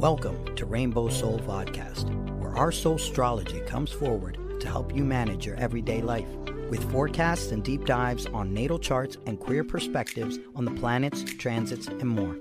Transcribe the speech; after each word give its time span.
Welcome 0.00 0.56
to 0.56 0.64
Rainbow 0.64 1.10
Soul 1.10 1.40
Vodcast, 1.40 2.08
where 2.38 2.56
our 2.56 2.72
soul 2.72 2.94
astrology 2.94 3.60
comes 3.66 3.92
forward 3.92 4.38
to 4.60 4.66
help 4.66 4.96
you 4.96 5.04
manage 5.04 5.44
your 5.44 5.56
everyday 5.56 6.00
life 6.00 6.26
with 6.70 6.90
forecasts 6.90 7.52
and 7.52 7.62
deep 7.62 7.84
dives 7.84 8.24
on 8.24 8.54
natal 8.54 8.78
charts 8.78 9.18
and 9.26 9.38
queer 9.38 9.62
perspectives 9.62 10.38
on 10.54 10.64
the 10.64 10.70
planets, 10.70 11.22
transits, 11.34 11.88
and 11.88 12.08
more. 12.08 12.34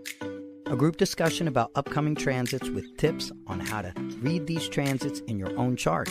A 0.68 0.78
group 0.78 0.96
discussion 0.96 1.50
about 1.50 1.72
upcoming 1.76 2.16
transits 2.16 2.70
with 2.70 2.96
tips 2.96 3.30
on 3.46 3.60
how 3.60 3.82
to 3.82 3.92
read 4.22 4.48
these 4.48 4.70
transits 4.70 5.20
in 5.28 5.38
your 5.38 5.54
own 5.60 5.76
chart. 5.76 6.10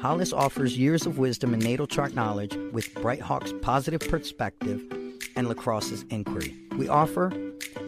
Hollis 0.00 0.32
offers 0.32 0.76
years 0.76 1.06
of 1.06 1.18
wisdom 1.18 1.54
and 1.54 1.62
natal 1.62 1.86
chart 1.86 2.14
knowledge 2.14 2.56
with 2.72 2.92
Bright 2.94 3.20
Hawk's 3.20 3.52
positive 3.62 4.00
perspective 4.00 4.82
and 5.36 5.46
Lacrosse's 5.46 6.04
inquiry. 6.10 6.56
We 6.76 6.88
offer 6.88 7.30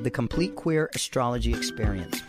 the 0.03 0.11
complete 0.13 0.55
queer 0.55 0.89
astrology 0.95 1.53
experience. 1.53 2.23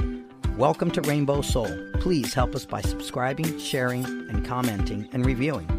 Welcome 0.58 0.90
to 0.92 1.02
Rainbow 1.02 1.42
Soul. 1.42 1.70
Please 2.00 2.34
help 2.34 2.56
us 2.56 2.66
by 2.66 2.82
subscribing, 2.82 3.60
sharing, 3.60 4.04
and 4.04 4.44
commenting 4.44 5.08
and 5.14 5.24
reviewing. 5.24 5.70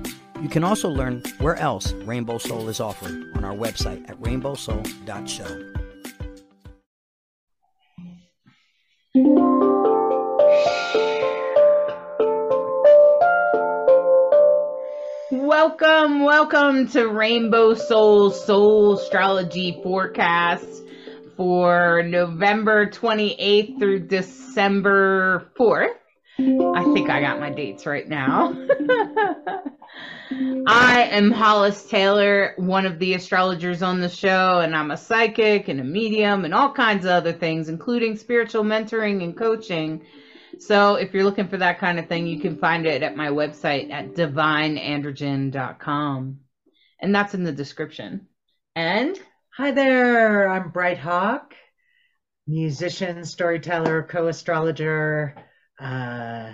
You 0.41 0.49
can 0.49 0.63
also 0.63 0.89
learn 0.89 1.21
where 1.41 1.57
else 1.57 1.91
Rainbow 2.05 2.39
Soul 2.39 2.69
is 2.69 2.79
offered 2.79 3.37
on 3.37 3.43
our 3.43 3.57
website 3.57 4.09
at 4.09 4.17
rainbowsoul.show. 4.21 5.73
Welcome, 15.33 16.23
welcome 16.23 16.87
to 16.91 17.09
Rainbow 17.09 17.75
Soul 17.75 18.31
Soul 18.31 18.97
Astrology 18.97 19.81
Forecast 19.83 20.85
for 21.39 22.03
November 22.03 22.91
28th 22.91 23.79
through 23.79 24.09
December 24.09 25.53
4th. 25.57 25.95
I 26.41 26.85
think 26.93 27.09
I 27.11 27.21
got 27.21 27.39
my 27.39 27.51
dates 27.51 27.87
right 27.87 28.09
now. 28.09 28.53
I 30.67 31.03
am 31.13 31.31
Hollis 31.31 31.89
Taylor, 31.89 32.55
one 32.57 32.87
of 32.87 32.99
the 32.99 33.15
astrologers 33.15 33.85
on 33.85 34.01
the 34.01 34.09
show, 34.09 34.59
and 34.61 34.75
I'm 34.75 34.91
a 34.91 34.97
psychic 34.97 35.69
and 35.69 35.79
a 35.81 35.85
medium 35.85 36.45
and 36.45 36.53
all 36.53 36.73
kinds 36.73 37.05
of 37.05 37.13
other 37.13 37.33
things, 37.33 37.69
including 37.69 38.17
spiritual 38.17 38.65
mentoring 38.65 39.23
and 39.23 39.37
coaching. 39.37 40.05
So 40.59 40.97
if 40.97 41.15
you're 41.15 41.23
looking 41.23 41.47
for 41.47 41.59
that 41.59 41.79
kind 41.79 42.01
of 42.01 42.09
thing, 42.09 42.27
you 42.27 42.41
can 42.41 42.59
find 42.59 42.85
it 42.85 43.05
at 43.05 43.17
my 43.17 43.29
website 43.29 43.93
at 43.93 44.15
divineandrogen.com. 44.15 46.41
And 47.01 47.15
that's 47.15 47.35
in 47.35 47.45
the 47.45 47.53
description. 47.53 48.27
And 48.75 49.17
Hi 49.59 49.73
there, 49.73 50.49
I'm 50.49 50.69
Bright 50.69 50.99
Hawk, 50.99 51.53
musician, 52.47 53.25
storyteller, 53.25 54.05
co 54.05 54.29
astrologer. 54.29 55.35
Uh, 55.81 56.53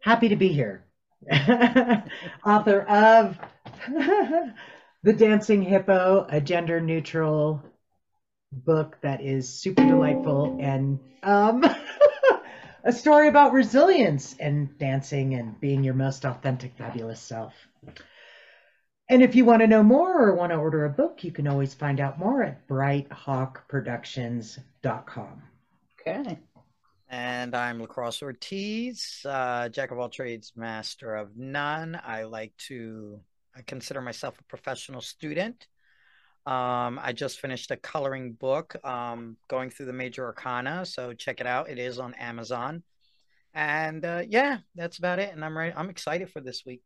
happy 0.00 0.28
to 0.28 0.36
be 0.36 0.48
here. 0.48 0.84
Author 2.44 2.82
of 2.82 3.38
The 5.02 5.12
Dancing 5.14 5.62
Hippo, 5.62 6.26
a 6.28 6.38
gender 6.38 6.82
neutral 6.82 7.62
book 8.52 8.98
that 9.00 9.22
is 9.22 9.48
super 9.48 9.86
delightful 9.86 10.58
and 10.60 11.00
um, 11.22 11.64
a 12.84 12.92
story 12.92 13.28
about 13.28 13.54
resilience 13.54 14.36
and 14.38 14.76
dancing 14.76 15.32
and 15.32 15.58
being 15.58 15.82
your 15.82 15.94
most 15.94 16.26
authentic, 16.26 16.76
fabulous 16.76 17.20
self. 17.22 17.54
And 19.10 19.22
if 19.22 19.34
you 19.34 19.46
want 19.46 19.62
to 19.62 19.66
know 19.66 19.82
more 19.82 20.22
or 20.22 20.34
want 20.34 20.52
to 20.52 20.56
order 20.56 20.84
a 20.84 20.90
book, 20.90 21.24
you 21.24 21.32
can 21.32 21.48
always 21.48 21.72
find 21.72 21.98
out 21.98 22.18
more 22.18 22.42
at 22.42 22.68
brighthawkproductions.com. 22.68 25.42
okay. 26.00 26.38
And 27.08 27.54
I'm 27.54 27.80
Lacrosse 27.80 28.22
Ortiz, 28.22 29.24
uh, 29.24 29.70
jack 29.70 29.92
of 29.92 29.98
all 29.98 30.10
trades, 30.10 30.52
master 30.56 31.16
of 31.16 31.38
none. 31.38 31.98
I 32.04 32.24
like 32.24 32.54
to 32.68 33.18
I 33.56 33.62
consider 33.62 34.02
myself 34.02 34.38
a 34.38 34.44
professional 34.44 35.00
student. 35.00 35.66
Um, 36.44 37.00
I 37.02 37.14
just 37.14 37.40
finished 37.40 37.70
a 37.70 37.76
coloring 37.76 38.34
book 38.34 38.76
um, 38.84 39.38
going 39.48 39.70
through 39.70 39.86
the 39.86 39.94
major 39.94 40.26
arcana, 40.26 40.84
so 40.84 41.14
check 41.14 41.40
it 41.40 41.46
out. 41.46 41.70
It 41.70 41.78
is 41.78 41.98
on 41.98 42.12
Amazon. 42.14 42.82
And 43.54 44.04
uh, 44.04 44.24
yeah, 44.28 44.58
that's 44.74 44.98
about 44.98 45.18
it. 45.18 45.32
And 45.32 45.42
I'm 45.42 45.56
ready. 45.56 45.72
I'm 45.74 45.88
excited 45.88 46.30
for 46.30 46.42
this 46.42 46.66
week. 46.66 46.82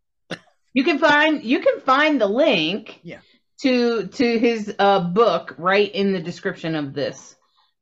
You 0.74 0.84
can 0.84 0.98
find 0.98 1.42
you 1.42 1.60
can 1.60 1.80
find 1.80 2.20
the 2.20 2.26
link 2.26 3.00
Yeah. 3.02 3.20
to 3.62 4.06
to 4.06 4.38
his 4.38 4.74
uh, 4.78 5.00
book 5.00 5.54
right 5.58 5.90
in 5.92 6.12
the 6.12 6.20
description 6.20 6.74
of 6.74 6.94
this 6.94 7.36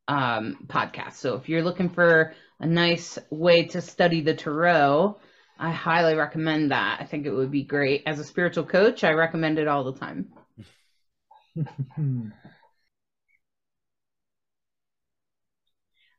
um, 0.09 0.67
podcast. 0.67 1.15
So 1.15 1.37
if 1.37 1.49
you're 1.49 1.63
looking 1.63 1.89
for 1.89 2.35
a 2.59 2.67
nice 2.67 3.19
way 3.31 3.67
to 3.67 3.81
study 3.81 4.23
the 4.23 4.35
tarot, 4.35 5.19
I 5.59 5.71
highly 5.71 6.15
recommend 6.15 6.73
that. 6.73 6.99
I 7.01 7.05
think 7.05 7.27
it 7.27 7.31
would 7.33 7.51
be 7.51 7.63
great. 7.63 8.03
As 8.07 8.19
a 8.19 8.25
spiritual 8.25 8.65
coach, 8.65 9.05
I 9.05 9.13
recommend 9.13 9.59
it 9.59 9.69
all 9.69 9.85
the 9.85 9.99
time. 9.99 10.29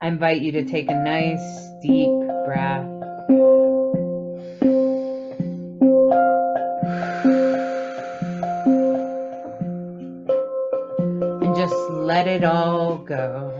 I 0.01 0.07
invite 0.07 0.41
you 0.41 0.53
to 0.53 0.65
take 0.65 0.89
a 0.89 0.95
nice 0.95 1.69
deep 1.83 2.09
breath. 2.45 3.00
It 12.31 12.45
all 12.45 12.97
go. 12.97 13.51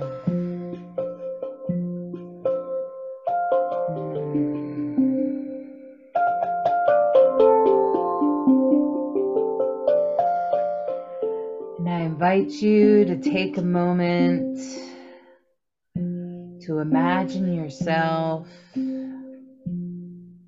And 11.80 11.90
I 11.90 12.00
invite 12.04 12.50
you 12.50 13.04
to 13.04 13.18
take 13.18 13.58
a 13.58 13.62
moment 13.62 14.58
to 15.96 16.80
imagine 16.80 17.54
yourself 17.54 18.48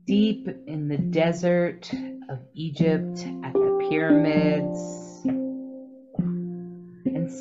deep 0.06 0.48
in 0.68 0.88
the 0.88 0.98
desert 0.98 1.92
of 2.30 2.40
Egypt 2.54 3.26
at 3.44 3.52
the 3.52 3.86
pyramids. 3.90 5.03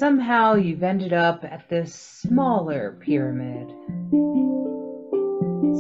Somehow 0.03 0.57
you've 0.57 0.83
ended 0.83 1.13
up 1.13 1.45
at 1.45 1.69
this 1.69 1.95
smaller 1.95 2.99
pyramid, 2.99 3.69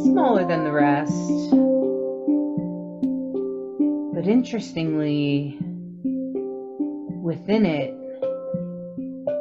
smaller 0.05 0.47
than 0.47 0.63
the 0.63 0.71
rest. 0.71 1.51
But 4.15 4.29
interestingly, 4.31 5.59
within 7.21 7.67
it 7.67 7.93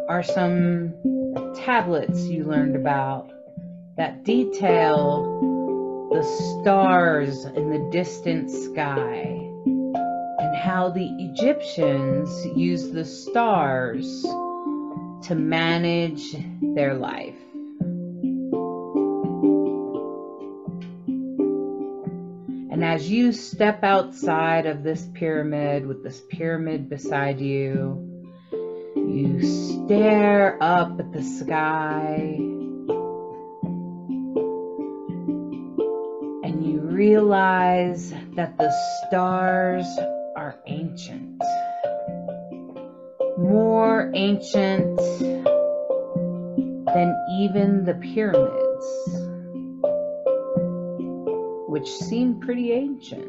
are 0.10 0.24
some 0.24 0.96
tablets 1.64 2.24
you 2.24 2.46
learned 2.46 2.76
about 2.76 3.30
that 3.98 4.24
detail 4.24 6.10
the 6.12 6.24
stars 6.24 7.46
in 7.46 7.70
the 7.70 7.88
distant 7.92 8.50
sky 8.50 9.28
and 10.40 10.58
how 10.58 10.90
the 10.90 11.08
Egyptians 11.20 12.48
used 12.58 12.94
the 12.94 13.06
stars 13.06 14.26
to 15.24 15.36
manage 15.36 16.36
their 16.62 16.96
life. 16.96 17.36
And 22.72 22.84
as 22.84 23.10
you 23.10 23.32
step 23.32 23.84
outside 23.84 24.66
of 24.66 24.82
this 24.82 25.08
pyramid 25.14 25.86
with 25.86 26.04
this 26.04 26.20
pyramid 26.32 26.90
beside 26.90 27.40
you, 27.40 28.08
you 28.96 29.44
stare 29.44 30.58
up 30.62 31.00
at 31.00 31.14
the 31.14 31.22
sky 31.22 32.38
and 36.44 36.66
you 36.66 36.80
realize 36.80 38.12
that 38.36 38.58
the 38.58 38.72
stars 39.08 39.86
are 40.36 40.58
ancient. 40.66 41.40
More 43.42 44.12
ancient 44.14 44.98
than 46.86 47.16
even 47.40 47.84
the 47.86 47.96
pyramids, 47.96 48.86
which 51.68 51.90
seem 51.90 52.40
pretty 52.40 52.72
ancient. 52.72 53.28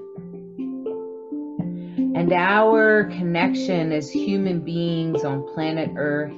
And 2.14 2.32
our 2.32 3.04
connection 3.04 3.90
as 3.92 4.10
human 4.10 4.60
beings 4.60 5.24
on 5.24 5.46
planet 5.54 5.90
Earth, 5.96 6.32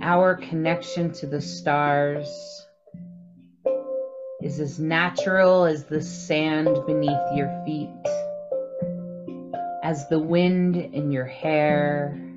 our 0.00 0.36
connection 0.36 1.12
to 1.14 1.26
the 1.26 1.40
stars, 1.40 2.28
is 4.40 4.60
as 4.60 4.78
natural 4.78 5.64
as 5.64 5.84
the 5.84 6.00
sand 6.00 6.78
beneath 6.86 7.32
your 7.34 7.50
feet, 7.66 7.90
as 9.82 10.08
the 10.08 10.18
wind 10.20 10.76
in 10.76 11.10
your 11.10 11.26
hair, 11.26 12.27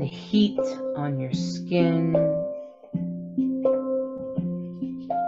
the 0.00 0.06
heat 0.06 0.58
on 0.96 1.20
your 1.20 1.32
skin 1.34 2.16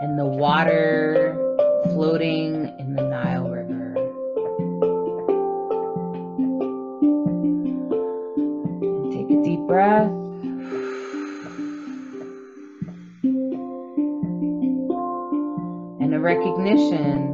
and 0.00 0.18
the 0.18 0.24
water 0.24 1.36
floating 1.90 2.74
in 2.78 2.96
the 2.96 3.02
Nile 3.02 3.50
River. 3.50 3.92
And 8.80 9.12
take 9.12 9.30
a 9.30 9.42
deep 9.44 9.60
breath. 9.66 10.10
and 16.00 16.14
a 16.14 16.18
Recognition 16.18 17.28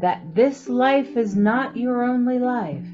that 0.00 0.34
this 0.34 0.70
life 0.70 1.18
is 1.18 1.36
not 1.36 1.76
your 1.76 2.02
only 2.02 2.38
life. 2.38 2.93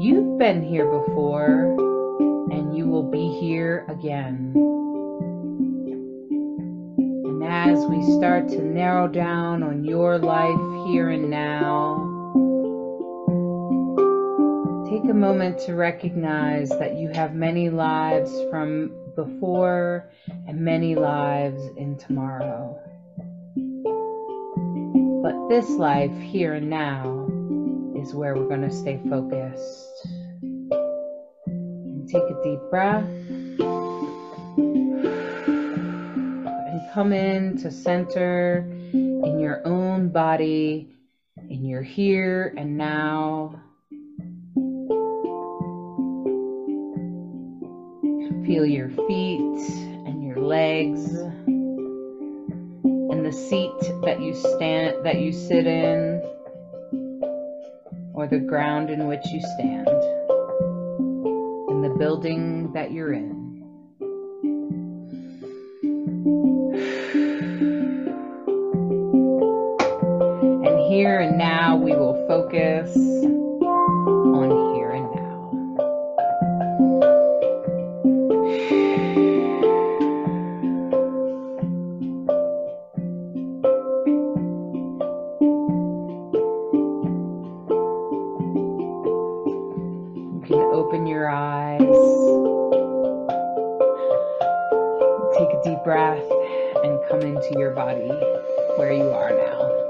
You've 0.00 0.38
been 0.38 0.62
here 0.62 0.86
before, 0.86 1.72
and 2.52 2.76
you 2.76 2.86
will 2.86 3.10
be 3.10 3.36
here 3.40 3.84
again. 3.88 4.52
And 6.96 7.42
as 7.42 7.84
we 7.84 8.00
start 8.16 8.46
to 8.50 8.62
narrow 8.62 9.08
down 9.08 9.64
on 9.64 9.84
your 9.84 10.16
life 10.18 10.86
here 10.86 11.08
and 11.08 11.28
now, 11.28 11.96
take 14.88 15.10
a 15.10 15.14
moment 15.14 15.58
to 15.66 15.74
recognize 15.74 16.68
that 16.68 16.94
you 16.94 17.08
have 17.08 17.34
many 17.34 17.68
lives 17.68 18.30
from 18.50 18.92
before 19.16 20.08
and 20.46 20.60
many 20.60 20.94
lives 20.94 21.60
in 21.76 21.96
tomorrow. 21.98 22.80
But 25.24 25.48
this 25.48 25.68
life 25.70 26.16
here 26.20 26.52
and 26.52 26.70
now 26.70 27.17
is 27.98 28.14
where 28.14 28.34
we're 28.36 28.48
going 28.48 28.62
to 28.62 28.70
stay 28.70 29.00
focused. 29.08 30.06
And 31.46 32.08
take 32.08 32.22
a 32.22 32.42
deep 32.44 32.60
breath. 32.70 33.04
And 36.56 36.80
come 36.94 37.12
in 37.12 37.58
to 37.58 37.70
center 37.70 38.66
in 38.92 39.38
your 39.40 39.66
own 39.66 40.10
body, 40.10 40.94
in 41.48 41.64
your 41.64 41.82
here 41.82 42.54
and 42.56 42.78
now. 42.78 43.60
Feel 48.46 48.64
your 48.64 48.88
feet 48.88 49.60
and 50.06 50.24
your 50.24 50.38
legs 50.38 51.04
and 53.10 53.26
the 53.26 53.32
seat 53.32 53.72
that 54.04 54.20
you 54.20 54.34
stand 54.34 55.04
that 55.04 55.18
you 55.18 55.32
sit 55.32 55.66
in 55.66 56.17
or 58.18 58.26
the 58.26 58.40
ground 58.40 58.90
in 58.90 59.06
which 59.06 59.24
you 59.28 59.40
stand 59.40 59.86
and 61.68 61.84
the 61.84 61.94
building 61.96 62.72
that 62.72 62.90
you're 62.90 63.12
in. 63.12 63.30
And 70.66 70.92
here 70.92 71.20
and 71.20 71.38
now 71.38 71.76
we 71.76 71.94
will 71.94 72.26
focus 72.26 73.07
into 97.48 97.60
your 97.60 97.70
body 97.70 98.08
where 98.76 98.92
you 98.92 99.10
are 99.10 99.30
now. 99.30 99.84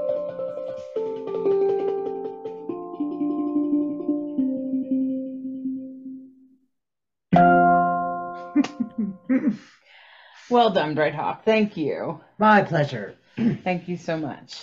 Well 10.49 10.71
done, 10.71 10.95
Bright 10.95 11.13
Hawk. 11.13 11.45
Thank 11.45 11.77
you. 11.77 12.21
My 12.39 12.63
pleasure. 12.63 13.13
Thank 13.37 13.87
you 13.87 13.97
so 13.97 14.17
much. 14.17 14.59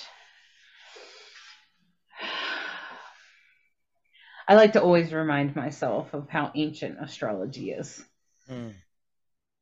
I 4.49 4.56
like 4.56 4.72
to 4.72 4.82
always 4.82 5.12
remind 5.12 5.54
myself 5.54 6.12
of 6.12 6.28
how 6.28 6.50
ancient 6.56 6.96
astrology 7.00 7.70
is, 7.70 8.04
Mm. 8.50 8.75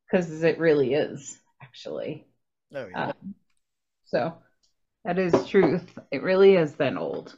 because 0.06 0.42
it 0.42 0.58
really 0.58 0.94
is, 0.94 1.38
actually. 1.62 2.26
Oh, 2.74 2.86
yeah. 2.88 3.06
Um, 3.06 3.34
so 4.06 4.34
that 5.04 5.18
is 5.18 5.46
truth. 5.48 5.98
It 6.10 6.22
really 6.22 6.56
is 6.56 6.74
that 6.74 6.96
old. 6.96 7.36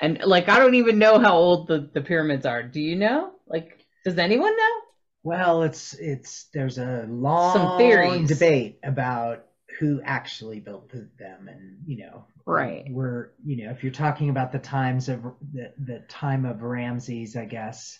And 0.00 0.20
like, 0.24 0.48
I 0.48 0.58
don't 0.58 0.74
even 0.74 0.98
know 0.98 1.18
how 1.18 1.36
old 1.36 1.68
the, 1.68 1.88
the 1.92 2.00
pyramids 2.00 2.46
are. 2.46 2.62
Do 2.62 2.80
you 2.80 2.96
know? 2.96 3.32
Like, 3.46 3.84
does 4.04 4.18
anyone 4.18 4.56
know? 4.56 4.80
Well, 5.22 5.62
it's 5.62 5.94
it's 5.94 6.44
there's 6.52 6.78
a 6.78 7.06
long 7.08 7.76
theories. 7.78 8.28
debate 8.28 8.78
about 8.84 9.46
who 9.78 10.00
actually 10.04 10.60
built 10.60 10.90
them, 10.92 11.48
and 11.48 11.78
you 11.86 12.04
know, 12.04 12.26
Right. 12.46 12.84
we're 12.90 13.30
you 13.44 13.64
know, 13.64 13.70
if 13.72 13.82
you're 13.82 13.92
talking 13.92 14.28
about 14.28 14.52
the 14.52 14.58
times 14.58 15.08
of 15.08 15.22
the 15.52 15.72
the 15.78 16.00
time 16.08 16.44
of 16.44 16.62
Ramses, 16.62 17.36
I 17.36 17.46
guess 17.46 17.98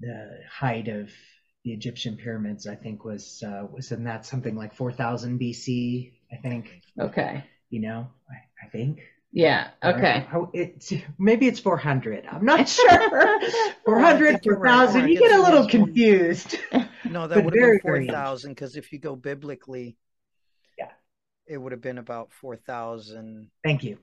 the 0.00 0.40
height 0.50 0.88
of 0.88 1.10
the 1.66 1.74
Egyptian 1.74 2.16
pyramids, 2.18 2.66
I 2.68 2.76
think 2.76 3.04
was 3.04 3.44
uh, 3.46 3.66
was 3.72 3.92
in 3.92 4.04
that 4.06 4.26
something 4.26 4.56
like 4.56 4.74
4000 4.74 5.38
BC. 5.40 6.14
I 6.32 6.38
think 6.38 6.70
Okay. 6.98 7.44
you 7.70 7.82
know, 7.82 8.08
I, 8.30 8.66
I 8.66 8.70
think. 8.70 9.00
Yeah. 9.32 9.68
Okay. 9.84 10.26
oh, 10.34 10.50
it's 10.54 10.92
maybe 11.18 11.48
it's 11.48 11.60
400. 11.60 12.26
I'm 12.30 12.44
not 12.46 12.68
sure. 12.70 13.40
400, 13.84 14.44
you're 14.44 14.56
4,000. 14.56 15.08
You 15.08 15.18
get 15.18 15.32
a 15.38 15.42
little 15.42 15.68
confused. 15.68 16.58
No, 17.08 17.28
that 17.28 17.42
would 17.44 17.54
have 17.54 17.60
very, 17.60 17.78
been 17.78 17.78
four 17.80 17.92
very 17.94 18.06
thousand 18.08 18.52
because 18.52 18.76
if 18.76 18.92
you 18.92 18.98
go 18.98 19.16
biblically, 19.16 19.96
Yeah. 20.78 20.90
it 21.46 21.58
would 21.58 21.72
have 21.72 21.80
been 21.80 21.98
about 21.98 22.32
four 22.32 22.56
thousand. 22.56 23.50
Thank 23.62 23.84
you. 23.84 23.98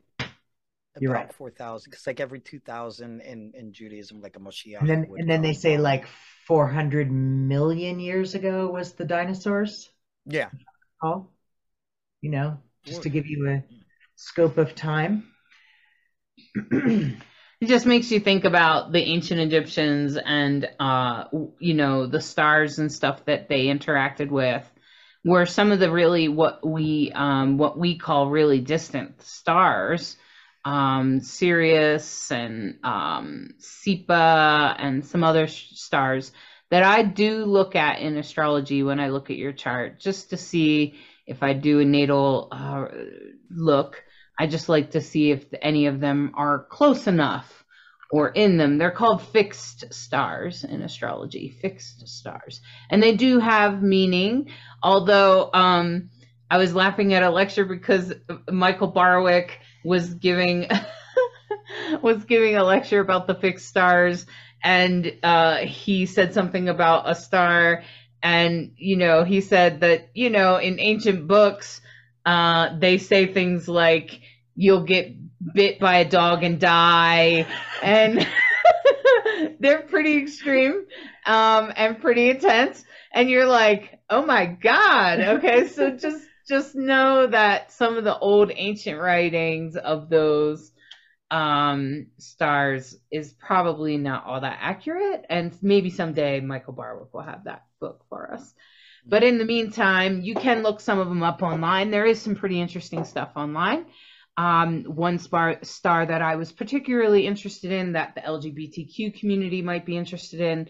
You're 0.99 1.11
about 1.11 1.25
right. 1.25 1.33
four 1.33 1.49
thousand. 1.49 1.91
Because 1.91 2.07
like 2.07 2.19
every 2.19 2.39
two 2.39 2.59
thousand 2.59 3.21
in 3.21 3.53
in 3.55 3.73
Judaism, 3.73 4.21
like 4.21 4.35
a 4.35 4.39
Moshiach. 4.39 4.81
And 4.81 4.89
then 4.89 5.07
would 5.09 5.21
and 5.21 5.29
then 5.29 5.41
they 5.41 5.53
say 5.53 5.77
like 5.77 6.05
400 6.47 7.11
million 7.11 7.99
years 7.99 8.35
ago 8.35 8.69
was 8.71 8.93
the 8.93 9.05
dinosaurs. 9.05 9.89
yeah, 10.25 10.49
Oh, 11.01 11.27
you 12.21 12.31
know, 12.31 12.57
just 12.85 13.03
to 13.03 13.09
give 13.09 13.25
you 13.27 13.49
a 13.49 13.63
scope 14.15 14.57
of 14.57 14.75
time. 14.75 15.27
It 17.61 17.67
just 17.67 17.85
makes 17.85 18.11
you 18.11 18.19
think 18.19 18.43
about 18.43 18.91
the 18.91 18.99
ancient 18.99 19.39
Egyptians 19.39 20.17
and 20.17 20.67
uh 20.81 21.25
you 21.59 21.73
know 21.75 22.07
the 22.07 22.19
stars 22.19 22.77
and 22.77 22.91
stuff 22.91 23.23
that 23.23 23.47
they 23.47 23.67
interacted 23.67 24.29
with 24.29 24.69
were 25.23 25.45
some 25.45 25.71
of 25.71 25.79
the 25.79 25.89
really 25.89 26.27
what 26.27 26.67
we 26.67 27.13
um 27.15 27.57
what 27.57 27.77
we 27.79 27.97
call 27.97 28.29
really 28.29 28.59
distant 28.59 29.21
stars 29.21 30.17
um 30.65 31.19
Sirius 31.21 32.31
and 32.31 32.77
um 32.83 33.49
Spica 33.59 34.75
and 34.77 35.05
some 35.05 35.23
other 35.23 35.47
sh- 35.47 35.71
stars 35.73 36.31
that 36.71 36.83
I 36.83 37.03
do 37.03 37.45
look 37.45 37.75
at 37.75 37.99
in 37.99 38.17
astrology 38.17 38.83
when 38.83 38.99
I 38.99 39.09
look 39.09 39.29
at 39.29 39.37
your 39.37 39.53
chart 39.53 39.99
just 39.99 40.29
to 40.31 40.37
see 40.37 40.95
if 41.27 41.43
I 41.43 41.53
do 41.53 41.79
a 41.79 41.85
natal 41.85 42.49
uh, 42.51 42.85
look 43.49 44.03
I 44.39 44.47
just 44.47 44.69
like 44.69 44.91
to 44.91 45.01
see 45.01 45.31
if 45.31 45.45
any 45.61 45.85
of 45.85 45.99
them 45.99 46.31
are 46.35 46.65
close 46.69 47.07
enough 47.07 47.63
or 48.11 48.29
in 48.29 48.57
them. 48.57 48.77
They're 48.77 48.91
called 48.91 49.21
fixed 49.21 49.93
stars 49.93 50.63
in 50.63 50.81
astrology, 50.81 51.49
fixed 51.61 52.07
stars. 52.07 52.61
And 52.89 53.01
they 53.01 53.15
do 53.15 53.39
have 53.39 53.81
meaning, 53.81 54.49
although 54.81 55.49
um, 55.53 56.09
I 56.49 56.57
was 56.57 56.73
laughing 56.75 57.13
at 57.13 57.23
a 57.23 57.29
lecture 57.29 57.65
because 57.65 58.13
Michael 58.49 58.89
Barwick 58.89 59.59
was 59.83 60.13
giving 60.13 60.67
was 62.01 62.23
giving 62.25 62.55
a 62.55 62.63
lecture 62.63 62.99
about 62.99 63.27
the 63.27 63.35
fixed 63.35 63.67
stars 63.67 64.25
and 64.63 65.13
uh, 65.23 65.57
he 65.57 66.05
said 66.05 66.33
something 66.33 66.69
about 66.69 67.09
a 67.09 67.15
star 67.15 67.83
and 68.21 68.71
you 68.77 68.95
know 68.95 69.23
he 69.23 69.41
said 69.41 69.81
that 69.81 70.09
you 70.13 70.29
know 70.29 70.57
in 70.57 70.79
ancient 70.79 71.27
books 71.27 71.81
uh, 72.25 72.77
they 72.79 72.97
say 72.97 73.31
things 73.31 73.67
like 73.67 74.21
you'll 74.55 74.83
get 74.83 75.13
bit 75.53 75.79
by 75.79 75.97
a 75.97 76.09
dog 76.09 76.43
and 76.43 76.59
die 76.59 77.45
and 77.81 78.25
they're 79.59 79.81
pretty 79.81 80.17
extreme 80.17 80.85
um, 81.25 81.71
and 81.75 81.99
pretty 81.99 82.29
intense 82.29 82.83
and 83.13 83.29
you're 83.29 83.45
like 83.45 83.99
oh 84.09 84.25
my 84.25 84.45
god 84.45 85.19
okay 85.19 85.67
so 85.67 85.91
just 85.97 86.23
just 86.47 86.75
know 86.75 87.27
that 87.27 87.71
some 87.71 87.97
of 87.97 88.03
the 88.03 88.17
old 88.17 88.51
ancient 88.55 88.99
writings 88.99 89.75
of 89.77 90.09
those 90.09 90.71
um, 91.31 92.07
stars 92.19 92.95
is 93.11 93.33
probably 93.33 93.97
not 93.97 94.25
all 94.25 94.41
that 94.41 94.59
accurate 94.61 95.25
and 95.29 95.57
maybe 95.63 95.89
someday 95.89 96.39
michael 96.41 96.73
barwick 96.73 97.13
will 97.13 97.21
have 97.23 97.45
that 97.45 97.65
book 97.79 98.05
for 98.09 98.33
us 98.33 98.53
But 99.05 99.23
in 99.23 99.37
the 99.37 99.45
meantime, 99.45 100.21
you 100.21 100.35
can 100.35 100.63
look 100.63 100.79
some 100.79 100.99
of 100.99 101.09
them 101.09 101.23
up 101.23 101.41
online. 101.41 101.91
There 101.91 102.05
is 102.05 102.21
some 102.21 102.35
pretty 102.35 102.61
interesting 102.61 103.03
stuff 103.05 103.31
online. 103.35 103.85
Um, 104.37 104.85
one 104.85 105.19
star, 105.19 105.59
star 105.63 106.05
that 106.05 106.21
I 106.21 106.37
was 106.37 106.51
particularly 106.51 107.27
interested 107.27 107.71
in 107.71 107.93
that 107.93 108.15
the 108.15 108.21
LGBTQ 108.21 109.19
community 109.19 109.61
might 109.61 109.85
be 109.85 109.97
interested 109.97 110.41
in 110.41 110.69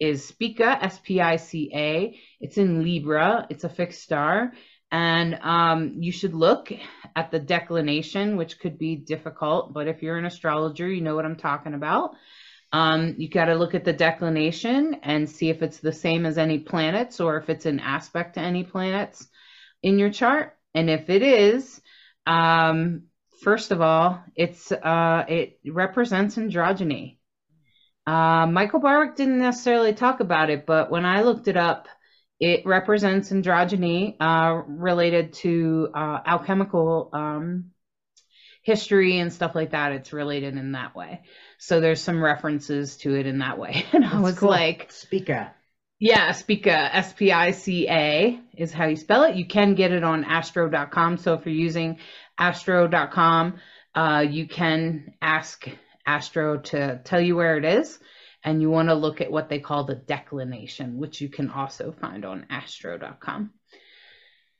is 0.00 0.26
Spica, 0.26 0.78
S 0.82 1.00
P 1.04 1.20
I 1.20 1.36
C 1.36 1.70
A. 1.74 2.18
It's 2.40 2.58
in 2.58 2.82
Libra, 2.82 3.46
it's 3.50 3.64
a 3.64 3.68
fixed 3.68 4.02
star. 4.02 4.52
And 4.94 5.40
um, 5.42 5.94
you 5.98 6.12
should 6.12 6.34
look 6.34 6.72
at 7.16 7.32
the 7.32 7.40
declination, 7.40 8.36
which 8.36 8.60
could 8.60 8.78
be 8.78 8.94
difficult, 8.94 9.72
but 9.72 9.88
if 9.88 10.04
you're 10.04 10.18
an 10.18 10.24
astrologer, 10.24 10.88
you 10.88 11.00
know 11.00 11.16
what 11.16 11.24
I'm 11.24 11.34
talking 11.34 11.74
about. 11.74 12.14
Um, 12.70 13.16
you 13.18 13.28
got 13.28 13.46
to 13.46 13.56
look 13.56 13.74
at 13.74 13.84
the 13.84 13.92
declination 13.92 15.00
and 15.02 15.28
see 15.28 15.50
if 15.50 15.62
it's 15.62 15.80
the 15.80 15.90
same 15.90 16.24
as 16.24 16.38
any 16.38 16.60
planets 16.60 17.18
or 17.18 17.38
if 17.38 17.50
it's 17.50 17.66
an 17.66 17.80
aspect 17.80 18.34
to 18.34 18.40
any 18.40 18.62
planets 18.62 19.26
in 19.82 19.98
your 19.98 20.10
chart. 20.10 20.56
And 20.74 20.88
if 20.88 21.10
it 21.10 21.22
is, 21.22 21.80
um, 22.24 23.06
first 23.42 23.72
of 23.72 23.80
all, 23.80 24.22
it's 24.36 24.70
uh, 24.70 25.24
it 25.26 25.58
represents 25.66 26.36
androgyny. 26.36 27.18
Uh, 28.06 28.46
Michael 28.46 28.78
Barwick 28.78 29.16
didn't 29.16 29.40
necessarily 29.40 29.92
talk 29.92 30.20
about 30.20 30.50
it, 30.50 30.66
but 30.66 30.88
when 30.88 31.04
I 31.04 31.22
looked 31.22 31.48
it 31.48 31.56
up, 31.56 31.88
it 32.44 32.66
represents 32.66 33.30
androgyny 33.30 34.16
uh, 34.20 34.60
related 34.66 35.32
to 35.32 35.88
uh, 35.94 36.18
alchemical 36.26 37.08
um, 37.14 37.70
history 38.62 39.18
and 39.18 39.32
stuff 39.32 39.54
like 39.54 39.70
that. 39.70 39.92
It's 39.92 40.12
related 40.12 40.54
in 40.58 40.72
that 40.72 40.94
way. 40.94 41.22
So 41.56 41.80
there's 41.80 42.02
some 42.02 42.22
references 42.22 42.98
to 42.98 43.14
it 43.14 43.24
in 43.26 43.38
that 43.38 43.58
way. 43.58 43.86
And 43.94 44.04
I 44.04 44.20
was 44.20 44.40
cool. 44.40 44.50
like, 44.50 44.92
Spica. 44.92 45.54
yeah, 45.98 46.32
Spica, 46.32 46.94
S 46.94 47.14
P 47.14 47.32
I 47.32 47.52
C 47.52 47.88
A 47.88 48.38
is 48.58 48.74
how 48.74 48.88
you 48.88 48.96
spell 48.96 49.22
it. 49.22 49.36
You 49.36 49.46
can 49.46 49.74
get 49.74 49.92
it 49.92 50.04
on 50.04 50.24
astro.com. 50.24 51.16
So 51.16 51.32
if 51.32 51.46
you're 51.46 51.54
using 51.54 51.96
astro.com, 52.36 53.54
uh, 53.94 54.26
you 54.28 54.46
can 54.48 55.14
ask 55.22 55.66
Astro 56.06 56.58
to 56.58 57.00
tell 57.04 57.22
you 57.22 57.36
where 57.36 57.56
it 57.56 57.64
is. 57.64 57.98
And 58.44 58.60
you 58.60 58.70
want 58.70 58.90
to 58.90 58.94
look 58.94 59.22
at 59.22 59.32
what 59.32 59.48
they 59.48 59.58
call 59.58 59.84
the 59.84 59.94
declination, 59.94 60.98
which 60.98 61.20
you 61.20 61.30
can 61.30 61.50
also 61.50 61.92
find 61.98 62.24
on 62.24 62.46
astro.com. 62.50 63.50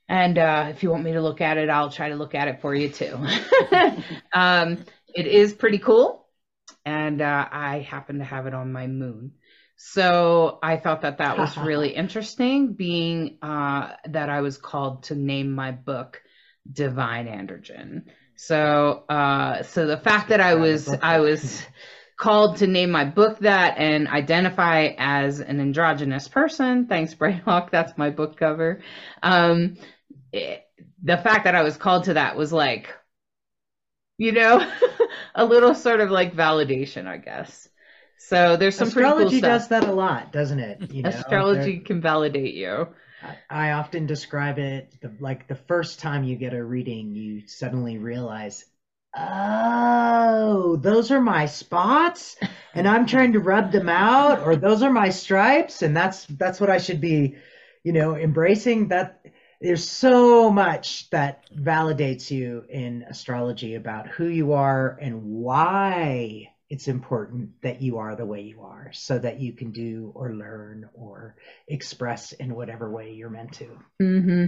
And 0.09 0.39
uh, 0.39 0.69
if 0.71 0.83
you 0.83 0.91
want 0.91 1.05
me 1.05 1.13
to 1.13 1.21
look 1.21 1.41
at 1.41 1.59
it, 1.59 1.69
I'll 1.69 1.91
try 1.91 2.09
to 2.09 2.17
look 2.17 2.35
at 2.35 2.49
it 2.49 2.61
for 2.61 2.75
you 2.75 2.89
too. 2.89 3.19
um, 4.33 4.85
it 5.15 5.27
is 5.27 5.53
pretty 5.53 5.79
cool. 5.79 6.27
And 6.85 7.21
uh, 7.21 7.47
I 7.51 7.81
happen 7.81 8.19
to 8.19 8.25
have 8.25 8.47
it 8.47 8.55
on 8.55 8.73
my 8.73 8.87
moon. 8.87 9.33
So 9.77 10.59
I 10.63 10.77
thought 10.77 11.03
that 11.03 11.19
that 11.19 11.39
was 11.39 11.57
really 11.59 11.91
interesting, 11.91 12.75
being 12.75 13.39
uh, 13.43 13.93
that 14.09 14.29
I 14.29 14.41
was 14.41 14.57
called 14.57 15.05
to 15.05 15.15
name 15.15 15.53
my 15.53 15.73
book 15.73 16.23
Divine 16.71 17.27
Androgen. 17.27 18.05
So, 18.37 19.05
uh, 19.09 19.63
so 19.63 19.87
the 19.87 19.97
fact 19.97 20.31
that 20.31 20.41
I 20.41 20.55
was 20.55 20.89
I 20.89 21.21
was 21.21 21.65
called 22.17 22.59
to 22.59 22.67
name 22.67 22.91
my 22.91 23.05
book 23.05 23.41
that 23.41 23.77
and 23.79 24.09
identify 24.09 24.95
as 24.99 25.41
an 25.41 25.61
androgynous 25.61 26.29
person. 26.29 26.87
Thanks, 26.87 27.15
Brighthawk. 27.15 27.71
That's 27.73 27.97
my 27.99 28.11
book 28.11 28.37
cover. 28.37 28.81
Um, 29.23 29.77
it, 30.33 30.65
the 31.03 31.17
fact 31.17 31.45
that 31.45 31.55
I 31.55 31.63
was 31.63 31.77
called 31.77 32.05
to 32.05 32.15
that 32.15 32.37
was 32.37 32.53
like, 32.53 32.95
you 34.19 34.33
know, 34.33 34.65
a 35.35 35.45
little 35.45 35.75
sort 35.75 36.01
of 36.01 36.11
like 36.11 36.35
validation, 36.35 37.07
I 37.07 37.19
guess. 37.19 37.69
So 38.19 38.57
there's 38.57 38.77
some 38.77 38.89
Astrology 38.89 39.41
cool 39.41 39.51
does 39.51 39.69
that 39.69 39.85
a 39.85 39.93
lot, 39.93 40.33
doesn't 40.33 40.59
it? 40.59 40.81
You 40.93 41.03
know, 41.03 41.11
Astrology 41.11 41.79
can 41.79 42.01
validate 42.01 42.55
you. 42.55 42.89
I- 43.23 43.39
I 43.49 43.73
often 43.73 44.07
describe 44.07 44.59
it 44.59 45.01
the, 45.01 45.11
like 45.19 45.49
the 45.49 45.55
first 45.55 45.99
time 46.01 46.25
you 46.25 46.37
get 46.37 46.53
a 46.53 46.63
reading, 46.63 47.15
you 47.15 47.47
suddenly 47.47 47.97
realize, 47.97 48.67
oh, 49.17 50.77
those 50.77 51.11
are 51.11 51.21
my 51.21 51.47
spots, 51.47 52.37
and 52.75 52.89
I'm 52.89 53.07
trying 53.07 53.33
to 53.33 53.41
rub 53.41 53.73
them 53.73 53.89
out, 53.89 54.41
or 54.41 54.57
those 54.57 54.83
are 54.83 54.91
my 54.93 55.11
stripes, 55.11 55.83
and 55.83 55.97
that's 55.97 56.27
that's 56.27 56.61
what 56.61 56.71
I 56.71 56.79
should 56.79 57.01
be, 57.01 57.37
you 57.83 57.93
know, 57.93 58.17
embracing. 58.17 58.89
That 58.89 59.25
there's 59.61 59.89
so 59.89 60.51
much 60.51 61.09
that 61.11 61.45
validates 61.55 62.31
you 62.31 62.65
in 62.69 63.05
astrology 63.09 63.75
about 63.77 64.09
who 64.09 64.27
you 64.27 64.53
are 64.53 64.99
and 65.01 65.23
why 65.23 66.51
it's 66.71 66.89
important 66.89 67.51
that 67.63 67.81
you 67.81 67.99
are 67.99 68.17
the 68.17 68.27
way 68.27 68.41
you 68.41 68.63
are 68.63 68.91
so 68.93 69.19
that 69.19 69.39
you 69.39 69.53
can 69.53 69.71
do 69.71 70.13
or 70.15 70.35
learn 70.35 70.89
or 70.95 71.37
express 71.69 72.33
in 72.33 72.55
whatever 72.55 72.91
way 72.91 73.13
you're 73.13 73.31
meant 73.31 73.53
to. 73.53 73.69
hmm 74.01 74.47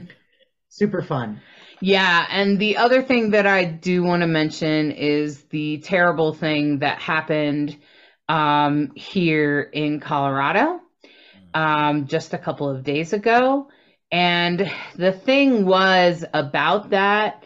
Super 0.76 1.00
fun. 1.00 1.40
Yeah, 1.80 2.26
and 2.30 2.58
the 2.58 2.76
other 2.76 3.02
thing 3.02 3.30
that 3.30 3.46
I 3.46 3.64
do 3.64 4.02
want 4.02 4.20
to 4.20 4.26
mention 4.26 4.90
is 4.90 5.42
the 5.44 5.78
terrible 5.78 6.34
thing 6.34 6.80
that 6.80 7.00
happened 7.00 7.78
um, 8.28 8.92
here 8.94 9.62
in 9.62 10.00
Colorado 10.00 10.82
um, 11.54 12.06
just 12.06 12.34
a 12.34 12.38
couple 12.38 12.68
of 12.68 12.84
days 12.84 13.14
ago. 13.14 13.70
And 14.12 14.70
the 14.96 15.12
thing 15.12 15.64
was 15.64 16.26
about 16.34 16.90
that, 16.90 17.42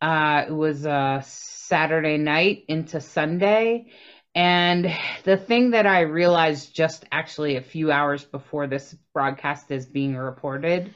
uh, 0.00 0.46
it 0.48 0.52
was 0.52 0.84
a 0.84 1.22
Saturday 1.24 2.18
night 2.18 2.64
into 2.66 3.00
Sunday. 3.00 3.86
And 4.34 4.92
the 5.22 5.36
thing 5.36 5.70
that 5.70 5.86
I 5.86 6.00
realized 6.00 6.74
just 6.74 7.04
actually 7.12 7.54
a 7.54 7.62
few 7.62 7.92
hours 7.92 8.24
before 8.24 8.66
this 8.66 8.96
broadcast 9.12 9.70
is 9.70 9.86
being 9.86 10.16
reported 10.16 10.92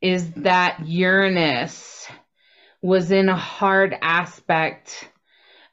is 0.00 0.30
that 0.32 0.86
Uranus 0.86 2.06
was 2.82 3.10
in 3.10 3.28
a 3.28 3.36
hard 3.36 3.94
aspect 4.00 5.08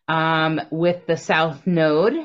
um, 0.07 0.61
with 0.71 1.05
the 1.07 1.17
South 1.17 1.65
Node, 1.65 2.15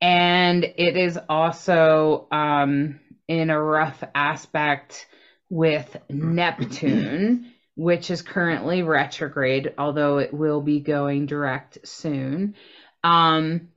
and 0.00 0.64
it 0.64 0.96
is 0.96 1.18
also 1.28 2.26
um, 2.30 3.00
in 3.28 3.50
a 3.50 3.60
rough 3.60 4.02
aspect 4.14 5.06
with 5.48 5.96
Neptune, 6.08 7.52
which 7.74 8.10
is 8.10 8.22
currently 8.22 8.82
retrograde, 8.82 9.74
although 9.78 10.18
it 10.18 10.32
will 10.32 10.60
be 10.60 10.80
going 10.80 11.26
direct 11.26 11.78
soon. 11.86 12.54
Um, 13.02 13.68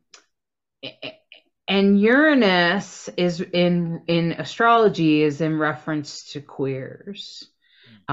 and 1.68 2.00
Uranus 2.00 3.10
is 3.16 3.40
in 3.40 4.04
in 4.08 4.34
astrology 4.34 5.24
is 5.24 5.40
in 5.40 5.58
reference 5.58 6.32
to 6.34 6.42
queers. 6.42 7.48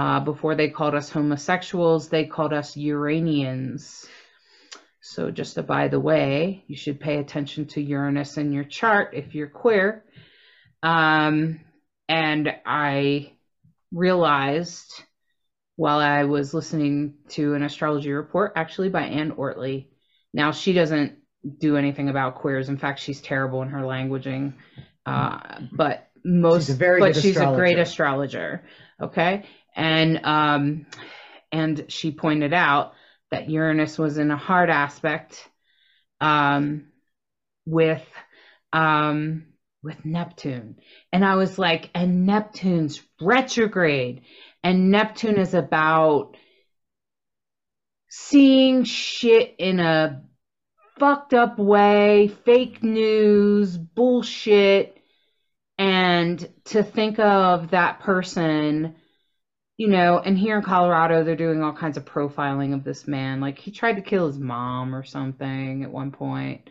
Uh, 0.00 0.18
before 0.18 0.54
they 0.54 0.70
called 0.70 0.94
us 0.94 1.10
homosexuals, 1.10 2.08
they 2.08 2.24
called 2.24 2.54
us 2.54 2.74
Uranians. 2.74 4.06
So 5.02 5.30
just 5.30 5.58
a 5.58 5.62
by 5.62 5.88
the 5.88 6.00
way, 6.00 6.64
you 6.68 6.74
should 6.74 7.00
pay 7.00 7.18
attention 7.18 7.66
to 7.66 7.82
Uranus 7.82 8.38
in 8.38 8.50
your 8.50 8.64
chart 8.64 9.10
if 9.12 9.34
you're 9.34 9.46
queer. 9.46 10.06
Um, 10.82 11.60
and 12.08 12.50
I 12.64 13.32
realized 13.92 14.90
while 15.76 15.98
I 15.98 16.24
was 16.24 16.54
listening 16.54 17.16
to 17.30 17.52
an 17.52 17.62
astrology 17.62 18.10
report, 18.10 18.54
actually 18.56 18.88
by 18.88 19.02
Anne 19.02 19.32
Ortelee. 19.32 19.88
Now 20.32 20.52
she 20.52 20.72
doesn't 20.72 21.18
do 21.58 21.76
anything 21.76 22.08
about 22.08 22.36
queers. 22.36 22.70
In 22.70 22.78
fact, 22.78 23.00
she's 23.00 23.20
terrible 23.20 23.60
in 23.60 23.68
her 23.68 23.82
languaging. 23.82 24.54
Uh, 25.04 25.40
but 25.70 26.08
most, 26.24 26.68
She's 26.68 26.76
but 26.76 26.98
good 27.00 27.16
she's 27.16 27.36
a 27.36 27.52
great 27.54 27.78
astrologer. 27.78 28.64
Okay, 29.00 29.44
and 29.74 30.24
um, 30.24 30.86
and 31.52 31.86
she 31.88 32.10
pointed 32.10 32.52
out 32.52 32.94
that 33.30 33.48
Uranus 33.48 33.98
was 33.98 34.18
in 34.18 34.30
a 34.30 34.36
hard 34.36 34.70
aspect, 34.70 35.48
um, 36.20 36.86
with 37.66 38.06
um 38.72 39.46
with 39.82 40.04
Neptune, 40.04 40.76
and 41.12 41.24
I 41.24 41.36
was 41.36 41.58
like, 41.58 41.90
and 41.94 42.26
Neptune's 42.26 43.00
retrograde, 43.20 44.22
and 44.62 44.90
Neptune 44.90 45.38
is 45.38 45.54
about 45.54 46.36
seeing 48.08 48.84
shit 48.84 49.54
in 49.58 49.80
a 49.80 50.22
fucked 50.98 51.32
up 51.32 51.58
way, 51.58 52.28
fake 52.44 52.82
news, 52.82 53.78
bullshit, 53.78 54.98
and 55.78 56.46
to 56.66 56.82
think 56.82 57.18
of 57.18 57.70
that 57.70 58.00
person, 58.00 58.96
you 59.80 59.88
know, 59.88 60.18
and 60.18 60.36
here 60.36 60.58
in 60.58 60.62
Colorado, 60.62 61.24
they're 61.24 61.36
doing 61.36 61.62
all 61.62 61.72
kinds 61.72 61.96
of 61.96 62.04
profiling 62.04 62.74
of 62.74 62.84
this 62.84 63.08
man. 63.08 63.40
Like 63.40 63.58
he 63.58 63.70
tried 63.70 63.94
to 63.94 64.02
kill 64.02 64.26
his 64.26 64.38
mom 64.38 64.94
or 64.94 65.04
something 65.04 65.82
at 65.84 65.90
one 65.90 66.12
point, 66.12 66.68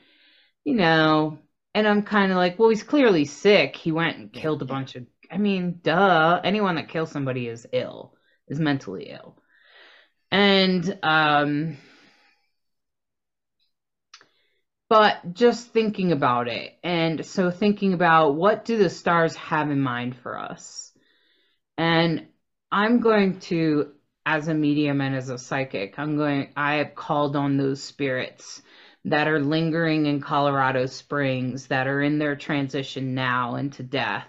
you 0.64 0.76
know, 0.76 1.40
and 1.74 1.88
I'm 1.88 2.04
kind 2.04 2.32
of 2.32 2.38
like, 2.38 2.60
well, 2.60 2.70
he's 2.70 2.84
clearly 2.84 3.26
sick. 3.26 3.76
He 3.76 3.92
went 3.92 4.18
and 4.18 4.32
killed 4.32 4.62
a 4.62 4.66
bunch 4.66 4.96
of, 4.96 5.08
I 5.32 5.40
mean, 5.40 5.80
duh. 5.82 6.40
Anyone 6.44 6.76
that 6.76 6.90
kills 6.90 7.12
somebody 7.12 7.48
is 7.48 7.66
ill, 7.74 8.14
is 8.48 8.60
mentally 8.60 9.10
ill. 9.10 9.40
And, 10.32 11.00
um, 11.02 11.78
but 14.88 15.34
just 15.34 15.70
thinking 15.74 16.12
about 16.12 16.48
it 16.48 16.78
and 16.84 17.26
so 17.26 17.50
thinking 17.50 17.94
about 17.94 18.36
what 18.36 18.66
do 18.66 18.78
the 18.78 18.90
stars 18.92 19.36
have 19.36 19.72
in 19.72 19.82
mind 19.82 20.16
for 20.16 20.38
us 20.38 20.92
And 21.78 22.28
I'm 22.72 23.00
going 23.00 23.40
to, 23.42 23.94
as 24.26 24.48
a 24.48 24.54
medium 24.54 25.02
and 25.02 25.16
as 25.16 25.30
a 25.30 25.38
psychic, 25.38 25.98
I'm 25.98 26.18
going, 26.18 26.50
I 26.56 26.76
have 26.76 26.94
called 26.94 27.36
on 27.36 27.58
those 27.58 27.82
spirits 27.82 28.62
that 29.06 29.28
are 29.28 29.40
lingering 29.40 30.06
in 30.06 30.22
Colorado 30.22 30.86
Springs, 30.86 31.68
that 31.68 31.88
are 31.88 32.02
in 32.02 32.20
their 32.20 32.36
transition 32.36 33.16
now 33.16 33.56
into 33.56 33.82
death. 33.82 34.28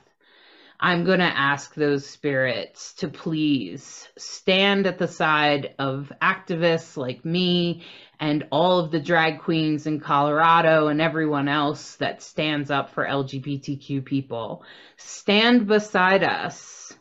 I'm 0.82 1.04
going 1.04 1.18
to 1.18 1.25
ask 1.25 1.75
those 1.75 2.06
spirits 2.06 2.94
to 2.94 3.09
please 3.09 4.09
stand 4.16 4.87
at 4.87 4.97
the 4.97 5.09
side 5.09 5.75
of 5.78 6.11
activists 6.23 6.97
like 6.97 7.23
me 7.23 7.85
and 8.18 8.47
all 8.50 8.78
of 8.78 8.90
the 8.90 9.00
drag 9.00 9.40
queens 9.40 9.87
in 9.87 10.00
Colorado 10.00 10.88
and 10.88 11.02
everyone 11.02 11.49
else 11.49 11.97
that 11.97 12.23
stands 12.23 12.70
up 12.70 12.94
for 12.94 13.04
LGBTQ 13.04 14.02
people. 14.06 14.64
Stand 14.97 15.66
beside 15.66 16.25
us, 16.25 16.94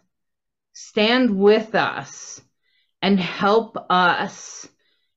stand 0.88 1.38
with 1.38 1.76
us, 1.76 2.42
and 3.02 3.20
help 3.20 3.78
us 3.90 4.68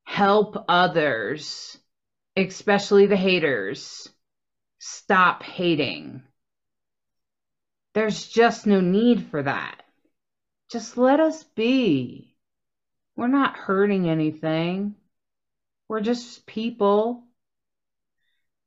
help 0.05 0.65
others, 0.69 1.79
especially 2.37 3.07
the 3.07 3.17
haters, 3.17 4.09
stop 4.79 5.43
hating. 5.43 6.23
There's 7.95 8.27
just 8.27 8.67
no 8.67 8.81
need 8.81 9.27
for 9.27 9.43
that. 9.43 9.83
Just 10.71 10.97
let 10.97 11.21
us 11.21 11.43
be. 11.43 12.37
We're 13.17 13.27
not 13.29 13.57
hurting 13.57 14.09
anything. 14.09 14.95
We're 15.89 16.01
just 16.01 16.47
people. 16.47 17.25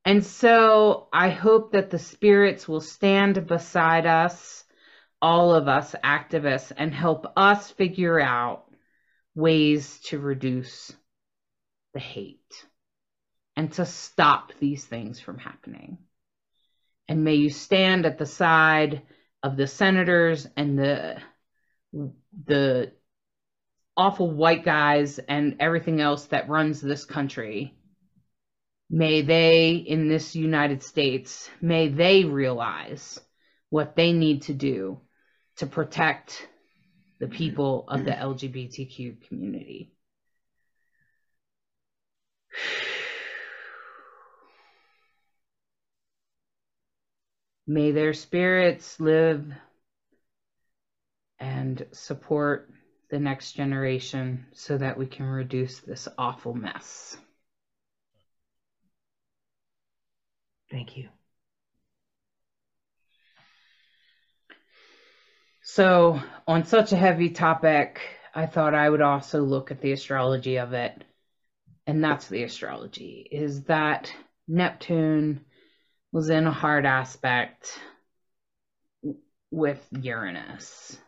And 0.04 0.24
so 0.24 1.08
I 1.12 1.30
hope 1.30 1.72
that 1.72 1.90
the 1.90 1.98
spirits 1.98 2.68
will 2.68 2.82
stand 2.82 3.48
beside 3.48 4.06
us, 4.06 4.65
all 5.26 5.56
of 5.56 5.68
us 5.68 5.96
activists, 6.04 6.72
and 6.78 6.94
help 6.94 7.26
us 7.36 7.72
figure 7.72 8.20
out 8.20 8.66
ways 9.34 10.00
to 10.02 10.20
reduce 10.20 10.94
the 11.96 12.00
hate 12.00 12.68
and 13.56 13.74
to 13.74 13.88
stop 13.88 14.52
these 14.60 14.86
things 14.86 15.20
from 15.20 15.40
happening. 15.40 15.98
And 17.08 17.24
may 17.24 17.34
you 17.34 17.50
stand 17.50 18.06
at 18.06 18.20
the 18.20 18.28
side 18.28 19.02
of 19.42 19.58
the 19.58 19.66
senators 19.66 20.46
and 20.56 20.78
the 20.78 21.18
the 22.46 22.92
awful 23.98 24.30
white 24.30 24.64
guys 24.64 25.18
and 25.18 25.56
everything 25.60 26.02
else 26.02 26.26
that 26.26 26.50
runs 26.50 26.82
this 26.82 27.04
country 27.04 27.74
may 28.90 29.22
they 29.22 29.72
in 29.72 30.10
this 30.10 30.36
united 30.36 30.84
states 30.84 31.50
may 31.62 31.88
they 31.88 32.26
realize 32.26 33.20
what 33.70 33.96
they 33.96 34.12
need 34.12 34.42
to 34.42 34.54
do 34.54 35.00
to 35.58 35.68
protect 35.68 36.48
the 37.20 37.26
mm-hmm. 37.26 37.36
people 37.36 37.86
of 37.88 38.06
the 38.06 38.12
mm-hmm. 38.12 38.48
lgbtq 38.48 39.28
community 39.28 39.92
may 47.68 47.92
their 47.92 48.14
spirits 48.14 49.00
live 49.00 49.46
and 51.40 51.86
support 51.92 52.70
the 53.10 53.20
next 53.20 53.54
generation 53.54 54.46
so 54.54 54.78
that 54.78 54.98
we 54.98 55.06
can 55.06 55.26
reduce 55.26 55.80
this 55.80 56.08
awful 56.18 56.54
mess. 56.54 57.18
Thank 60.72 60.98
you. 60.98 61.10
So, 65.68 66.22
on 66.48 66.64
such 66.66 66.92
a 66.92 66.96
heavy 66.96 67.32
topic, 67.32 68.00
I 68.36 68.46
thought 68.46 68.76
I 68.76 68.88
would 68.88 69.02
also 69.02 69.42
look 69.42 69.72
at 69.72 69.82
the 69.82 69.94
astrology 69.94 70.58
of 70.58 70.74
it. 70.74 71.04
And 71.88 72.04
that's 72.04 72.28
the 72.28 72.44
astrology 72.44 73.28
is 73.32 73.64
that 73.64 74.14
Neptune 74.48 75.44
was 76.12 76.30
in 76.30 76.46
a 76.46 76.52
hard 76.52 76.86
aspect 76.86 77.80
with 79.50 79.84
Uranus 80.00 81.00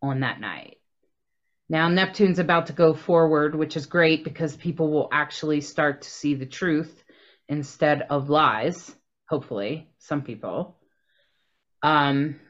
on 0.00 0.20
that 0.20 0.40
night. 0.40 0.78
Now, 1.68 1.88
Neptune's 1.88 2.38
about 2.38 2.68
to 2.68 2.72
go 2.72 2.94
forward, 2.94 3.54
which 3.54 3.76
is 3.76 3.84
great 3.84 4.24
because 4.24 4.56
people 4.56 4.90
will 4.90 5.10
actually 5.12 5.60
start 5.60 6.00
to 6.00 6.10
see 6.10 6.34
the 6.34 6.46
truth 6.46 7.04
instead 7.46 8.06
of 8.08 8.30
lies, 8.30 8.90
hopefully, 9.28 9.90
some 9.98 10.22
people. 10.22 10.78
Um, 11.82 12.40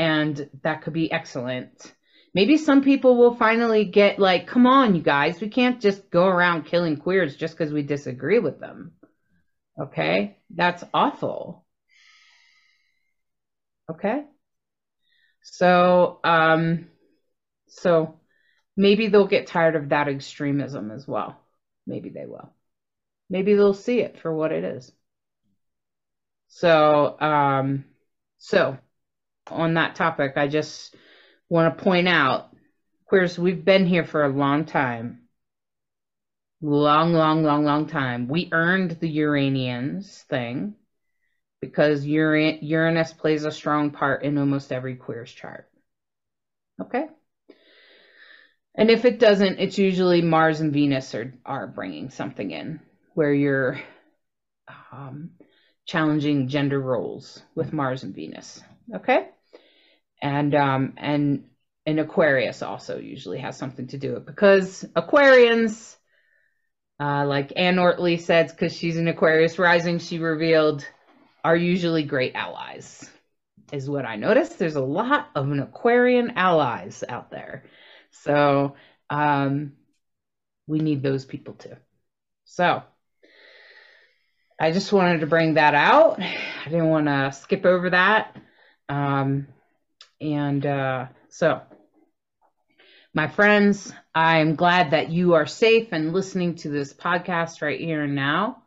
and 0.00 0.48
that 0.62 0.80
could 0.80 0.94
be 0.94 1.12
excellent. 1.12 1.92
Maybe 2.32 2.56
some 2.56 2.82
people 2.82 3.18
will 3.18 3.34
finally 3.34 3.84
get 3.84 4.18
like, 4.18 4.46
come 4.46 4.66
on, 4.66 4.94
you 4.94 5.02
guys, 5.02 5.42
we 5.42 5.50
can't 5.50 5.78
just 5.78 6.08
go 6.08 6.24
around 6.24 6.64
killing 6.64 6.96
queers 6.96 7.36
just 7.36 7.52
because 7.52 7.70
we 7.70 7.82
disagree 7.82 8.38
with 8.38 8.58
them. 8.58 8.92
Okay? 9.78 10.38
That's 10.48 10.82
awful. 10.94 11.66
Okay? 13.90 14.24
So, 15.42 16.18
um, 16.24 16.88
so 17.68 18.18
maybe 18.78 19.08
they'll 19.08 19.26
get 19.26 19.48
tired 19.48 19.76
of 19.76 19.90
that 19.90 20.08
extremism 20.08 20.90
as 20.90 21.06
well. 21.06 21.38
Maybe 21.86 22.08
they 22.08 22.24
will. 22.24 22.54
Maybe 23.28 23.52
they'll 23.52 23.74
see 23.74 24.00
it 24.00 24.18
for 24.18 24.34
what 24.34 24.50
it 24.50 24.64
is. 24.64 24.90
So, 26.48 27.20
um, 27.20 27.84
so 28.38 28.78
on 29.50 29.74
that 29.74 29.96
topic, 29.96 30.34
I 30.36 30.48
just 30.48 30.94
want 31.48 31.76
to 31.76 31.84
point 31.84 32.08
out, 32.08 32.54
queers, 33.06 33.38
we've 33.38 33.64
been 33.64 33.86
here 33.86 34.04
for 34.04 34.24
a 34.24 34.28
long 34.28 34.64
time. 34.64 35.22
Long, 36.62 37.12
long, 37.14 37.42
long, 37.42 37.64
long 37.64 37.86
time. 37.86 38.28
We 38.28 38.50
earned 38.52 38.98
the 39.00 39.08
Uranians 39.08 40.24
thing 40.28 40.74
because 41.60 42.04
Uranus 42.04 43.12
plays 43.12 43.44
a 43.44 43.50
strong 43.50 43.90
part 43.90 44.22
in 44.22 44.38
almost 44.38 44.72
every 44.72 44.96
queer's 44.96 45.32
chart. 45.32 45.68
Okay? 46.80 47.06
And 48.74 48.90
if 48.90 49.04
it 49.04 49.18
doesn't, 49.18 49.58
it's 49.58 49.78
usually 49.78 50.22
Mars 50.22 50.60
and 50.60 50.72
Venus 50.72 51.14
are, 51.14 51.34
are 51.44 51.66
bringing 51.66 52.10
something 52.10 52.50
in 52.50 52.80
where 53.14 53.34
you're 53.34 53.80
um, 54.92 55.30
challenging 55.84 56.48
gender 56.48 56.80
roles 56.80 57.42
with 57.54 57.72
Mars 57.72 58.04
and 58.04 58.14
Venus. 58.14 58.62
Okay? 58.94 59.28
And 60.22 60.54
um, 60.54 60.94
and 60.96 61.44
and 61.86 61.98
Aquarius 61.98 62.62
also 62.62 62.98
usually 62.98 63.38
has 63.38 63.56
something 63.56 63.88
to 63.88 63.98
do 63.98 64.12
with 64.12 64.18
it 64.18 64.26
because 64.26 64.84
Aquarians, 64.94 65.96
uh, 67.00 67.26
like 67.26 67.52
Anne 67.56 67.76
Ortelee 67.76 68.20
said, 68.20 68.48
because 68.48 68.76
she's 68.76 68.96
an 68.96 69.08
Aquarius 69.08 69.58
rising, 69.58 69.98
she 69.98 70.18
revealed 70.18 70.86
are 71.42 71.56
usually 71.56 72.02
great 72.02 72.34
allies, 72.34 73.08
is 73.72 73.88
what 73.88 74.04
I 74.04 74.16
noticed. 74.16 74.58
There's 74.58 74.76
a 74.76 74.82
lot 74.82 75.30
of 75.34 75.50
an 75.50 75.60
Aquarian 75.60 76.32
allies 76.36 77.02
out 77.08 77.30
there. 77.30 77.64
So 78.10 78.74
um, 79.08 79.72
we 80.66 80.80
need 80.80 81.02
those 81.02 81.24
people 81.24 81.54
too. 81.54 81.76
So 82.44 82.82
I 84.60 84.72
just 84.72 84.92
wanted 84.92 85.20
to 85.20 85.26
bring 85.26 85.54
that 85.54 85.74
out. 85.74 86.20
I 86.20 86.68
didn't 86.68 86.90
want 86.90 87.06
to 87.06 87.32
skip 87.32 87.64
over 87.64 87.90
that. 87.90 88.36
Um, 88.88 89.48
and 90.20 90.64
uh, 90.66 91.06
so, 91.28 91.62
my 93.14 93.28
friends, 93.28 93.92
I'm 94.14 94.54
glad 94.54 94.92
that 94.92 95.10
you 95.10 95.34
are 95.34 95.46
safe 95.46 95.88
and 95.92 96.12
listening 96.12 96.56
to 96.56 96.68
this 96.68 96.92
podcast 96.92 97.62
right 97.62 97.80
here 97.80 98.02
and 98.02 98.14
now. 98.14 98.62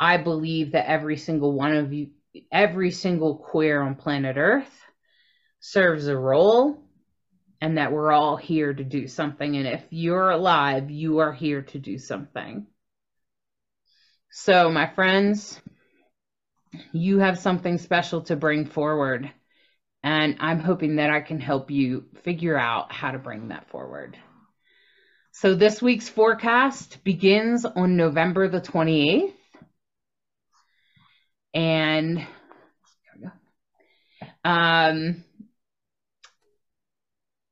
I 0.00 0.16
believe 0.18 0.72
that 0.72 0.88
every 0.88 1.16
single 1.16 1.52
one 1.52 1.74
of 1.74 1.92
you, 1.92 2.10
every 2.52 2.90
single 2.90 3.36
queer 3.36 3.80
on 3.80 3.94
planet 3.94 4.36
Earth 4.36 4.70
serves 5.60 6.06
a 6.08 6.16
role 6.16 6.82
and 7.60 7.78
that 7.78 7.92
we're 7.92 8.12
all 8.12 8.36
here 8.36 8.72
to 8.72 8.84
do 8.84 9.08
something. 9.08 9.56
And 9.56 9.66
if 9.66 9.82
you're 9.90 10.30
alive, 10.30 10.90
you 10.90 11.18
are 11.18 11.32
here 11.32 11.62
to 11.62 11.78
do 11.78 11.98
something. 11.98 12.66
So, 14.30 14.70
my 14.70 14.86
friends, 14.86 15.60
you 16.92 17.18
have 17.20 17.38
something 17.38 17.78
special 17.78 18.22
to 18.22 18.36
bring 18.36 18.66
forward. 18.66 19.32
And 20.02 20.36
I'm 20.40 20.60
hoping 20.60 20.96
that 20.96 21.10
I 21.10 21.20
can 21.20 21.40
help 21.40 21.70
you 21.70 22.06
figure 22.22 22.56
out 22.56 22.92
how 22.92 23.10
to 23.10 23.18
bring 23.18 23.48
that 23.48 23.68
forward. 23.68 24.16
So, 25.32 25.54
this 25.54 25.82
week's 25.82 26.08
forecast 26.08 27.04
begins 27.04 27.64
on 27.64 27.96
November 27.96 28.48
the 28.48 28.60
28th 28.60 29.32
and 31.54 32.26
um 34.44 35.24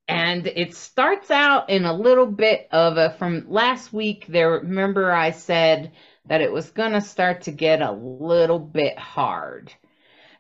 and 0.09 0.47
it 0.47 0.75
starts 0.75 1.31
out 1.31 1.71
in 1.71 1.85
a 1.85 1.93
little 1.93 2.27
bit 2.27 2.69
of 2.71 2.97
a 2.99 3.11
from 3.11 3.47
last 3.49 3.93
week 3.93 4.27
there 4.29 4.51
remember 4.53 5.11
i 5.11 5.31
said 5.31 5.93
that 6.27 6.41
it 6.41 6.53
was 6.53 6.71
going 6.71 6.93
to 6.93 7.01
start 7.01 7.43
to 7.43 7.51
get 7.51 7.81
a 7.81 7.93
little 7.93 8.59
bit 8.59 8.99
hard 8.99 9.73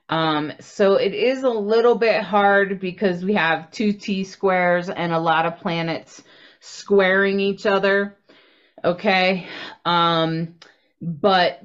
Um, 0.09 0.53
so 0.61 0.95
it 0.95 1.15
is 1.15 1.43
a 1.43 1.51
little 1.51 1.97
bit 1.97 2.23
hard 2.23 2.81
because 2.81 3.25
we 3.25 3.35
have 3.35 3.71
two 3.71 3.93
T 3.93 4.25
squares 4.25 4.89
and 4.89 5.13
a 5.13 5.19
lot 5.19 5.47
of 5.47 5.59
planets 5.59 6.23
squaring 6.61 7.41
each 7.41 7.67
other. 7.67 8.17
Okay. 8.85 9.47
Um, 9.85 10.57
but 11.01 11.63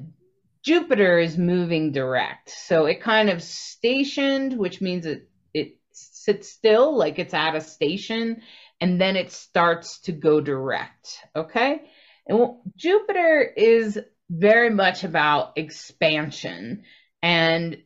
Jupiter 0.64 1.20
is 1.20 1.38
moving 1.38 1.92
direct. 1.92 2.50
So 2.50 2.86
it 2.86 3.02
kind 3.02 3.30
of 3.30 3.42
stationed, 3.44 4.58
which 4.58 4.82
means 4.82 5.06
it, 5.06 5.30
it 5.54 5.78
sits 5.92 6.50
still, 6.50 6.98
like 6.98 7.20
it's 7.20 7.34
at 7.34 7.56
a 7.56 7.62
station, 7.62 8.42
and 8.80 9.00
then 9.00 9.16
it 9.16 9.32
starts 9.32 10.00
to 10.02 10.12
go 10.12 10.42
direct. 10.42 11.20
Okay. 11.36 11.82
And 12.28 12.40
well, 12.40 12.62
Jupiter 12.76 13.42
is 13.42 14.00
very 14.30 14.70
much 14.70 15.04
about 15.04 15.54
expansion 15.58 16.84
and 17.22 17.78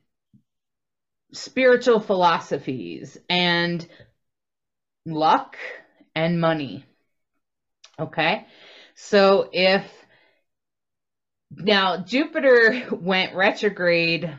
spiritual 1.35 1.99
philosophies 1.99 3.17
and 3.29 3.85
luck 5.05 5.57
and 6.15 6.39
money. 6.39 6.85
Okay. 7.99 8.45
So 8.95 9.49
if 9.51 9.83
now 11.51 11.97
Jupiter 11.97 12.87
went 12.91 13.35
retrograde, 13.35 14.33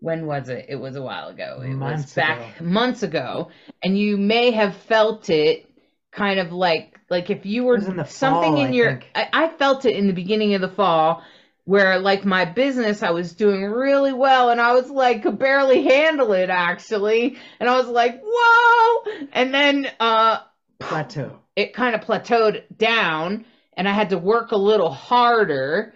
when 0.00 0.26
was 0.26 0.48
it? 0.48 0.66
It 0.68 0.76
was 0.76 0.96
a 0.96 1.02
while 1.02 1.28
ago. 1.28 1.62
It 1.62 1.70
months 1.70 2.04
was 2.04 2.14
back 2.14 2.56
ago. 2.56 2.64
months 2.64 3.02
ago. 3.02 3.50
And 3.82 3.98
you 3.98 4.16
may 4.16 4.50
have 4.52 4.76
felt 4.76 5.30
it 5.30 5.70
kind 6.12 6.38
of 6.38 6.52
like 6.52 6.98
like 7.10 7.30
if 7.30 7.46
you 7.46 7.64
were 7.64 7.76
in 7.76 8.04
something 8.06 8.54
fall, 8.54 8.64
in 8.64 8.72
your 8.72 9.00
I, 9.14 9.28
I 9.32 9.48
felt 9.48 9.84
it 9.84 9.96
in 9.96 10.06
the 10.06 10.12
beginning 10.12 10.54
of 10.54 10.60
the 10.60 10.68
fall 10.68 11.22
where 11.66 11.98
like 11.98 12.24
my 12.24 12.44
business 12.44 13.02
I 13.02 13.10
was 13.10 13.34
doing 13.34 13.64
really 13.64 14.12
well 14.12 14.50
and 14.50 14.60
I 14.60 14.72
was 14.72 14.88
like 14.88 15.24
could 15.24 15.38
barely 15.38 15.82
handle 15.82 16.32
it 16.32 16.48
actually. 16.48 17.36
And 17.60 17.68
I 17.68 17.76
was 17.76 17.88
like 17.88 18.22
whoa! 18.24 19.26
And 19.32 19.52
then 19.52 19.88
uh 20.00 20.38
plateau. 20.78 21.40
it 21.56 21.74
kind 21.74 21.94
of 21.94 22.02
plateaued 22.02 22.62
down 22.74 23.44
and 23.76 23.88
I 23.88 23.92
had 23.92 24.10
to 24.10 24.18
work 24.18 24.52
a 24.52 24.56
little 24.56 24.90
harder 24.92 25.92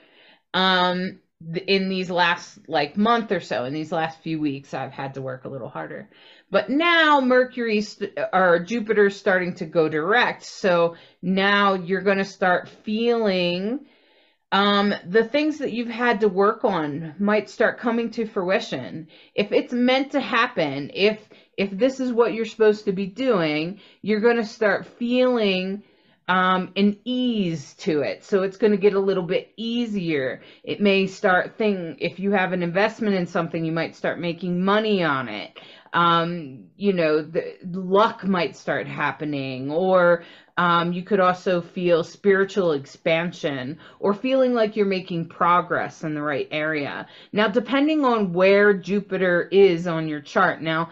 um 0.52 1.20
in 1.68 1.88
these 1.88 2.10
last 2.10 2.58
like 2.68 2.96
month 2.96 3.30
or 3.30 3.40
so 3.40 3.64
in 3.64 3.72
these 3.72 3.92
last 3.92 4.20
few 4.22 4.40
weeks 4.40 4.74
I've 4.74 4.92
had 4.92 5.14
to 5.14 5.22
work 5.22 5.44
a 5.44 5.48
little 5.48 5.68
harder. 5.68 6.10
But 6.50 6.68
now 6.68 7.20
Mercury 7.20 7.86
or 8.32 8.58
Jupiter's 8.58 9.14
starting 9.14 9.54
to 9.54 9.66
go 9.66 9.88
direct 9.88 10.42
so 10.42 10.96
now 11.22 11.74
you're 11.74 12.02
going 12.02 12.18
to 12.18 12.24
start 12.24 12.68
feeling 12.84 13.86
um, 14.52 14.94
the 15.06 15.24
things 15.24 15.58
that 15.58 15.72
you've 15.72 15.88
had 15.88 16.20
to 16.20 16.28
work 16.28 16.64
on 16.64 17.14
might 17.18 17.48
start 17.48 17.78
coming 17.78 18.10
to 18.12 18.26
fruition. 18.26 19.08
If 19.34 19.52
it's 19.52 19.72
meant 19.72 20.12
to 20.12 20.20
happen, 20.20 20.90
if 20.92 21.20
if 21.56 21.70
this 21.70 22.00
is 22.00 22.12
what 22.12 22.32
you're 22.32 22.46
supposed 22.46 22.86
to 22.86 22.92
be 22.92 23.06
doing, 23.06 23.80
you're 24.02 24.20
going 24.20 24.38
to 24.38 24.46
start 24.46 24.86
feeling 24.98 25.82
um, 26.26 26.72
an 26.76 26.96
ease 27.04 27.74
to 27.74 28.00
it. 28.00 28.24
So 28.24 28.42
it's 28.44 28.56
going 28.56 28.70
to 28.70 28.78
get 28.78 28.94
a 28.94 29.00
little 29.00 29.24
bit 29.24 29.52
easier. 29.56 30.42
It 30.62 30.80
may 30.80 31.06
start 31.06 31.58
thing 31.58 31.96
if 31.98 32.18
you 32.18 32.30
have 32.32 32.52
an 32.52 32.62
investment 32.62 33.16
in 33.16 33.26
something, 33.26 33.64
you 33.64 33.72
might 33.72 33.96
start 33.96 34.20
making 34.20 34.64
money 34.64 35.02
on 35.02 35.28
it. 35.28 35.58
Um, 35.92 36.66
you 36.76 36.92
know, 36.92 37.20
the 37.20 37.56
luck 37.64 38.24
might 38.24 38.56
start 38.56 38.86
happening, 38.86 39.72
or 39.72 40.22
um, 40.60 40.92
you 40.92 41.02
could 41.02 41.20
also 41.20 41.62
feel 41.62 42.04
spiritual 42.04 42.72
expansion 42.72 43.78
or 43.98 44.12
feeling 44.12 44.52
like 44.52 44.76
you're 44.76 44.84
making 44.84 45.26
progress 45.26 46.04
in 46.04 46.12
the 46.12 46.20
right 46.20 46.48
area. 46.50 47.06
Now, 47.32 47.48
depending 47.48 48.04
on 48.04 48.34
where 48.34 48.74
Jupiter 48.74 49.48
is 49.50 49.86
on 49.86 50.06
your 50.06 50.20
chart, 50.20 50.60
now 50.60 50.90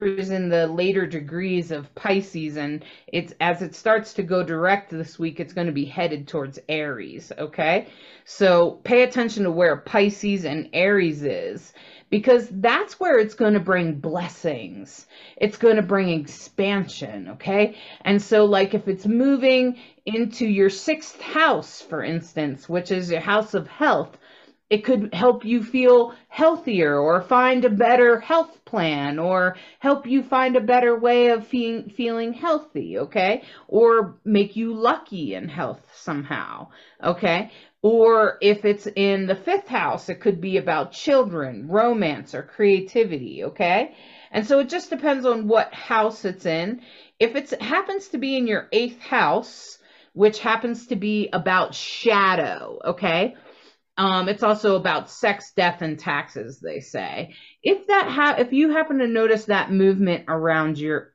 is 0.00 0.30
in 0.30 0.48
the 0.48 0.68
later 0.68 1.06
degrees 1.06 1.72
of 1.72 1.92
Pisces, 1.96 2.56
and 2.56 2.84
it's 3.08 3.34
as 3.40 3.62
it 3.62 3.74
starts 3.74 4.14
to 4.14 4.22
go 4.22 4.44
direct 4.44 4.90
this 4.90 5.18
week, 5.18 5.40
it's 5.40 5.52
going 5.52 5.66
to 5.66 5.72
be 5.72 5.84
headed 5.84 6.28
towards 6.28 6.60
Aries. 6.68 7.32
Okay, 7.36 7.88
so 8.24 8.78
pay 8.84 9.02
attention 9.02 9.42
to 9.42 9.50
where 9.50 9.76
Pisces 9.76 10.44
and 10.44 10.70
Aries 10.72 11.24
is 11.24 11.72
because 12.10 12.48
that's 12.50 12.98
where 12.98 13.18
it's 13.18 13.34
going 13.34 13.54
to 13.54 13.60
bring 13.60 13.94
blessings. 14.00 15.06
It's 15.36 15.56
going 15.56 15.76
to 15.76 15.82
bring 15.82 16.20
expansion, 16.20 17.28
okay? 17.30 17.76
And 18.02 18.20
so, 18.20 18.44
like, 18.44 18.74
if 18.74 18.88
it's 18.88 19.06
moving 19.06 19.78
into 20.04 20.46
your 20.46 20.70
sixth 20.70 21.20
house, 21.20 21.80
for 21.80 22.02
instance, 22.02 22.68
which 22.68 22.90
is 22.90 23.10
your 23.10 23.20
house 23.20 23.54
of 23.54 23.68
health, 23.68 24.18
it 24.70 24.84
could 24.84 25.12
help 25.12 25.44
you 25.44 25.64
feel 25.64 26.14
healthier 26.28 26.96
or 26.96 27.22
find 27.22 27.64
a 27.64 27.70
better 27.70 28.20
health 28.20 28.64
plan 28.64 29.18
or 29.18 29.56
help 29.80 30.06
you 30.06 30.22
find 30.22 30.54
a 30.54 30.60
better 30.60 30.96
way 30.96 31.30
of 31.30 31.44
feeling, 31.46 31.90
feeling 31.90 32.32
healthy, 32.32 32.98
okay? 32.98 33.42
Or 33.66 34.14
make 34.24 34.54
you 34.54 34.74
lucky 34.74 35.34
in 35.34 35.48
health 35.48 35.80
somehow, 35.96 36.68
okay? 37.02 37.50
Or 37.82 38.36
if 38.42 38.64
it's 38.66 38.86
in 38.86 39.26
the 39.26 39.34
fifth 39.34 39.68
house, 39.68 40.10
it 40.10 40.20
could 40.20 40.40
be 40.40 40.58
about 40.58 40.92
children, 40.92 41.68
romance, 41.68 42.34
or 42.34 42.42
creativity, 42.42 43.44
okay? 43.44 43.94
And 44.30 44.46
so 44.46 44.58
it 44.58 44.68
just 44.68 44.90
depends 44.90 45.24
on 45.24 45.48
what 45.48 45.72
house 45.72 46.24
it's 46.24 46.44
in. 46.44 46.82
If 47.18 47.36
it 47.36 47.60
happens 47.62 48.08
to 48.08 48.18
be 48.18 48.36
in 48.36 48.46
your 48.46 48.68
eighth 48.70 49.00
house, 49.00 49.78
which 50.12 50.40
happens 50.40 50.88
to 50.88 50.96
be 50.96 51.30
about 51.32 51.74
shadow, 51.74 52.80
okay? 52.84 53.36
Um, 53.96 54.28
it's 54.28 54.42
also 54.42 54.76
about 54.76 55.10
sex, 55.10 55.52
death, 55.54 55.82
and 55.82 55.98
taxes, 55.98 56.60
they 56.60 56.80
say. 56.80 57.34
If 57.62 57.86
that 57.88 58.08
ha- 58.08 58.36
if 58.38 58.52
you 58.52 58.70
happen 58.70 58.98
to 58.98 59.06
notice 59.06 59.46
that 59.46 59.72
movement 59.72 60.24
around 60.28 60.78
your 60.78 61.12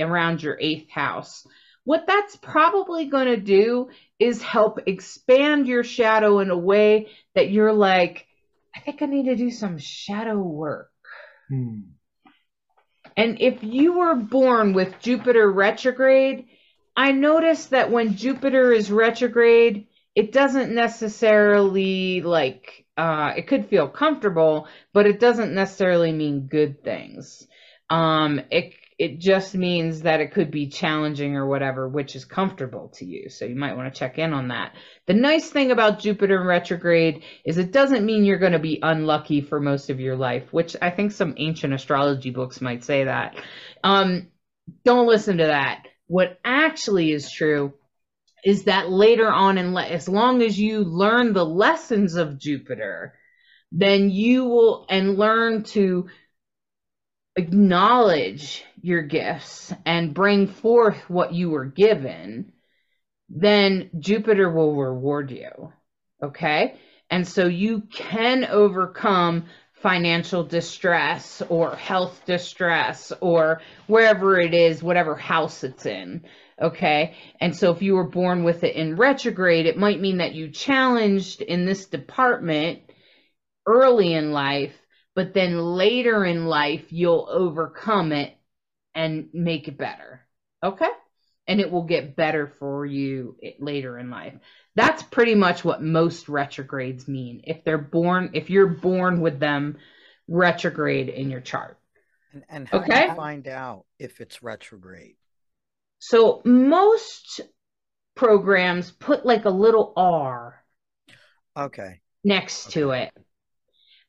around 0.00 0.42
your 0.42 0.56
eighth 0.60 0.90
house, 0.90 1.46
what 1.84 2.06
that's 2.06 2.36
probably 2.36 3.06
going 3.06 3.26
to 3.26 3.36
do 3.36 3.90
is 4.18 4.42
help 4.42 4.80
expand 4.86 5.66
your 5.66 5.82
shadow 5.82 6.38
in 6.38 6.50
a 6.50 6.56
way 6.56 7.08
that 7.34 7.50
you're 7.50 7.72
like, 7.72 8.26
I 8.74 8.80
think 8.80 9.02
I 9.02 9.06
need 9.06 9.26
to 9.26 9.36
do 9.36 9.50
some 9.50 9.78
shadow 9.78 10.38
work. 10.38 10.90
Hmm. 11.48 11.80
And 13.16 13.40
if 13.40 13.62
you 13.62 13.98
were 13.98 14.14
born 14.14 14.72
with 14.72 15.00
Jupiter 15.00 15.50
retrograde, 15.50 16.46
I 16.96 17.12
noticed 17.12 17.70
that 17.70 17.90
when 17.90 18.16
Jupiter 18.16 18.72
is 18.72 18.90
retrograde, 18.90 19.88
it 20.14 20.32
doesn't 20.32 20.74
necessarily 20.74 22.20
like 22.22 22.86
uh, 22.96 23.32
it 23.36 23.46
could 23.46 23.66
feel 23.66 23.88
comfortable, 23.88 24.68
but 24.92 25.06
it 25.06 25.18
doesn't 25.18 25.54
necessarily 25.54 26.12
mean 26.12 26.46
good 26.46 26.84
things. 26.84 27.46
Um, 27.90 28.40
it 28.50 28.74
it 29.02 29.18
just 29.18 29.56
means 29.56 30.02
that 30.02 30.20
it 30.20 30.30
could 30.30 30.52
be 30.52 30.68
challenging 30.68 31.34
or 31.34 31.44
whatever, 31.44 31.88
which 31.88 32.14
is 32.14 32.24
comfortable 32.24 32.92
to 32.94 33.04
you. 33.04 33.30
So 33.30 33.44
you 33.44 33.56
might 33.56 33.76
want 33.76 33.92
to 33.92 33.98
check 33.98 34.16
in 34.16 34.32
on 34.32 34.46
that. 34.48 34.76
The 35.08 35.14
nice 35.14 35.50
thing 35.50 35.72
about 35.72 35.98
Jupiter 35.98 36.40
in 36.40 36.46
retrograde 36.46 37.24
is 37.44 37.58
it 37.58 37.72
doesn't 37.72 38.06
mean 38.06 38.24
you're 38.24 38.38
going 38.38 38.52
to 38.52 38.60
be 38.60 38.78
unlucky 38.80 39.40
for 39.40 39.58
most 39.58 39.90
of 39.90 39.98
your 39.98 40.14
life, 40.14 40.52
which 40.52 40.76
I 40.80 40.90
think 40.90 41.10
some 41.10 41.34
ancient 41.36 41.74
astrology 41.74 42.30
books 42.30 42.60
might 42.60 42.84
say 42.84 43.02
that. 43.02 43.34
Um, 43.82 44.28
don't 44.84 45.08
listen 45.08 45.38
to 45.38 45.46
that. 45.46 45.88
What 46.06 46.38
actually 46.44 47.10
is 47.10 47.28
true 47.28 47.74
is 48.44 48.66
that 48.66 48.88
later 48.88 49.28
on 49.28 49.58
in 49.58 49.74
le- 49.74 49.82
as 49.82 50.08
long 50.08 50.42
as 50.42 50.56
you 50.56 50.84
learn 50.84 51.32
the 51.32 51.44
lessons 51.44 52.14
of 52.14 52.38
Jupiter, 52.38 53.14
then 53.72 54.10
you 54.10 54.44
will 54.44 54.86
and 54.88 55.18
learn 55.18 55.64
to 55.64 56.06
acknowledge 57.36 58.64
your 58.82 59.02
gifts 59.02 59.72
and 59.86 60.14
bring 60.14 60.46
forth 60.46 61.08
what 61.08 61.32
you 61.32 61.50
were 61.50 61.64
given, 61.64 62.52
then 63.28 63.90
Jupiter 63.98 64.50
will 64.50 64.74
reward 64.76 65.30
you. 65.30 65.72
Okay? 66.22 66.76
And 67.10 67.26
so 67.26 67.46
you 67.46 67.82
can 67.92 68.44
overcome 68.44 69.46
financial 69.74 70.44
distress 70.44 71.42
or 71.48 71.74
health 71.74 72.22
distress 72.26 73.12
or 73.20 73.60
wherever 73.86 74.38
it 74.38 74.54
is, 74.54 74.82
whatever 74.82 75.16
house 75.16 75.64
it's 75.64 75.86
in. 75.86 76.24
Okay. 76.60 77.16
And 77.40 77.56
so 77.56 77.72
if 77.72 77.82
you 77.82 77.94
were 77.94 78.08
born 78.08 78.44
with 78.44 78.62
it 78.62 78.76
in 78.76 78.96
retrograde, 78.96 79.66
it 79.66 79.76
might 79.76 80.00
mean 80.00 80.18
that 80.18 80.34
you 80.34 80.50
challenged 80.50 81.40
in 81.42 81.64
this 81.64 81.86
department 81.86 82.82
early 83.66 84.12
in 84.12 84.32
life 84.32 84.74
but 85.14 85.34
then 85.34 85.58
later 85.58 86.24
in 86.24 86.46
life 86.46 86.86
you'll 86.90 87.26
overcome 87.30 88.12
it 88.12 88.36
and 88.94 89.28
make 89.32 89.68
it 89.68 89.78
better. 89.78 90.26
Okay? 90.62 90.88
And 91.46 91.60
it 91.60 91.70
will 91.70 91.82
get 91.82 92.14
better 92.14 92.52
for 92.58 92.86
you 92.86 93.36
later 93.58 93.98
in 93.98 94.10
life. 94.10 94.34
That's 94.74 95.02
pretty 95.02 95.34
much 95.34 95.64
what 95.64 95.82
most 95.82 96.28
retrogrades 96.28 97.08
mean. 97.08 97.42
If 97.44 97.64
they're 97.64 97.78
born, 97.78 98.30
if 98.34 98.48
you're 98.48 98.68
born 98.68 99.20
with 99.20 99.40
them 99.40 99.78
retrograde 100.28 101.08
in 101.08 101.30
your 101.30 101.40
chart. 101.40 101.78
And, 102.32 102.44
and 102.48 102.68
how 102.68 102.78
okay? 102.78 103.06
do 103.06 103.10
you 103.10 103.16
find 103.16 103.48
out 103.48 103.84
if 103.98 104.20
it's 104.20 104.42
retrograde? 104.42 105.16
So 105.98 106.42
most 106.44 107.40
programs 108.14 108.90
put 108.92 109.26
like 109.26 109.44
a 109.44 109.50
little 109.50 109.92
R. 109.96 110.62
Okay. 111.56 112.00
Next 112.24 112.68
okay. 112.68 112.80
to 112.80 112.90
it 112.90 113.12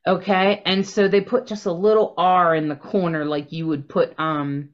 Okay, 0.05 0.61
and 0.65 0.85
so 0.85 1.07
they 1.07 1.21
put 1.21 1.47
just 1.47 1.65
a 1.65 1.71
little 1.71 2.13
R 2.17 2.55
in 2.55 2.67
the 2.67 2.75
corner, 2.75 3.23
like 3.23 3.53
you 3.53 3.67
would 3.67 3.87
put, 3.87 4.13
um, 4.19 4.69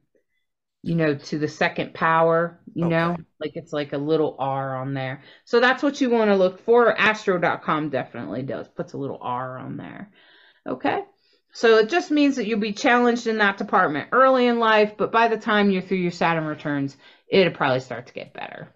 you 0.82 0.96
know, 0.96 1.16
to 1.16 1.38
the 1.38 1.48
second 1.48 1.94
power, 1.94 2.60
you 2.74 2.86
know, 2.86 3.18
like 3.40 3.52
it's 3.56 3.74
like 3.74 3.94
a 3.94 3.98
little 3.98 4.36
R 4.40 4.78
on 4.78 4.94
there. 4.94 5.24
So 5.44 5.60
that's 5.60 5.84
what 5.84 6.00
you 6.00 6.10
want 6.10 6.30
to 6.30 6.36
look 6.38 6.64
for. 6.66 6.98
Astro.com 6.98 7.90
definitely 7.90 8.44
does, 8.44 8.68
puts 8.70 8.94
a 8.94 8.98
little 8.98 9.20
R 9.22 9.58
on 9.58 9.78
there. 9.78 10.12
Okay, 10.68 11.02
so 11.54 11.78
it 11.78 11.90
just 11.90 12.12
means 12.12 12.36
that 12.36 12.46
you'll 12.46 12.60
be 12.60 12.74
challenged 12.74 13.28
in 13.28 13.40
that 13.40 13.58
department 13.58 14.10
early 14.12 14.46
in 14.46 14.60
life, 14.60 14.94
but 14.98 15.12
by 15.12 15.28
the 15.28 15.38
time 15.38 15.72
you're 15.72 15.82
through 15.82 15.98
your 15.98 16.12
Saturn 16.12 16.46
returns, 16.46 16.96
it'll 17.28 17.54
probably 17.54 17.80
start 17.80 18.08
to 18.08 18.14
get 18.14 18.34
better. 18.34 18.74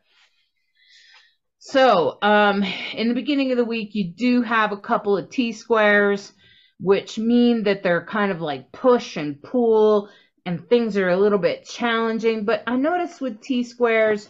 So, 1.60 2.18
um, 2.22 2.64
in 2.94 3.08
the 3.08 3.14
beginning 3.14 3.52
of 3.52 3.58
the 3.58 3.64
week, 3.64 3.92
you 3.94 4.12
do 4.12 4.42
have 4.42 4.74
a 4.74 4.78
couple 4.78 5.18
of 5.18 5.30
T 5.30 5.54
squares, 5.54 6.34
which 6.80 7.18
mean 7.18 7.64
that 7.64 7.84
they're 7.84 8.06
kind 8.06 8.32
of 8.32 8.42
like 8.42 8.74
push 8.74 9.16
and 9.16 9.42
pull, 9.42 10.10
and 10.46 10.68
things 10.68 10.98
are 10.98 11.10
a 11.10 11.18
little 11.18 11.40
bit 11.40 11.66
challenging. 11.66 12.46
But 12.46 12.64
I 12.68 12.76
noticed 12.76 13.22
with 13.22 13.42
T 13.42 13.64
squares, 13.64 14.28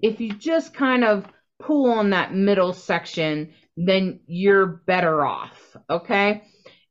if 0.00 0.20
you 0.20 0.32
just 0.34 0.74
kind 0.74 1.04
of 1.04 1.26
pull 1.60 1.90
on 1.90 2.10
that 2.10 2.34
middle 2.34 2.72
section, 2.72 3.54
then 3.76 4.20
you're 4.26 4.66
better 4.66 5.24
off. 5.24 5.76
Okay. 5.88 6.42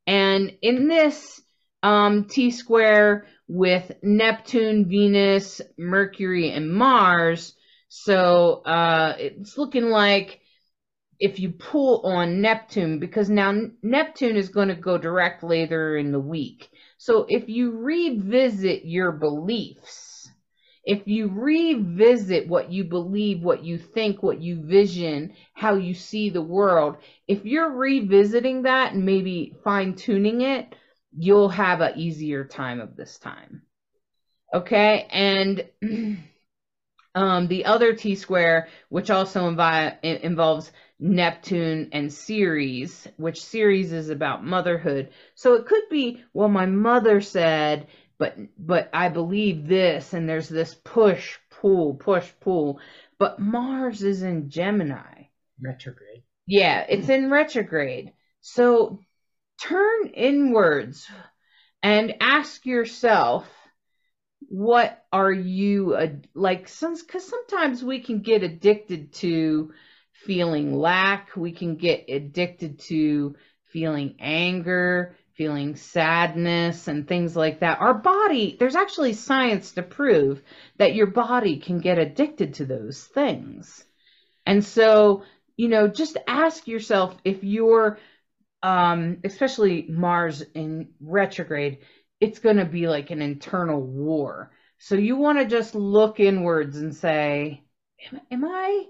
And 0.07 0.53
in 0.61 0.87
this 0.87 1.41
um, 1.81 2.25
T 2.25 2.51
square 2.51 3.27
with 3.47 3.91
Neptune, 4.01 4.89
Venus, 4.89 5.61
Mercury, 5.77 6.49
and 6.49 6.73
Mars, 6.73 7.55
so 7.89 8.63
uh, 8.65 9.15
it's 9.19 9.57
looking 9.57 9.89
like 9.89 10.39
if 11.19 11.39
you 11.39 11.51
pull 11.51 12.01
on 12.05 12.41
Neptune, 12.41 12.99
because 12.99 13.29
now 13.29 13.53
Neptune 13.81 14.35
is 14.35 14.49
going 14.49 14.69
to 14.69 14.75
go 14.75 14.97
direct 14.97 15.43
later 15.43 15.95
in 15.95 16.11
the 16.11 16.19
week. 16.19 16.69
So 17.03 17.25
if 17.27 17.49
you 17.49 17.71
revisit 17.71 18.85
your 18.85 19.11
beliefs, 19.11 20.31
if 20.85 21.05
you 21.05 21.27
revisit 21.27 22.47
what 22.47 22.71
you 22.71 22.85
believe, 22.85 23.43
what 23.43 23.61
you 23.61 23.77
think, 23.77 24.23
what 24.23 24.39
you 24.39 24.63
vision, 24.63 25.33
how 25.53 25.75
you 25.75 25.95
see 25.95 26.29
the 26.29 26.41
world, 26.41 26.95
if 27.27 27.43
you're 27.43 27.69
revisiting 27.69 28.61
that 28.61 28.93
and 28.93 29.05
maybe 29.05 29.53
fine 29.65 29.95
tuning 29.95 30.39
it, 30.39 30.73
you'll 31.11 31.49
have 31.49 31.81
an 31.81 31.99
easier 31.99 32.45
time 32.45 32.79
of 32.79 32.95
this 32.95 33.19
time. 33.19 33.63
Okay. 34.53 35.05
And 35.11 35.67
um, 37.15 37.49
the 37.49 37.65
other 37.65 37.93
T 37.95 38.15
square, 38.15 38.69
which 38.87 39.09
also 39.09 39.51
invi- 39.51 40.01
involves 40.01 40.71
Neptune 41.03 41.89
and 41.91 42.11
Ceres, 42.13 43.09
which 43.17 43.43
Ceres 43.43 43.91
is 43.91 44.09
about 44.09 44.45
motherhood. 44.45 45.09
So 45.35 45.55
it 45.55 45.65
could 45.65 45.83
be, 45.91 46.23
well, 46.33 46.47
my 46.47 46.65
mother 46.65 47.19
said, 47.19 47.87
but 48.17 48.37
but 48.57 48.89
I 48.93 49.09
believe 49.09 49.67
this, 49.67 50.13
and 50.13 50.29
there's 50.29 50.47
this 50.47 50.73
push 50.73 51.37
pull 51.49 51.95
push 51.95 52.31
pull. 52.39 52.79
But 53.19 53.39
Mars 53.39 54.01
is 54.01 54.23
in 54.23 54.49
Gemini. 54.49 55.25
Retrograde. 55.61 56.23
Yeah, 56.47 56.85
it's 56.87 57.09
in 57.09 57.29
retrograde. 57.29 58.13
So 58.39 58.99
turn 59.61 60.07
inwards 60.07 61.05
and 61.81 62.15
ask 62.21 62.65
yourself 62.65 63.45
what 64.39 65.03
are 65.11 65.31
you 65.31 66.21
like 66.33 66.69
since 66.69 67.01
because 67.03 67.27
sometimes 67.27 67.83
we 67.83 67.99
can 67.99 68.21
get 68.21 68.43
addicted 68.43 69.11
to 69.13 69.73
feeling 70.13 70.75
lack. 70.75 71.35
We 71.35 71.51
can 71.51 71.75
get 71.75 72.05
addicted 72.09 72.79
to 72.81 73.35
feeling 73.71 74.15
anger 74.19 75.15
feeling 75.35 75.75
sadness 75.75 76.87
and 76.87 77.07
things 77.07 77.35
like 77.35 77.61
that. 77.61 77.81
Our 77.81 77.95
body 77.95 78.55
there's 78.59 78.75
actually 78.75 79.13
science 79.13 79.71
to 79.73 79.83
prove 79.83 80.43
that 80.77 80.93
your 80.93 81.07
body 81.07 81.57
can 81.57 81.79
get 81.79 81.97
addicted 81.97 82.55
to 82.55 82.65
those 82.65 83.03
things. 83.03 83.83
And 84.45 84.63
so 84.63 85.23
you 85.57 85.69
know 85.69 85.87
just 85.87 86.17
ask 86.27 86.67
yourself 86.67 87.15
if 87.23 87.43
you're 87.43 87.97
um 88.61 89.17
especially 89.23 89.87
mars 89.89 90.43
in 90.53 90.89
retrograde 91.01 91.79
it's 92.19 92.39
going 92.39 92.57
to 92.57 92.65
be 92.65 92.87
like 92.87 93.11
an 93.11 93.21
internal 93.21 93.81
war. 93.81 94.51
So 94.77 94.95
you 94.95 95.17
want 95.17 95.39
to 95.39 95.45
just 95.45 95.75
look 95.75 96.21
inwards 96.21 96.77
and 96.77 96.95
say, 96.95 97.63
am, 98.09 98.21
am, 98.31 98.45
I 98.45 98.85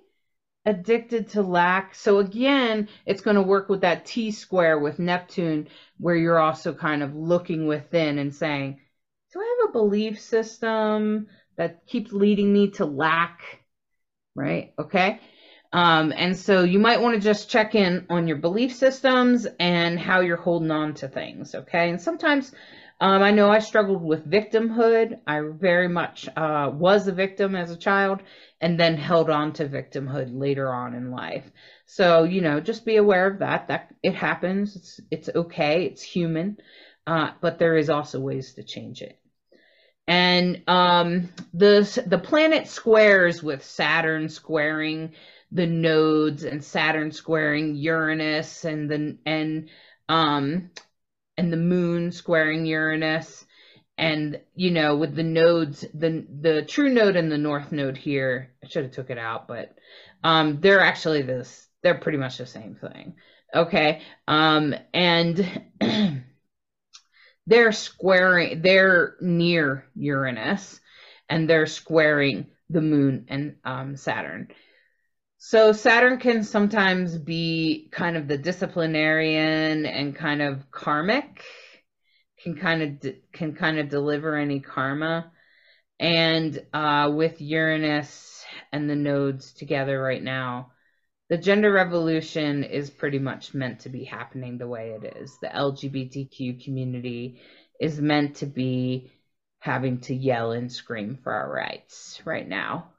addicted 0.65 1.30
to 1.30 1.41
lack? 1.41 1.95
So 1.95 2.19
again, 2.19 2.88
it's 3.06 3.21
going 3.21 3.36
to 3.36 3.41
work 3.41 3.69
with 3.69 3.82
that 3.82 4.06
T 4.06 4.32
square 4.32 4.80
with 4.80 4.99
Neptune, 4.99 5.67
where 5.97 6.15
you're 6.15 6.39
also 6.39 6.73
kind 6.73 7.04
of 7.04 7.15
looking 7.15 7.67
within 7.67 8.19
and 8.19 8.34
saying, 8.34 8.80
do 9.34 9.39
I 9.39 9.58
have 9.62 9.69
a 9.69 9.73
belief 9.73 10.19
system 10.19 11.28
that 11.58 11.86
keeps 11.88 12.13
leading 12.13 12.54
me 12.54 12.69
to 12.71 12.86
lack? 12.86 13.41
Right? 14.36 14.73
Okay. 14.80 15.19
Um, 15.71 16.13
and 16.15 16.38
so 16.38 16.63
you 16.63 16.78
might 16.78 17.02
want 17.02 17.15
to 17.15 17.19
just 17.19 17.49
check 17.49 17.73
in 17.73 18.06
on 18.10 18.28
your 18.28 18.38
belief 18.38 18.76
systems 18.76 19.47
and 19.60 19.99
how 19.99 20.19
you're 20.19 20.38
holding 20.38 20.69
on 20.69 20.93
to 20.95 21.08
things. 21.08 21.56
Okay. 21.56 21.89
And 21.89 21.99
sometimes 21.99 22.52
um, 23.04 23.22
I 23.22 23.32
know 23.32 23.50
I 23.50 23.60
struggled 23.60 24.02
with 24.02 24.32
victimhood. 24.32 25.20
I 25.28 25.42
very 25.42 25.89
much 25.89 26.30
uh, 26.38 26.72
was 26.74 27.06
a 27.06 27.12
victim 27.12 27.54
as 27.54 27.70
a 27.70 27.76
child 27.76 28.22
and 28.62 28.80
then 28.80 28.96
held 28.96 29.30
on 29.30 29.52
to 29.54 29.68
victimhood 29.68 30.30
later 30.32 30.74
on 30.74 30.94
in 30.94 31.12
life. 31.12 31.44
So, 31.86 32.24
you 32.24 32.39
know, 32.39 32.62
just 32.62 32.86
be 32.86 32.96
aware 32.96 33.28
of 33.28 33.39
that. 33.39 33.68
That 33.68 33.94
it 34.02 34.16
happens. 34.16 34.78
It's, 34.78 35.02
it's 35.12 35.30
okay. 35.36 35.84
It's 35.84 36.02
human. 36.02 36.56
Uh, 37.06 37.32
but 37.42 37.60
there 37.60 37.76
is 37.76 37.89
also 37.89 38.22
ways 38.22 38.54
to 38.54 38.63
change 38.63 39.02
it. 39.02 39.20
And 40.08 40.63
um, 40.68 41.28
the, 41.54 42.04
the 42.08 42.20
planet 42.20 42.70
squares 42.70 43.44
with 43.44 43.66
Saturn 43.66 44.30
squaring 44.30 45.12
the 45.52 45.68
nodes 45.68 46.46
and 46.46 46.63
Saturn 46.63 47.12
squaring 47.12 47.76
Uranus 47.76 48.63
and 48.63 48.89
the, 48.89 49.18
and, 49.26 49.68
um, 50.08 50.70
and 51.38 51.52
the 51.52 51.58
moon 51.58 52.12
squaring 52.12 52.65
Uranus 52.65 53.46
and 53.98 54.39
you 54.56 54.72
know 54.72 54.96
with 54.96 55.15
the 55.15 55.24
nodes 55.24 55.86
the 55.93 56.26
the 56.41 56.63
true 56.63 56.89
node 56.89 57.15
and 57.15 57.32
the 57.32 57.38
north 57.38 57.72
node 57.72 57.98
here 57.98 58.52
I 58.63 58.67
should 58.67 58.84
have 58.84 58.91
took 58.93 59.10
it 59.10 59.17
out 59.17 59.48
but 59.48 59.76
um 60.24 60.60
they're 60.62 60.80
actually 60.82 61.22
this 61.22 61.67
they're 61.84 61.96
pretty 61.96 62.17
much 62.17 62.38
the 62.38 62.46
same 62.46 62.76
thing. 62.76 63.15
Okay 63.54 64.02
um 64.28 64.74
and 64.93 65.69
they're 67.48 67.72
squaring 67.72 68.62
they're 68.62 69.15
near 69.22 69.86
Uranus 69.96 70.80
and 71.30 71.50
they're 71.50 71.67
squaring 71.67 72.48
the 72.69 72.82
moon 72.82 73.26
and 73.28 73.58
um 73.63 73.96
Saturn 73.96 74.48
so 75.45 75.73
Saturn 75.73 76.19
can 76.19 76.45
sometimes 76.45 77.17
be 77.17 77.89
kind 77.91 78.15
of 78.15 78.29
the 78.29 78.38
disciplinarian 78.38 79.86
and 79.86 80.15
kind 80.15 80.41
of 80.41 80.71
karmic, 80.71 81.43
can 82.41 82.56
kind 82.56 82.82
of 82.82 82.99
de- 83.01 83.21
can 83.34 83.53
kind 83.53 83.77
of 83.77 83.89
deliver 83.89 84.38
any 84.38 84.62
karma, 84.62 85.34
and 85.99 86.65
uh, 86.71 87.12
with 87.13 87.41
Uranus 87.41 88.45
and 88.71 88.89
the 88.89 88.95
nodes 88.95 89.51
together 89.51 90.01
right 90.01 90.23
now, 90.23 90.71
the 91.27 91.38
gender 91.38 91.73
revolution 91.73 92.63
is 92.63 92.89
pretty 92.89 93.19
much 93.19 93.53
meant 93.53 93.82
to 93.82 93.89
be 93.89 94.06
happening 94.06 94.58
the 94.58 94.65
way 94.65 94.91
it 94.91 95.17
is. 95.17 95.38
The 95.41 95.49
LGBTQ 95.49 96.63
community 96.63 97.41
is 97.82 97.99
meant 97.99 98.38
to 98.38 98.45
be 98.45 99.12
having 99.60 99.99
to 100.03 100.15
yell 100.15 100.53
and 100.53 100.71
scream 100.71 101.19
for 101.21 101.34
our 101.34 101.51
rights 101.51 102.21
right 102.23 102.47
now 102.47 102.92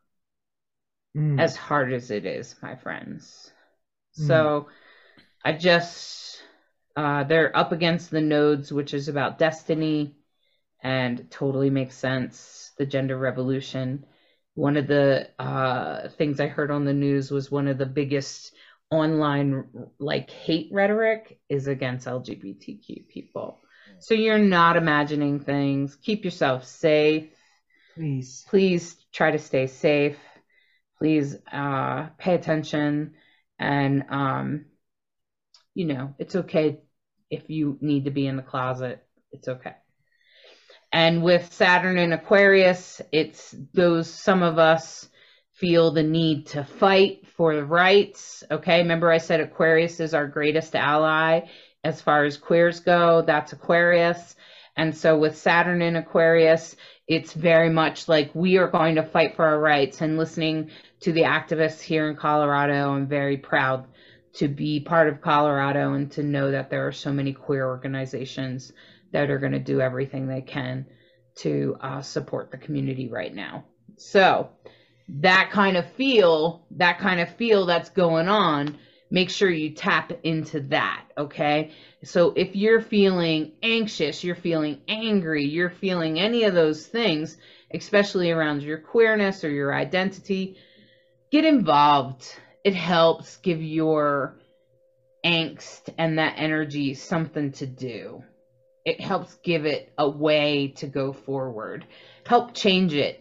Mm. 1.16 1.38
as 1.38 1.56
hard 1.56 1.92
as 1.92 2.10
it 2.10 2.26
is, 2.26 2.56
my 2.62 2.74
friends. 2.76 3.52
So 4.12 4.68
I 5.44 5.52
just, 5.52 6.42
uh, 6.96 7.24
they're 7.24 7.56
up 7.56 7.72
against 7.72 8.10
the 8.10 8.20
nodes, 8.20 8.72
which 8.72 8.94
is 8.94 9.08
about 9.08 9.38
destiny 9.38 10.14
and 10.82 11.30
totally 11.30 11.70
makes 11.70 11.96
sense. 11.96 12.72
The 12.78 12.86
gender 12.86 13.16
revolution. 13.16 14.06
One 14.54 14.76
of 14.76 14.86
the 14.86 15.30
uh, 15.38 16.08
things 16.08 16.40
I 16.40 16.46
heard 16.46 16.70
on 16.70 16.84
the 16.84 16.92
news 16.92 17.30
was 17.30 17.50
one 17.50 17.68
of 17.68 17.78
the 17.78 17.86
biggest 17.86 18.54
online 18.90 19.64
like 19.98 20.30
hate 20.30 20.68
rhetoric 20.72 21.40
is 21.48 21.66
against 21.66 22.06
LGBTQ 22.06 23.08
people. 23.08 23.62
So 23.98 24.14
you're 24.14 24.38
not 24.38 24.76
imagining 24.76 25.40
things. 25.40 25.96
Keep 25.96 26.24
yourself 26.24 26.64
safe. 26.64 27.28
Please. 27.94 28.44
Please 28.48 28.96
try 29.12 29.30
to 29.30 29.38
stay 29.38 29.66
safe 29.66 30.18
please 31.04 31.36
uh, 31.52 32.06
pay 32.16 32.34
attention 32.34 33.12
and 33.58 34.04
um, 34.08 34.64
you 35.74 35.84
know 35.84 36.14
it's 36.18 36.34
okay 36.34 36.80
if 37.28 37.50
you 37.50 37.76
need 37.82 38.06
to 38.06 38.10
be 38.10 38.26
in 38.26 38.36
the 38.36 38.42
closet 38.42 39.04
it's 39.30 39.46
okay 39.46 39.74
and 40.90 41.22
with 41.22 41.52
saturn 41.52 41.98
in 41.98 42.14
aquarius 42.14 43.02
it's 43.12 43.54
those 43.74 44.08
some 44.08 44.42
of 44.42 44.58
us 44.58 45.06
feel 45.52 45.90
the 45.90 46.02
need 46.02 46.46
to 46.46 46.64
fight 46.64 47.28
for 47.36 47.54
the 47.54 47.64
rights 47.66 48.42
okay 48.50 48.78
remember 48.78 49.12
i 49.12 49.18
said 49.18 49.40
aquarius 49.40 50.00
is 50.00 50.14
our 50.14 50.26
greatest 50.26 50.74
ally 50.74 51.42
as 51.84 52.00
far 52.00 52.24
as 52.24 52.38
queers 52.38 52.80
go, 52.80 53.22
that's 53.22 53.52
Aquarius. 53.52 54.34
And 54.76 54.96
so 54.96 55.18
with 55.18 55.36
Saturn 55.36 55.82
in 55.82 55.96
Aquarius, 55.96 56.74
it's 57.06 57.34
very 57.34 57.70
much 57.70 58.08
like 58.08 58.34
we 58.34 58.56
are 58.56 58.68
going 58.68 58.94
to 58.96 59.04
fight 59.04 59.36
for 59.36 59.44
our 59.44 59.60
rights. 59.60 60.00
And 60.00 60.16
listening 60.16 60.70
to 61.00 61.12
the 61.12 61.22
activists 61.22 61.80
here 61.80 62.08
in 62.08 62.16
Colorado, 62.16 62.92
I'm 62.92 63.06
very 63.06 63.36
proud 63.36 63.86
to 64.34 64.48
be 64.48 64.80
part 64.80 65.08
of 65.08 65.20
Colorado 65.20 65.94
and 65.94 66.10
to 66.12 66.22
know 66.22 66.50
that 66.50 66.70
there 66.70 66.86
are 66.86 66.92
so 66.92 67.12
many 67.12 67.32
queer 67.32 67.66
organizations 67.66 68.72
that 69.12 69.30
are 69.30 69.38
going 69.38 69.52
to 69.52 69.58
do 69.58 69.80
everything 69.80 70.26
they 70.26 70.40
can 70.40 70.86
to 71.36 71.76
uh, 71.80 72.02
support 72.02 72.50
the 72.50 72.56
community 72.58 73.08
right 73.08 73.34
now. 73.34 73.64
So 73.96 74.50
that 75.08 75.50
kind 75.52 75.76
of 75.76 75.90
feel, 75.92 76.66
that 76.72 76.98
kind 76.98 77.20
of 77.20 77.34
feel 77.36 77.66
that's 77.66 77.90
going 77.90 78.28
on, 78.28 78.78
make 79.10 79.30
sure 79.30 79.50
you 79.50 79.70
tap 79.70 80.12
into 80.24 80.60
that. 80.60 81.04
Okay. 81.16 81.70
So 82.02 82.32
if 82.34 82.56
you're 82.56 82.80
feeling 82.80 83.52
anxious, 83.62 84.24
you're 84.24 84.34
feeling 84.34 84.80
angry, 84.88 85.44
you're 85.44 85.70
feeling 85.70 86.18
any 86.18 86.44
of 86.44 86.54
those 86.54 86.86
things, 86.86 87.36
especially 87.72 88.30
around 88.30 88.62
your 88.62 88.78
queerness 88.78 89.44
or 89.44 89.50
your 89.50 89.74
identity, 89.74 90.56
get 91.34 91.44
involved. 91.44 92.24
It 92.62 92.76
helps 92.76 93.38
give 93.38 93.60
your 93.60 94.36
angst 95.26 95.92
and 95.98 96.20
that 96.20 96.34
energy 96.36 96.94
something 96.94 97.50
to 97.54 97.66
do. 97.66 98.22
It 98.84 99.00
helps 99.00 99.34
give 99.42 99.66
it 99.66 99.92
a 99.98 100.08
way 100.08 100.74
to 100.76 100.86
go 100.86 101.12
forward. 101.12 101.86
Help 102.24 102.54
change 102.54 102.94
it. 102.94 103.20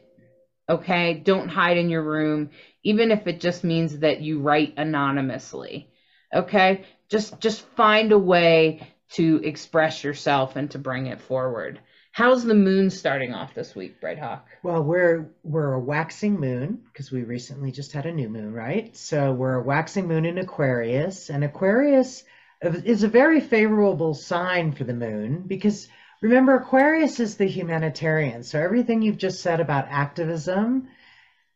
Okay? 0.69 1.23
Don't 1.25 1.47
hide 1.49 1.77
in 1.77 1.89
your 1.89 2.03
room, 2.03 2.51
even 2.83 3.09
if 3.09 3.25
it 3.25 3.39
just 3.39 3.63
means 3.63 3.97
that 3.97 4.21
you 4.21 4.41
write 4.41 4.75
anonymously. 4.77 5.89
Okay? 6.35 6.85
Just 7.09 7.39
just 7.39 7.61
find 7.75 8.11
a 8.11 8.19
way 8.19 8.93
to 9.13 9.41
express 9.43 10.03
yourself 10.03 10.55
and 10.55 10.69
to 10.69 10.77
bring 10.77 11.07
it 11.07 11.19
forward. 11.19 11.79
How's 12.13 12.43
the 12.43 12.53
moon 12.53 12.91
starting 12.91 13.33
off 13.33 13.55
this 13.55 13.73
week, 13.73 13.99
Bright 13.99 14.19
Hawk? 14.19 14.47
Well, 14.61 14.83
we're 14.83 15.31
we're 15.41 15.73
a 15.73 15.79
waxing 15.79 16.39
moon 16.39 16.83
because 16.85 17.11
we 17.11 17.23
recently 17.23 17.71
just 17.71 17.91
had 17.91 18.05
a 18.05 18.11
new 18.11 18.29
moon, 18.29 18.53
right? 18.53 18.95
So 18.95 19.33
we're 19.33 19.55
a 19.55 19.63
waxing 19.63 20.07
moon 20.07 20.23
in 20.23 20.37
Aquarius, 20.37 21.31
and 21.31 21.43
Aquarius 21.43 22.23
is 22.61 23.01
a 23.01 23.07
very 23.07 23.41
favorable 23.41 24.13
sign 24.13 24.73
for 24.73 24.83
the 24.83 24.93
moon 24.93 25.45
because 25.47 25.87
remember 26.21 26.55
Aquarius 26.55 27.19
is 27.19 27.37
the 27.37 27.47
humanitarian. 27.47 28.43
So 28.43 28.61
everything 28.61 29.01
you've 29.01 29.17
just 29.17 29.41
said 29.41 29.59
about 29.59 29.87
activism, 29.89 30.89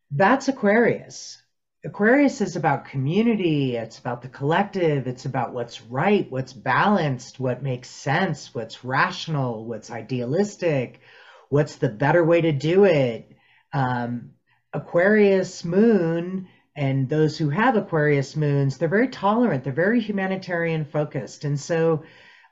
that's 0.10 0.48
Aquarius. 0.48 1.40
Aquarius 1.88 2.42
is 2.42 2.58
about 2.58 2.84
community, 2.84 3.78
it's 3.78 3.98
about 3.98 4.22
the 4.22 4.28
collective, 4.28 5.08
it's 5.08 5.24
about 5.24 5.54
what's 5.54 5.82
right, 5.82 6.30
what's 6.30 6.52
balanced, 6.52 7.40
what 7.40 7.64
makes 7.64 7.90
sense, 7.90 8.54
what's 8.54 8.84
rational, 8.84 9.64
what's 9.64 9.90
idealistic, 9.90 11.00
what's 11.48 11.78
the 11.78 11.88
better 11.88 12.26
way 12.26 12.42
to 12.42 12.52
do 12.52 12.84
it. 12.84 13.32
Um, 13.72 14.32
Aquarius 14.74 15.64
moon 15.64 16.50
and 16.76 17.08
those 17.08 17.38
who 17.38 17.50
have 17.52 17.78
Aquarius 17.78 18.36
moons, 18.36 18.78
they're 18.78 18.90
very 18.90 19.08
tolerant, 19.08 19.64
they're 19.64 19.72
very 19.72 20.02
humanitarian 20.02 20.84
focused. 20.84 21.46
And 21.46 21.58
so 21.58 22.04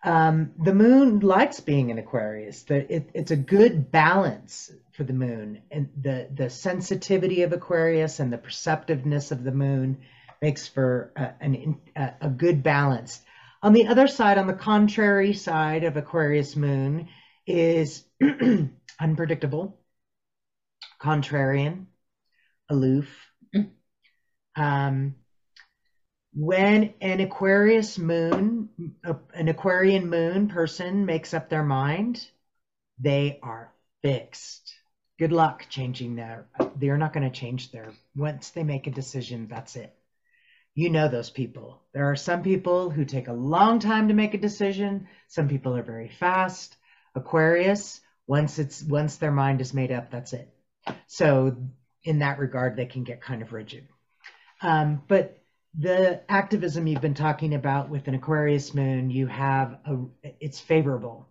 um, 0.05 0.51
the 0.63 0.73
moon 0.73 1.19
likes 1.19 1.59
being 1.59 1.89
in 1.89 1.97
Aquarius. 1.97 2.61
The, 2.63 2.93
it, 2.93 3.09
it's 3.15 3.31
a 3.31 3.35
good 3.35 3.91
balance 3.91 4.71
for 4.91 5.03
the 5.03 5.13
moon, 5.13 5.63
and 5.71 5.89
the 5.99 6.29
the 6.31 6.49
sensitivity 6.49 7.41
of 7.41 7.51
Aquarius 7.51 8.19
and 8.19 8.31
the 8.31 8.37
perceptiveness 8.37 9.31
of 9.31 9.43
the 9.43 9.51
moon 9.51 9.97
makes 10.41 10.67
for 10.67 11.11
a, 11.15 11.33
an, 11.41 11.79
a, 11.95 12.13
a 12.21 12.29
good 12.29 12.61
balance. 12.61 13.19
On 13.63 13.73
the 13.73 13.87
other 13.87 14.07
side, 14.07 14.37
on 14.37 14.45
the 14.45 14.53
contrary 14.53 15.33
side 15.33 15.83
of 15.83 15.97
Aquarius 15.97 16.55
moon, 16.55 17.09
is 17.47 18.03
unpredictable, 18.99 19.79
contrarian, 21.01 21.87
aloof. 22.69 23.09
Mm. 23.55 23.71
Um, 24.55 25.15
when 26.35 26.93
an 26.99 27.21
Aquarius 27.21 27.97
moon, 27.97 28.69
an 29.33 29.47
Aquarian 29.47 30.09
moon 30.09 30.49
person 30.49 31.05
makes 31.05 31.33
up 31.33 31.49
their 31.49 31.63
mind, 31.63 32.27
they 32.99 33.39
are 33.41 33.73
fixed. 34.01 34.73
Good 35.17 35.31
luck 35.31 35.67
changing 35.69 36.17
their, 36.17 36.47
they're 36.75 36.97
not 36.97 37.13
going 37.13 37.29
to 37.29 37.39
change 37.39 37.71
their, 37.71 37.93
once 38.17 38.49
they 38.49 38.63
make 38.63 38.85
a 38.85 38.91
decision, 38.91 39.47
that's 39.47 39.77
it. 39.77 39.95
You 40.73 40.89
know 40.89 41.07
those 41.07 41.29
people. 41.29 41.81
There 41.93 42.11
are 42.11 42.17
some 42.17 42.43
people 42.43 42.89
who 42.89 43.05
take 43.05 43.29
a 43.29 43.33
long 43.33 43.79
time 43.79 44.09
to 44.09 44.13
make 44.13 44.33
a 44.33 44.37
decision. 44.37 45.07
Some 45.29 45.47
people 45.47 45.73
are 45.77 45.83
very 45.83 46.09
fast. 46.09 46.75
Aquarius, 47.15 48.01
once 48.27 48.59
it's, 48.59 48.83
once 48.83 49.15
their 49.15 49.31
mind 49.31 49.61
is 49.61 49.73
made 49.73 49.93
up, 49.93 50.11
that's 50.11 50.33
it. 50.33 50.53
So 51.07 51.55
in 52.03 52.19
that 52.19 52.39
regard, 52.39 52.75
they 52.75 52.87
can 52.87 53.05
get 53.05 53.21
kind 53.21 53.41
of 53.41 53.53
rigid. 53.53 53.87
Um, 54.61 55.01
but 55.07 55.41
the 55.77 56.21
activism 56.29 56.87
you've 56.87 57.01
been 57.01 57.13
talking 57.13 57.53
about 57.53 57.89
with 57.89 58.07
an 58.07 58.15
Aquarius 58.15 58.73
moon, 58.73 59.09
you 59.09 59.27
have 59.27 59.79
a, 59.85 59.97
it's 60.39 60.59
favorable. 60.59 61.27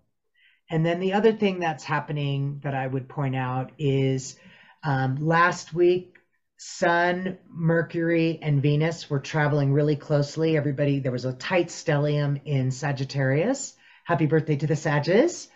And 0.70 0.84
then 0.84 1.00
the 1.00 1.14
other 1.14 1.32
thing 1.32 1.60
that's 1.60 1.84
happening 1.84 2.60
that 2.62 2.74
I 2.74 2.86
would 2.86 3.08
point 3.08 3.36
out 3.36 3.72
is 3.78 4.36
um, 4.82 5.16
last 5.16 5.72
week, 5.72 6.16
Sun, 6.56 7.38
Mercury, 7.48 8.38
and 8.40 8.62
Venus 8.62 9.10
were 9.10 9.18
traveling 9.18 9.72
really 9.72 9.96
closely. 9.96 10.56
Everybody, 10.56 11.00
there 11.00 11.12
was 11.12 11.24
a 11.24 11.32
tight 11.32 11.68
stellium 11.68 12.40
in 12.44 12.70
Sagittarius. 12.70 13.74
Happy 14.04 14.26
birthday 14.26 14.56
to 14.56 14.66
the 14.66 14.76
Sages. 14.76 15.48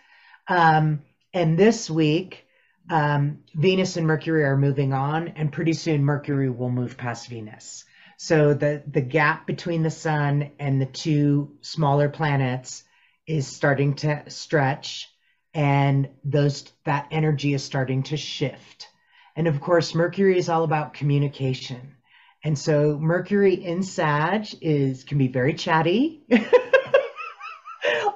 Um, 0.47 1.01
and 1.33 1.57
this 1.57 1.89
week, 1.89 2.45
um, 2.89 3.39
Venus 3.55 3.97
and 3.97 4.07
Mercury 4.07 4.43
are 4.43 4.57
moving 4.57 4.93
on, 4.93 5.29
and 5.29 5.51
pretty 5.51 5.73
soon 5.73 6.03
Mercury 6.03 6.49
will 6.49 6.71
move 6.71 6.97
past 6.97 7.27
Venus. 7.27 7.85
So 8.21 8.53
the, 8.53 8.83
the 8.85 8.99
gap 8.99 9.47
between 9.47 9.81
the 9.81 9.89
sun 9.89 10.51
and 10.59 10.81
the 10.81 10.85
two 10.85 11.55
smaller 11.61 12.09
planets 12.09 12.83
is 13.25 13.47
starting 13.47 13.93
to 13.95 14.29
stretch 14.29 15.07
and 15.53 16.09
those 16.25 16.69
that 16.83 17.07
energy 17.11 17.53
is 17.53 17.63
starting 17.63 18.03
to 18.03 18.17
shift. 18.17 18.89
And 19.37 19.47
of 19.47 19.61
course, 19.61 19.95
Mercury 19.95 20.37
is 20.37 20.49
all 20.49 20.65
about 20.65 20.95
communication. 20.95 21.95
And 22.43 22.59
so 22.59 22.99
Mercury 22.99 23.53
in 23.53 23.83
Sag 23.83 24.47
is 24.59 25.05
can 25.05 25.17
be 25.17 25.29
very 25.29 25.53
chatty. 25.53 26.25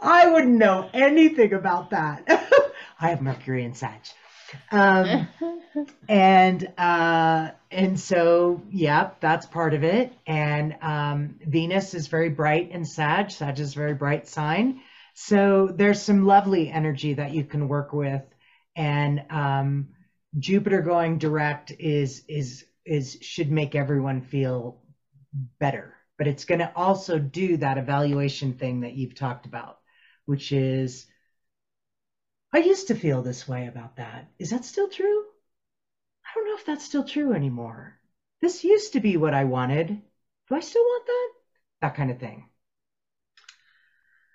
I 0.01 0.27
wouldn't 0.27 0.57
know 0.57 0.89
anything 0.93 1.53
about 1.53 1.91
that. 1.91 2.27
I 2.99 3.07
have 3.07 3.21
Mercury 3.21 3.63
in 3.63 3.73
Sag. 3.73 4.01
Um, 4.71 5.27
and 6.09 6.71
uh, 6.77 7.51
and 7.71 7.99
so 7.99 8.61
yeah, 8.69 9.11
that's 9.19 9.45
part 9.45 9.73
of 9.73 9.83
it. 9.83 10.13
And 10.25 10.75
um, 10.81 11.39
Venus 11.45 11.93
is 11.93 12.07
very 12.07 12.29
bright 12.29 12.71
in 12.71 12.85
Sag. 12.85 13.31
Sag 13.31 13.59
is 13.59 13.73
a 13.73 13.79
very 13.79 13.93
bright 13.93 14.27
sign. 14.27 14.81
So 15.13 15.67
there's 15.73 16.01
some 16.01 16.25
lovely 16.25 16.69
energy 16.69 17.13
that 17.13 17.33
you 17.33 17.43
can 17.43 17.67
work 17.67 17.93
with. 17.93 18.23
And 18.75 19.23
um, 19.29 19.89
Jupiter 20.37 20.81
going 20.81 21.19
direct 21.19 21.71
is 21.71 22.23
is 22.27 22.65
is 22.85 23.17
should 23.21 23.51
make 23.51 23.75
everyone 23.75 24.21
feel 24.21 24.81
better. 25.59 25.95
But 26.17 26.27
it's 26.27 26.45
going 26.45 26.59
to 26.59 26.71
also 26.75 27.19
do 27.19 27.57
that 27.57 27.77
evaluation 27.77 28.53
thing 28.53 28.81
that 28.81 28.93
you've 28.93 29.15
talked 29.15 29.45
about, 29.45 29.79
which 30.25 30.51
is 30.51 31.07
I 32.53 32.59
used 32.59 32.87
to 32.87 32.95
feel 32.95 33.23
this 33.23 33.47
way 33.47 33.65
about 33.67 33.95
that. 33.95 34.27
Is 34.37 34.51
that 34.51 34.63
still 34.63 34.87
true? 34.87 35.23
I 36.23 36.29
don't 36.35 36.47
know 36.47 36.55
if 36.55 36.65
that's 36.65 36.85
still 36.85 37.03
true 37.03 37.33
anymore. 37.33 37.97
This 38.41 38.63
used 38.63 38.93
to 38.93 38.99
be 38.99 39.17
what 39.17 39.33
I 39.33 39.45
wanted. 39.45 39.87
Do 39.87 40.55
I 40.55 40.59
still 40.59 40.83
want 40.83 41.05
that? 41.07 41.29
That 41.81 41.95
kind 41.95 42.11
of 42.11 42.19
thing. 42.19 42.47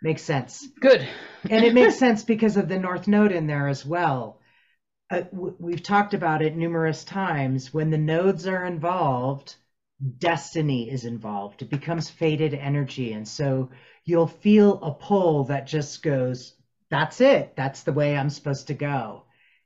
Makes 0.02 0.22
sense. 0.22 0.66
Good. 0.81 1.07
and 1.49 1.64
it 1.64 1.74
makes 1.74 1.97
sense 1.97 2.24
because 2.24 2.57
of 2.57 2.68
the 2.68 2.78
North 2.78 3.07
Node 3.07 3.32
in 3.32 3.47
there 3.47 3.68
as 3.68 3.86
well. 3.86 4.40
Uh, 5.11 5.22
we've 5.32 5.82
talked 5.82 6.12
about 6.12 6.42
it 6.42 6.57
numerous 6.57 7.05
times. 7.05 7.72
When 7.72 7.90
the 7.90 7.99
nodes 7.99 8.47
are 8.47 8.64
involved, 8.64 9.55
destiny 10.18 10.90
is 10.90 11.05
involved. 11.05 11.62
It 11.62 11.70
becomes 11.70 12.11
faded 12.11 12.53
energy. 12.55 13.12
And 13.12 13.26
so 13.26 13.70
you'll 14.05 14.26
feel 14.26 14.82
a 14.82 14.92
pull 14.92 15.45
that 15.45 15.66
just 15.66 16.03
goes, 16.03 16.55
that's 16.91 17.20
it. 17.20 17.55
That's 17.57 17.82
the 17.82 17.93
way 17.93 18.16
I'm 18.16 18.30
supposed 18.30 18.68
to 18.68 18.74
go. 18.74 19.24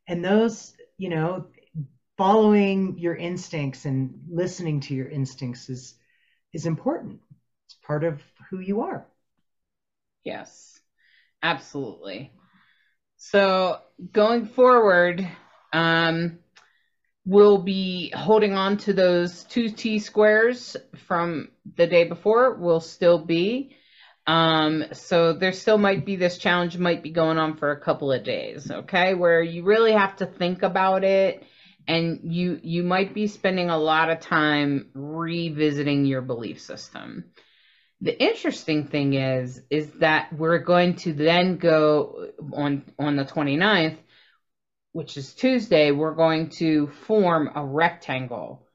And 0.08 0.24
those, 0.24 0.74
you 0.98 1.08
know, 1.08 1.46
following 2.18 2.98
your 2.98 3.14
instincts 3.14 3.84
and 3.84 4.24
listening 4.28 4.80
to 4.80 4.94
your 4.94 5.08
instincts 5.08 5.68
is 5.68 5.94
is 6.52 6.66
important. 6.66 7.20
It's 7.66 7.74
part 7.86 8.04
of 8.04 8.22
who 8.50 8.58
you 8.58 8.82
are. 8.82 9.06
Yes. 10.24 10.80
Absolutely. 11.42 12.30
So, 13.16 13.80
going 14.12 14.46
forward, 14.46 15.26
um 15.72 16.38
we'll 17.24 17.58
be 17.58 18.12
holding 18.14 18.52
on 18.54 18.76
to 18.76 18.92
those 18.92 19.44
two 19.44 19.68
T 19.70 20.00
squares 20.00 20.76
from 21.06 21.50
the 21.76 21.86
day 21.86 22.04
before. 22.04 22.54
We'll 22.54 22.80
still 22.80 23.18
be 23.18 23.76
Um, 24.26 24.84
so 24.92 25.32
there 25.32 25.52
still 25.52 25.78
might 25.78 26.06
be 26.06 26.16
this 26.16 26.38
challenge 26.38 26.78
might 26.78 27.02
be 27.02 27.10
going 27.10 27.38
on 27.38 27.56
for 27.56 27.72
a 27.72 27.80
couple 27.80 28.12
of 28.12 28.22
days, 28.22 28.70
okay? 28.70 29.14
Where 29.14 29.42
you 29.42 29.64
really 29.64 29.92
have 29.92 30.16
to 30.16 30.26
think 30.26 30.62
about 30.62 31.02
it 31.02 31.44
and 31.88 32.20
you 32.22 32.60
you 32.62 32.82
might 32.82 33.14
be 33.14 33.26
spending 33.26 33.70
a 33.70 33.78
lot 33.78 34.10
of 34.10 34.20
time 34.20 34.90
revisiting 34.94 36.04
your 36.04 36.22
belief 36.22 36.60
system. 36.60 37.24
The 38.00 38.20
interesting 38.20 38.86
thing 38.86 39.14
is 39.14 39.60
is 39.70 39.90
that 39.94 40.32
we're 40.32 40.58
going 40.58 40.96
to 40.96 41.12
then 41.12 41.56
go 41.56 42.30
on 42.52 42.84
on 42.98 43.16
the 43.16 43.24
29th, 43.24 43.98
which 44.92 45.16
is 45.16 45.34
Tuesday, 45.34 45.90
we're 45.90 46.14
going 46.14 46.50
to 46.50 46.88
form 47.06 47.50
a 47.54 47.64
rectangle, 47.64 48.68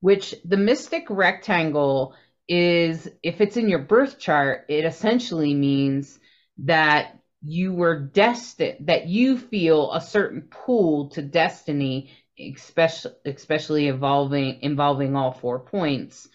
which 0.00 0.34
the 0.44 0.56
mystic 0.56 1.06
rectangle 1.10 2.14
is 2.48 3.08
if 3.22 3.40
it's 3.40 3.56
in 3.56 3.68
your 3.68 3.80
birth 3.80 4.18
chart, 4.18 4.64
it 4.68 4.84
essentially 4.84 5.54
means 5.54 6.18
that 6.58 7.18
you 7.42 7.72
were 7.72 8.00
destined, 8.00 8.86
that 8.88 9.06
you 9.06 9.38
feel 9.38 9.92
a 9.92 10.00
certain 10.00 10.42
pull 10.42 11.10
to 11.10 11.22
destiny, 11.22 12.10
especially 12.38 13.12
especially 13.26 13.86
involving 13.86 14.60
involving 14.62 15.14
all 15.14 15.32
four 15.32 15.60
points, 15.60 16.28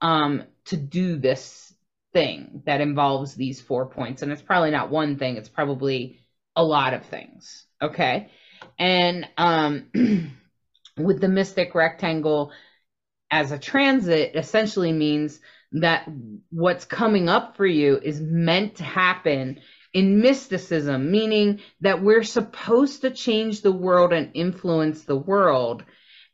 um, 0.00 0.44
to 0.66 0.76
do 0.76 1.16
this 1.16 1.72
thing 2.12 2.62
that 2.64 2.80
involves 2.80 3.34
these 3.34 3.60
four 3.60 3.86
points. 3.86 4.22
And 4.22 4.32
it's 4.32 4.42
probably 4.42 4.70
not 4.70 4.90
one 4.90 5.18
thing; 5.18 5.36
it's 5.36 5.48
probably 5.48 6.24
a 6.56 6.64
lot 6.64 6.94
of 6.94 7.04
things. 7.04 7.66
Okay, 7.80 8.30
and 8.78 9.28
um, 9.36 9.90
with 10.96 11.20
the 11.20 11.28
mystic 11.28 11.74
rectangle 11.74 12.52
as 13.30 13.52
a 13.52 13.58
transit, 13.58 14.34
essentially 14.34 14.92
means 14.92 15.40
that 15.72 16.08
what's 16.50 16.84
coming 16.84 17.28
up 17.28 17.56
for 17.56 17.66
you 17.66 17.98
is 18.02 18.20
meant 18.20 18.76
to 18.76 18.84
happen 18.84 19.60
in 19.92 20.20
mysticism, 20.20 21.10
meaning 21.10 21.60
that 21.80 22.02
we're 22.02 22.22
supposed 22.22 23.02
to 23.02 23.10
change 23.10 23.60
the 23.62 23.72
world 23.72 24.12
and 24.12 24.30
influence 24.34 25.04
the 25.04 25.16
world. 25.16 25.84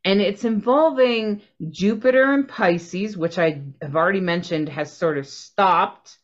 And 0.05 0.21
it's 0.21 0.45
involving 0.45 1.43
Jupiter 1.71 2.33
and 2.33 2.49
Pisces, 2.49 3.17
which 3.17 3.39
I 3.39 3.63
have 3.81 3.97
already 3.97 4.21
mentioned 4.21 4.69
has 4.69 4.93
sort 4.93 5.19
of 5.19 5.27
stopped 5.27 6.19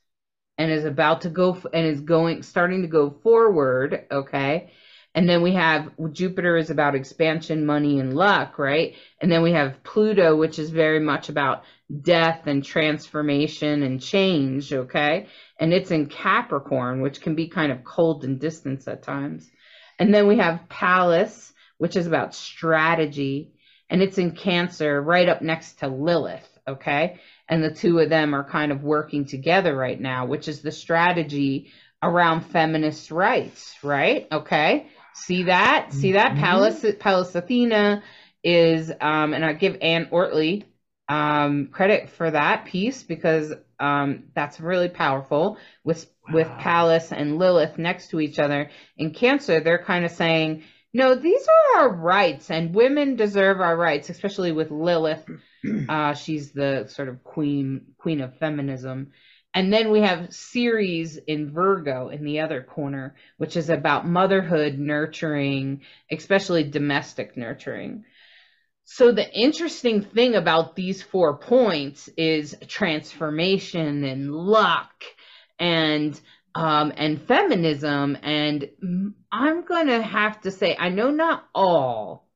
and 0.58 0.70
is 0.70 0.84
about 0.84 1.22
to 1.22 1.30
go 1.30 1.58
and 1.72 1.86
is 1.86 2.02
going, 2.02 2.42
starting 2.42 2.82
to 2.82 2.88
go 2.88 3.10
forward. 3.10 4.06
Okay. 4.10 4.72
And 5.14 5.28
then 5.28 5.42
we 5.42 5.54
have 5.54 5.90
Jupiter 6.12 6.56
is 6.56 6.70
about 6.70 6.94
expansion, 6.94 7.66
money, 7.66 7.98
and 7.98 8.14
luck, 8.14 8.58
right? 8.58 8.94
And 9.20 9.30
then 9.30 9.42
we 9.42 9.52
have 9.52 9.82
Pluto, 9.82 10.36
which 10.36 10.58
is 10.58 10.70
very 10.70 11.00
much 11.00 11.28
about 11.28 11.64
death 12.02 12.46
and 12.46 12.64
transformation 12.64 13.82
and 13.82 14.00
change, 14.00 14.72
okay? 14.72 15.26
And 15.58 15.72
it's 15.72 15.90
in 15.90 16.06
Capricorn, 16.06 17.00
which 17.00 17.20
can 17.20 17.34
be 17.34 17.48
kind 17.48 17.72
of 17.72 17.82
cold 17.82 18.24
and 18.24 18.38
distant 18.38 18.86
at 18.86 19.02
times. 19.02 19.50
And 19.98 20.14
then 20.14 20.28
we 20.28 20.38
have 20.38 20.68
Pallas, 20.68 21.52
which 21.78 21.96
is 21.96 22.06
about 22.06 22.34
strategy, 22.34 23.52
and 23.88 24.02
it's 24.02 24.18
in 24.18 24.36
Cancer, 24.36 25.02
right 25.02 25.28
up 25.28 25.42
next 25.42 25.80
to 25.80 25.88
Lilith, 25.88 26.48
okay? 26.68 27.18
And 27.48 27.64
the 27.64 27.74
two 27.74 27.98
of 27.98 28.10
them 28.10 28.32
are 28.32 28.48
kind 28.48 28.70
of 28.70 28.84
working 28.84 29.24
together 29.24 29.74
right 29.74 30.00
now, 30.00 30.26
which 30.26 30.46
is 30.46 30.62
the 30.62 30.70
strategy 30.70 31.72
around 32.02 32.42
feminist 32.42 33.10
rights, 33.10 33.74
right? 33.82 34.28
Okay. 34.30 34.86
See 35.14 35.44
that? 35.44 35.92
See 35.92 36.12
that? 36.12 36.32
Mm-hmm. 36.32 36.40
Pallas, 36.40 36.86
Pallas 36.98 37.34
Athena 37.34 38.02
is, 38.42 38.90
um, 39.00 39.34
and 39.34 39.44
I 39.44 39.52
give 39.52 39.76
Anne 39.80 40.06
Ortelee 40.06 40.64
um, 41.08 41.68
credit 41.68 42.10
for 42.10 42.30
that 42.30 42.66
piece 42.66 43.02
because 43.02 43.52
um, 43.80 44.24
that's 44.34 44.60
really 44.60 44.88
powerful 44.88 45.58
with 45.82 46.06
wow. 46.28 46.34
with 46.34 46.48
Pallas 46.58 47.12
and 47.12 47.38
Lilith 47.38 47.78
next 47.78 48.10
to 48.10 48.20
each 48.20 48.38
other. 48.38 48.70
In 48.96 49.12
Cancer, 49.12 49.60
they're 49.60 49.82
kind 49.82 50.04
of 50.04 50.12
saying, 50.12 50.62
no, 50.92 51.14
these 51.14 51.46
are 51.46 51.80
our 51.82 51.88
rights, 51.88 52.50
and 52.50 52.74
women 52.74 53.16
deserve 53.16 53.60
our 53.60 53.76
rights, 53.76 54.10
especially 54.10 54.52
with 54.52 54.70
Lilith. 54.70 55.24
Uh, 55.90 56.14
she's 56.14 56.52
the 56.52 56.86
sort 56.88 57.10
of 57.10 57.22
queen 57.22 57.82
queen 57.98 58.22
of 58.22 58.34
feminism. 58.38 59.12
And 59.52 59.72
then 59.72 59.90
we 59.90 60.00
have 60.00 60.32
Ceres 60.32 61.16
in 61.16 61.50
Virgo 61.50 62.08
in 62.08 62.24
the 62.24 62.40
other 62.40 62.62
corner, 62.62 63.16
which 63.36 63.56
is 63.56 63.68
about 63.68 64.06
motherhood, 64.06 64.78
nurturing, 64.78 65.82
especially 66.10 66.64
domestic 66.64 67.36
nurturing. 67.36 68.04
So 68.84 69.12
the 69.12 69.28
interesting 69.32 70.02
thing 70.02 70.34
about 70.34 70.76
these 70.76 71.02
four 71.02 71.38
points 71.38 72.08
is 72.16 72.56
transformation 72.66 74.04
and 74.04 74.32
luck 74.34 75.04
and 75.58 76.20
um, 76.54 76.92
and 76.96 77.22
feminism. 77.22 78.18
And 78.22 78.68
I'm 79.30 79.64
gonna 79.64 80.02
have 80.02 80.40
to 80.42 80.50
say, 80.50 80.76
I 80.76 80.88
know 80.88 81.10
not 81.10 81.44
all, 81.54 82.28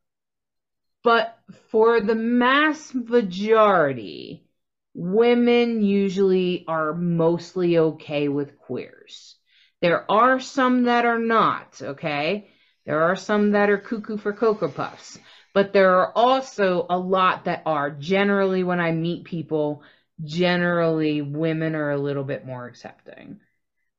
but 1.03 1.39
for 1.71 2.01
the 2.01 2.15
mass 2.15 2.95
majority, 2.95 4.44
women 4.95 5.83
usually 5.83 6.65
are 6.69 6.95
mostly 6.95 7.79
okay 7.79 8.29
with 8.29 8.59
queers. 8.59 9.37
There 9.83 10.11
are 10.11 10.41
some 10.41 10.85
that 10.85 11.05
are 11.05 11.19
not, 11.19 11.81
okay? 11.83 12.49
There 12.87 13.03
are 13.03 13.17
some 13.17 13.53
that 13.53 13.71
are 13.71 13.79
cuckoo 13.79 14.17
for 14.17 14.33
Cocoa 14.33 14.69
Puffs 14.69 15.19
but 15.55 15.73
there 15.73 15.95
are 16.01 16.13
also 16.15 16.85
a 16.91 16.99
lot 16.99 17.45
that 17.45 17.63
are 17.65 17.89
generally 17.89 18.65
when 18.65 18.81
I 18.81 18.91
meet 18.91 19.25
people, 19.25 19.83
generally 20.23 21.23
women 21.23 21.77
are 21.77 21.93
a 21.93 22.01
little 22.01 22.25
bit 22.25 22.45
more 22.45 22.67
accepting. 22.67 23.39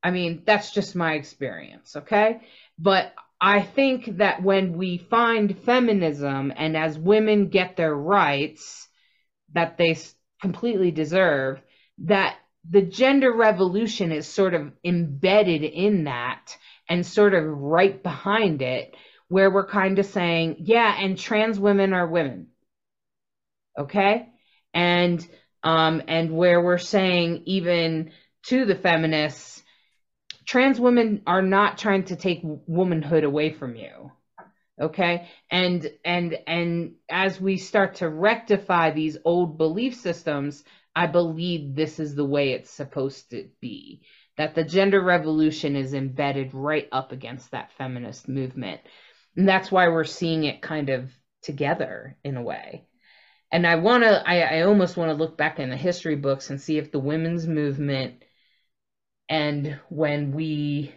I 0.04 0.12
mean, 0.12 0.44
that's 0.46 0.72
just 0.72 0.96
my 0.96 1.14
experience, 1.14 1.96
okay? 1.96 2.42
But 2.78 3.14
I 3.40 3.62
think 3.62 4.18
that 4.18 4.44
when 4.44 4.78
we 4.78 4.98
find 4.98 5.58
feminism 5.60 6.54
and 6.56 6.76
as 6.76 7.00
women 7.00 7.48
get 7.48 7.78
their 7.78 7.96
rights 7.96 8.88
that 9.54 9.78
they 9.78 9.98
completely 10.46 10.92
deserve, 10.92 11.60
that 11.98 12.38
the 12.70 12.84
gender 12.84 13.32
revolution 13.34 14.12
is 14.12 14.28
sort 14.28 14.54
of 14.54 14.72
embedded 14.84 15.64
in 15.64 16.04
that 16.04 16.56
and 16.88 17.04
sort 17.04 17.34
of 17.34 17.44
right 17.46 18.04
behind 18.04 18.62
it 18.62 18.96
where 19.28 19.50
we're 19.50 19.68
kind 19.68 19.98
of 19.98 20.06
saying, 20.06 20.58
yeah, 20.60 20.96
and 21.00 21.18
trans 21.18 21.60
women 21.60 21.94
are 21.94 22.08
women. 22.08 22.48
Okay? 23.78 24.30
And 24.74 25.28
um 25.64 26.04
and 26.08 26.32
where 26.32 26.62
we're 26.62 26.78
saying 26.78 27.44
even 27.46 28.12
to 28.44 28.66
the 28.66 28.76
feminists, 28.76 29.64
trans 30.46 30.80
women 30.80 31.24
are 31.26 31.42
not 31.42 31.80
trying 31.80 32.04
to 32.06 32.16
take 32.16 32.42
womanhood 32.44 33.24
away 33.24 33.52
from 33.52 33.76
you. 33.76 34.12
Okay? 34.80 35.28
And 35.50 35.90
and 36.04 36.38
and 36.48 36.96
as 37.10 37.40
we 37.40 37.58
start 37.58 37.96
to 37.96 38.10
rectify 38.10 38.92
these 38.92 39.18
old 39.24 39.58
belief 39.58 39.96
systems, 39.96 40.64
I 40.96 41.08
believe 41.08 41.76
this 41.76 42.00
is 42.00 42.16
the 42.16 42.26
way 42.26 42.52
it's 42.52 42.72
supposed 42.72 43.32
to 43.32 43.50
be. 43.62 44.02
That 44.38 44.56
the 44.56 44.64
gender 44.66 45.02
revolution 45.02 45.76
is 45.76 45.94
embedded 45.94 46.54
right 46.54 46.88
up 46.92 47.12
against 47.12 47.52
that 47.52 47.72
feminist 47.74 48.28
movement. 48.28 48.82
And 49.36 49.48
that's 49.48 49.72
why 49.72 49.88
we're 49.88 50.04
seeing 50.04 50.44
it 50.44 50.62
kind 50.62 50.90
of 50.90 51.12
together 51.42 52.18
in 52.24 52.38
a 52.38 52.42
way. 52.42 52.86
And 53.52 53.66
I 53.66 53.76
want 53.76 54.04
to, 54.04 54.28
I, 54.28 54.60
I 54.60 54.62
almost 54.64 54.98
want 54.98 55.12
to 55.12 55.18
look 55.18 55.38
back 55.38 55.60
in 55.60 55.70
the 55.70 55.78
history 55.78 56.16
books 56.16 56.50
and 56.50 56.60
see 56.60 56.78
if 56.78 56.92
the 56.92 57.00
women's 57.00 57.48
movement 57.48 58.24
and 59.30 59.80
when 59.90 60.34
we, 60.34 60.94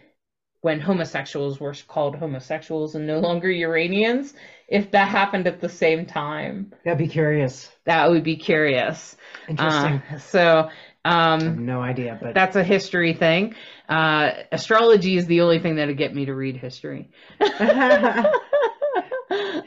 when 0.61 0.79
homosexuals 0.79 1.59
were 1.59 1.73
called 1.87 2.15
homosexuals 2.15 2.95
and 2.95 3.07
no 3.07 3.19
longer 3.19 3.49
Uranians, 3.49 4.33
if 4.67 4.91
that 4.91 5.07
happened 5.07 5.47
at 5.47 5.61
the 5.61 5.69
same 5.69 6.05
time. 6.05 6.73
That'd 6.83 6.99
be 6.99 7.07
curious. 7.07 7.71
That 7.85 8.09
would 8.09 8.23
be 8.23 8.35
curious. 8.35 9.15
Interesting. 9.47 10.01
Uh, 10.11 10.17
so, 10.19 10.69
um, 11.05 11.65
no 11.65 11.81
idea, 11.81 12.17
but 12.21 12.33
that's 12.33 12.55
a 12.55 12.63
history 12.63 13.13
thing. 13.13 13.55
Uh, 13.87 14.31
astrology 14.51 15.17
is 15.17 15.27
the 15.27 15.41
only 15.41 15.59
thing 15.59 15.77
that'll 15.77 15.95
get 15.95 16.13
me 16.13 16.25
to 16.25 16.35
read 16.35 16.57
history. 16.57 17.09
All 17.41 17.49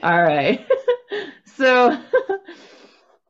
right. 0.02 0.66
so, 1.56 1.98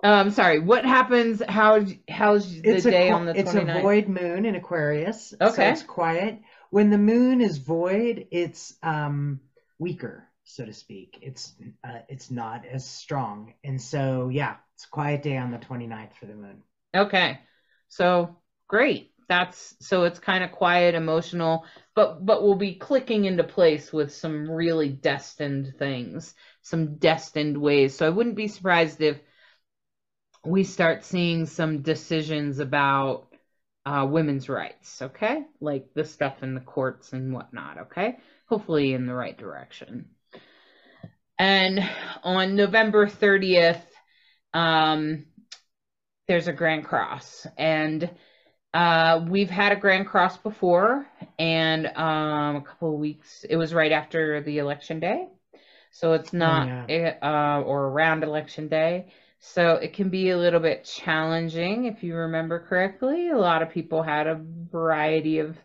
um, 0.02 0.30
sorry. 0.32 0.58
What 0.58 0.84
happens? 0.84 1.40
How 1.46 1.84
how's 2.08 2.60
the 2.60 2.70
it's 2.70 2.84
day 2.84 3.10
a, 3.10 3.12
on 3.12 3.26
the 3.26 3.34
29th? 3.34 3.38
It's 3.38 3.54
a 3.54 3.80
void 3.80 4.08
moon 4.08 4.46
in 4.46 4.56
Aquarius. 4.56 5.32
Okay. 5.40 5.54
So 5.54 5.62
it's 5.62 5.82
quiet. 5.82 6.40
When 6.72 6.88
the 6.88 6.96
moon 6.96 7.42
is 7.42 7.58
void, 7.58 8.28
it's 8.30 8.72
um 8.82 9.40
weaker, 9.78 10.26
so 10.44 10.64
to 10.64 10.72
speak. 10.72 11.18
It's 11.20 11.52
uh, 11.84 11.98
it's 12.08 12.30
not 12.30 12.64
as 12.64 12.88
strong, 12.88 13.52
and 13.62 13.78
so 13.78 14.30
yeah, 14.30 14.56
it's 14.74 14.86
a 14.86 14.88
quiet 14.88 15.22
day 15.22 15.36
on 15.36 15.50
the 15.50 15.58
29th 15.58 16.14
for 16.18 16.24
the 16.24 16.34
moon. 16.34 16.62
Okay. 16.96 17.40
So 17.88 18.38
great 18.68 19.12
that's 19.28 19.74
so 19.80 20.04
it's 20.04 20.18
kind 20.18 20.42
of 20.42 20.50
quiet 20.50 20.94
emotional 20.94 21.64
but 21.94 22.24
but 22.24 22.42
we'll 22.42 22.54
be 22.54 22.74
clicking 22.74 23.24
into 23.26 23.44
place 23.44 23.92
with 23.92 24.12
some 24.12 24.50
really 24.50 24.88
destined 24.88 25.74
things 25.78 26.34
some 26.62 26.96
destined 26.96 27.56
ways 27.56 27.94
so 27.96 28.06
i 28.06 28.10
wouldn't 28.10 28.34
be 28.34 28.48
surprised 28.48 29.00
if 29.00 29.18
we 30.44 30.64
start 30.64 31.04
seeing 31.04 31.46
some 31.46 31.82
decisions 31.82 32.58
about 32.58 33.28
uh, 33.84 34.06
women's 34.08 34.48
rights, 34.48 35.02
okay? 35.02 35.44
Like 35.60 35.88
the 35.94 36.04
stuff 36.04 36.42
in 36.42 36.54
the 36.54 36.60
courts 36.60 37.12
and 37.12 37.32
whatnot, 37.32 37.78
okay? 37.82 38.18
Hopefully 38.46 38.94
in 38.94 39.06
the 39.06 39.14
right 39.14 39.36
direction. 39.36 40.10
And 41.38 41.80
on 42.22 42.54
November 42.54 43.06
30th, 43.06 43.82
um, 44.54 45.26
there's 46.28 46.46
a 46.46 46.52
Grand 46.52 46.84
Cross. 46.84 47.46
And 47.58 48.08
uh, 48.72 49.24
we've 49.28 49.50
had 49.50 49.72
a 49.72 49.76
Grand 49.76 50.06
Cross 50.06 50.38
before, 50.38 51.06
and 51.38 51.86
um, 51.86 52.56
a 52.56 52.62
couple 52.64 52.94
of 52.94 53.00
weeks, 53.00 53.44
it 53.48 53.56
was 53.56 53.74
right 53.74 53.92
after 53.92 54.40
the 54.40 54.58
election 54.58 55.00
day. 55.00 55.26
So 55.90 56.12
it's 56.12 56.32
not, 56.32 56.68
yeah. 56.68 56.86
it, 56.88 57.18
uh, 57.22 57.62
or 57.62 57.88
around 57.88 58.22
election 58.22 58.68
day. 58.68 59.12
So 59.44 59.74
it 59.74 59.92
can 59.92 60.08
be 60.08 60.30
a 60.30 60.38
little 60.38 60.60
bit 60.60 60.84
challenging 60.84 61.86
if 61.86 62.04
you 62.04 62.14
remember 62.14 62.60
correctly. 62.60 63.30
A 63.30 63.36
lot 63.36 63.60
of 63.60 63.70
people 63.70 64.00
had 64.00 64.28
a 64.28 64.40
variety 64.70 65.40
of 65.40 65.58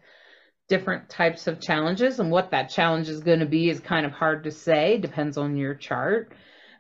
different 0.68 1.10
types 1.10 1.46
of 1.46 1.62
challenges, 1.62 2.20
and 2.20 2.32
what 2.32 2.52
that 2.52 2.72
challenge 2.72 3.08
is 3.08 3.22
going 3.22 3.40
to 3.40 3.46
be 3.46 3.70
is 3.70 3.80
kind 3.80 4.06
of 4.06 4.12
hard 4.12 4.44
to 4.46 4.52
say, 4.52 4.98
depends 4.98 5.38
on 5.38 5.56
your 5.56 5.76
chart. 5.76 6.34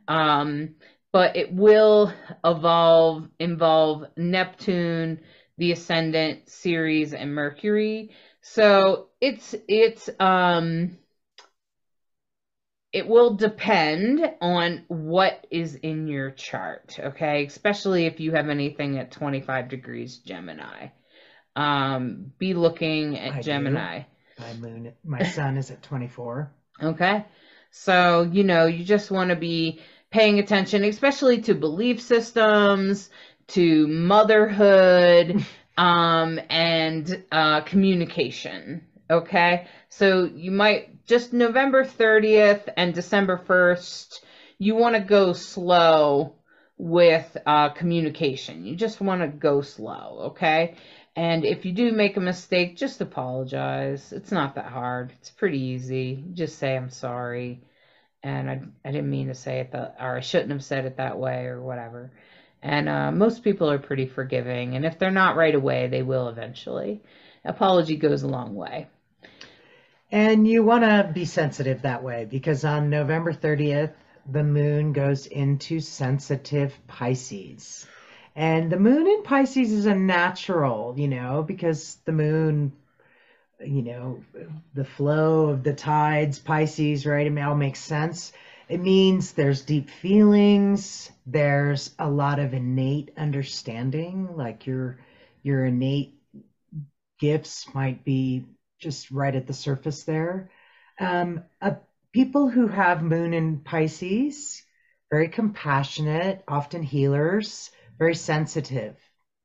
Um, 0.07 0.75
but 1.13 1.35
it 1.35 1.53
will 1.53 2.11
evolve, 2.43 3.29
involve 3.39 4.05
Neptune, 4.17 5.19
the 5.59 5.73
ascendant, 5.73 6.49
Ceres, 6.49 7.13
and 7.13 7.33
Mercury. 7.33 8.09
So 8.41 9.09
it's 9.21 9.53
it's 9.67 10.09
um 10.19 10.97
it 12.97 13.07
will 13.07 13.35
depend 13.35 14.27
on 14.41 14.83
what 14.87 15.45
is 15.51 15.75
in 15.75 16.07
your 16.07 16.31
chart, 16.31 16.97
okay? 16.99 17.45
Especially 17.45 18.07
if 18.07 18.19
you 18.19 18.31
have 18.31 18.49
anything 18.49 18.97
at 18.97 19.11
25 19.11 19.69
degrees 19.69 20.17
Gemini. 20.17 20.87
Um, 21.55 22.31
be 22.39 22.55
looking 22.55 23.19
at 23.19 23.33
I 23.33 23.35
do. 23.35 23.43
Gemini. 23.43 24.01
My 24.39 24.53
moon, 24.53 24.93
my 25.05 25.21
sun 25.21 25.57
is 25.57 25.69
at 25.69 25.83
24. 25.83 26.51
Okay. 26.81 27.23
So, 27.69 28.23
you 28.23 28.43
know, 28.43 28.65
you 28.65 28.83
just 28.83 29.11
want 29.11 29.29
to 29.29 29.35
be 29.35 29.79
paying 30.09 30.39
attention, 30.39 30.83
especially 30.83 31.41
to 31.41 31.53
belief 31.53 32.01
systems, 32.01 33.11
to 33.49 33.87
motherhood, 33.87 35.45
um, 35.77 36.39
and 36.49 37.25
uh, 37.31 37.61
communication. 37.61 38.86
Okay. 39.09 39.67
So 39.89 40.25
you 40.25 40.51
might 40.51 41.05
just 41.05 41.33
November 41.33 41.85
30th 41.85 42.67
and 42.75 42.93
December 42.93 43.41
1st, 43.47 44.19
you 44.57 44.75
want 44.75 44.95
to 44.95 45.01
go 45.01 45.33
slow 45.33 46.35
with 46.77 47.37
uh, 47.45 47.69
communication. 47.69 48.65
You 48.65 48.75
just 48.75 49.01
want 49.01 49.21
to 49.21 49.27
go 49.27 49.61
slow. 49.61 50.31
Okay. 50.31 50.75
And 51.15 51.45
if 51.45 51.65
you 51.65 51.71
do 51.71 51.91
make 51.93 52.15
a 52.15 52.21
mistake, 52.21 52.77
just 52.77 53.01
apologize. 53.01 54.13
It's 54.13 54.31
not 54.31 54.55
that 54.55 54.65
hard. 54.65 55.11
It's 55.19 55.31
pretty 55.31 55.59
easy. 55.59 56.23
Just 56.33 56.59
say 56.59 56.77
I'm 56.77 56.91
sorry, 56.91 57.63
and 58.21 58.47
I 58.47 58.61
I 58.85 58.91
didn't 58.91 59.09
mean 59.09 59.29
to 59.29 59.33
say 59.33 59.61
it 59.61 59.71
that, 59.71 59.95
or 59.99 60.17
I 60.17 60.19
shouldn't 60.19 60.51
have 60.51 60.63
said 60.63 60.85
it 60.85 60.97
that 60.97 61.17
way, 61.17 61.45
or 61.45 61.59
whatever. 61.59 62.11
And 62.61 62.87
uh, 62.87 63.11
most 63.11 63.43
people 63.43 63.71
are 63.71 63.79
pretty 63.79 64.05
forgiving, 64.05 64.75
and 64.75 64.85
if 64.85 64.99
they're 64.99 65.09
not 65.09 65.35
right 65.37 65.55
away, 65.55 65.87
they 65.87 66.03
will 66.03 66.29
eventually. 66.29 67.01
Apology 67.43 67.97
goes 67.97 68.21
a 68.21 68.27
long 68.27 68.53
way. 68.53 68.87
And 70.11 70.47
you 70.47 70.63
want 70.63 70.83
to 70.83 71.11
be 71.13 71.25
sensitive 71.25 71.81
that 71.81 72.03
way 72.03 72.25
because 72.25 72.63
on 72.63 72.89
November 72.89 73.33
30th, 73.33 73.93
the 74.29 74.43
moon 74.43 74.93
goes 74.93 75.25
into 75.25 75.79
sensitive 75.79 76.77
Pisces. 76.87 77.85
And 78.35 78.71
the 78.71 78.79
moon 78.79 79.07
in 79.07 79.23
Pisces 79.23 79.71
is 79.71 79.85
a 79.85 79.95
natural, 79.95 80.93
you 80.97 81.07
know, 81.07 81.43
because 81.43 81.97
the 82.05 82.11
moon, 82.13 82.71
you 83.59 83.81
know, 83.81 84.23
the 84.73 84.85
flow 84.85 85.49
of 85.49 85.63
the 85.63 85.73
tides, 85.73 86.39
Pisces, 86.39 87.05
right? 87.05 87.27
It 87.27 87.37
all 87.39 87.55
makes 87.55 87.79
sense. 87.79 88.31
It 88.69 88.79
means 88.79 89.31
there's 89.31 89.61
deep 89.61 89.89
feelings, 89.89 91.09
there's 91.25 91.95
a 91.99 92.09
lot 92.09 92.39
of 92.39 92.53
innate 92.53 93.11
understanding, 93.17 94.35
like 94.35 94.67
your 94.67 94.99
your 95.41 95.65
innate 95.65 96.15
gifts 97.19 97.73
might 97.73 98.03
be 98.03 98.45
just 98.79 99.11
right 99.11 99.35
at 99.35 99.47
the 99.47 99.53
surface 99.53 100.03
there. 100.03 100.51
Um, 100.99 101.43
uh, 101.61 101.75
people 102.11 102.49
who 102.49 102.67
have 102.67 103.03
moon 103.03 103.33
in 103.33 103.59
Pisces, 103.59 104.63
very 105.09 105.29
compassionate, 105.29 106.43
often 106.47 106.83
healers, 106.83 107.71
very 107.97 108.15
sensitive 108.15 108.95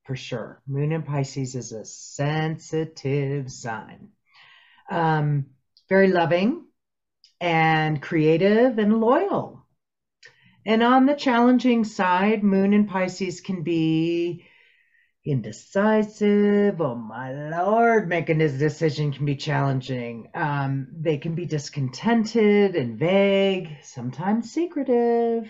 for 0.04 0.16
sure. 0.16 0.60
Moon 0.66 0.92
in 0.92 1.02
Pisces 1.02 1.54
is 1.54 1.72
a 1.72 1.84
sensitive 1.84 3.50
sign. 3.50 4.08
Um, 4.90 5.46
very 5.88 6.08
loving 6.08 6.66
and 7.40 8.00
creative 8.00 8.78
and 8.78 9.00
loyal. 9.00 9.66
And 10.64 10.82
on 10.82 11.06
the 11.06 11.14
challenging 11.14 11.84
side, 11.84 12.42
Moon 12.42 12.72
in 12.72 12.86
Pisces 12.86 13.40
can 13.40 13.62
be 13.62 14.46
indecisive. 15.24 16.80
Oh 16.80 16.94
my 16.94 17.32
lord, 17.50 18.08
making 18.08 18.38
this 18.38 18.54
decision 18.54 19.12
can 19.12 19.24
be 19.24 19.36
challenging. 19.36 20.28
Um, 20.34 20.88
they 21.00 21.18
can 21.18 21.34
be 21.34 21.46
discontented 21.46 22.74
and 22.74 22.98
vague, 22.98 23.76
sometimes 23.82 24.52
secretive, 24.52 25.48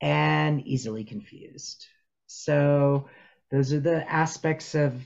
and 0.00 0.66
easily 0.66 1.04
confused. 1.04 1.86
So 2.26 3.08
those 3.50 3.72
are 3.72 3.80
the 3.80 4.10
aspects 4.10 4.74
of 4.74 5.02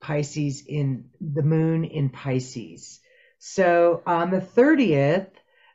Pisces 0.00 0.62
in 0.66 1.10
the 1.20 1.42
moon 1.42 1.84
in 1.84 2.10
Pisces. 2.10 3.00
So 3.38 4.02
on 4.06 4.30
the 4.30 4.40
30th, 4.40 5.30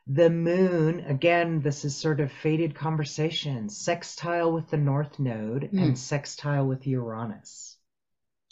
the 0.06 0.30
moon, 0.30 1.00
again, 1.00 1.60
this 1.60 1.84
is 1.84 1.94
sort 1.94 2.18
of 2.20 2.32
faded 2.32 2.74
conversation, 2.74 3.68
sextile 3.68 4.50
with 4.50 4.70
the 4.70 4.78
North 4.78 5.18
Node 5.18 5.72
Hmm. 5.72 5.76
and 5.76 5.98
sextile 5.98 6.66
with 6.66 6.86
Uranus. 6.86 7.76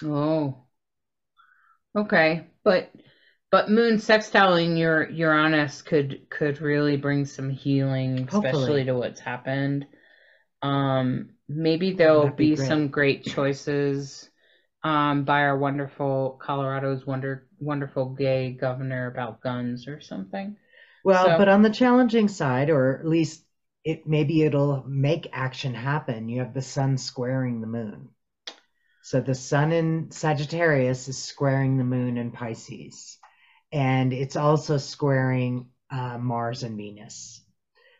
Oh. 0.02 0.66
Okay, 1.96 2.46
but 2.64 2.90
but 3.50 3.68
Moon 3.70 3.96
sextiling 3.96 4.78
your 4.78 5.08
Uranus 5.10 5.82
could 5.82 6.28
could 6.30 6.60
really 6.60 6.96
bring 6.96 7.24
some 7.26 7.50
healing, 7.50 8.26
especially 8.28 8.84
Hopefully. 8.84 8.84
to 8.84 8.94
what's 8.94 9.20
happened. 9.20 9.86
Um, 10.62 11.30
maybe 11.48 11.92
there'll 11.94 12.30
That'd 12.30 12.36
be 12.36 12.48
be 12.48 12.56
great. 12.56 12.68
some 12.68 12.88
great 12.88 13.24
choices 13.24 14.30
um 14.84 15.24
by 15.24 15.42
our 15.42 15.58
wonderful 15.58 16.38
Colorado's 16.42 17.06
wonder 17.06 17.48
wonderful 17.60 18.10
gay 18.14 18.52
governor 18.52 19.08
about 19.08 19.42
guns 19.42 19.88
or 19.88 20.00
something. 20.00 20.56
Well, 21.04 21.24
So- 21.24 21.38
but 21.38 21.48
on 21.48 21.62
the 21.62 21.70
challenging 21.70 22.28
side, 22.28 22.70
or 22.70 22.98
at 22.98 23.06
least 23.06 23.44
it 23.84 24.06
maybe 24.06 24.42
it'll 24.42 24.84
make 24.86 25.28
action 25.32 25.74
happen. 25.74 26.28
You 26.28 26.40
have 26.40 26.54
the 26.54 26.62
sun 26.62 26.98
squaring 26.98 27.60
the 27.60 27.66
moon. 27.66 28.10
So 29.02 29.20
the 29.20 29.34
sun 29.34 29.72
in 29.72 30.12
Sagittarius 30.12 31.08
is 31.08 31.18
squaring 31.18 31.76
the 31.76 31.84
moon 31.84 32.16
in 32.16 32.30
Pisces. 32.30 33.18
And 33.72 34.12
it's 34.12 34.36
also 34.36 34.78
squaring 34.78 35.70
uh, 35.90 36.18
Mars 36.18 36.62
and 36.62 36.76
Venus. 36.76 37.42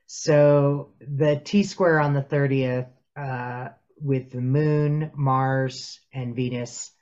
So 0.06 0.92
the 1.00 1.40
T 1.42 1.64
square 1.64 1.98
on 1.98 2.12
the 2.12 2.22
30th 2.22 2.88
uh, 3.16 3.70
with 4.00 4.30
the 4.30 4.40
moon, 4.40 5.10
Mars, 5.14 6.00
and 6.12 6.36
Venus, 6.36 6.92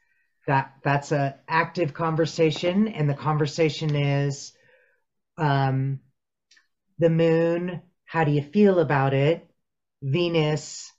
that 0.47 0.75
that's 0.83 1.13
an 1.13 1.35
active 1.49 1.93
conversation. 1.93 2.89
And 2.89 3.09
the 3.09 3.15
conversation 3.15 3.95
is 3.95 4.53
um, 5.41 6.01
the 6.99 7.11
moon, 7.11 7.83
how 8.05 8.25
do 8.25 8.33
you 8.33 8.43
feel 8.43 8.79
about 8.79 9.15
it? 9.15 9.47
Venus 10.03 10.93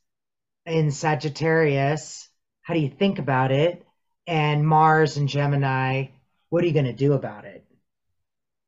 in 0.65 0.91
Sagittarius, 0.91 2.29
how 2.63 2.73
do 2.73 2.79
you 2.81 2.89
think 2.89 3.19
about 3.19 3.51
it? 3.51 3.85
And 4.27 4.67
Mars 4.67 5.17
and 5.17 5.29
Gemini, 5.29 6.07
what 6.49 6.63
are 6.63 6.67
you 6.67 6.73
going 6.73 6.85
to 6.85 6.93
do 6.93 7.13
about 7.13 7.45
it? 7.45 7.65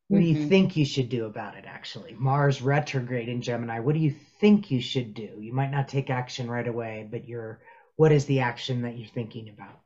What 0.09 0.19
do 0.19 0.25
you 0.25 0.35
Mhm. 0.35 0.47
think 0.49 0.77
you 0.77 0.85
should 0.85 1.09
do 1.09 1.25
about 1.25 1.55
it, 1.55 1.65
actually? 1.65 2.13
Mars 2.13 2.61
retrograde 2.61 3.29
in 3.29 3.41
Gemini, 3.41 3.79
what 3.79 3.93
do 3.93 3.99
you 3.99 4.11
think 4.11 4.71
you 4.71 4.81
should 4.81 5.13
do? 5.13 5.39
You 5.41 5.53
might 5.53 5.71
not 5.71 5.89
take 5.89 6.09
action 6.09 6.49
right 6.49 6.67
away, 6.67 7.07
but 7.09 7.27
you're, 7.27 7.61
what 7.95 8.11
is 8.11 8.25
the 8.25 8.41
action 8.41 8.83
that 8.83 8.97
you're 8.97 9.07
thinking 9.07 9.49
about? 9.49 9.82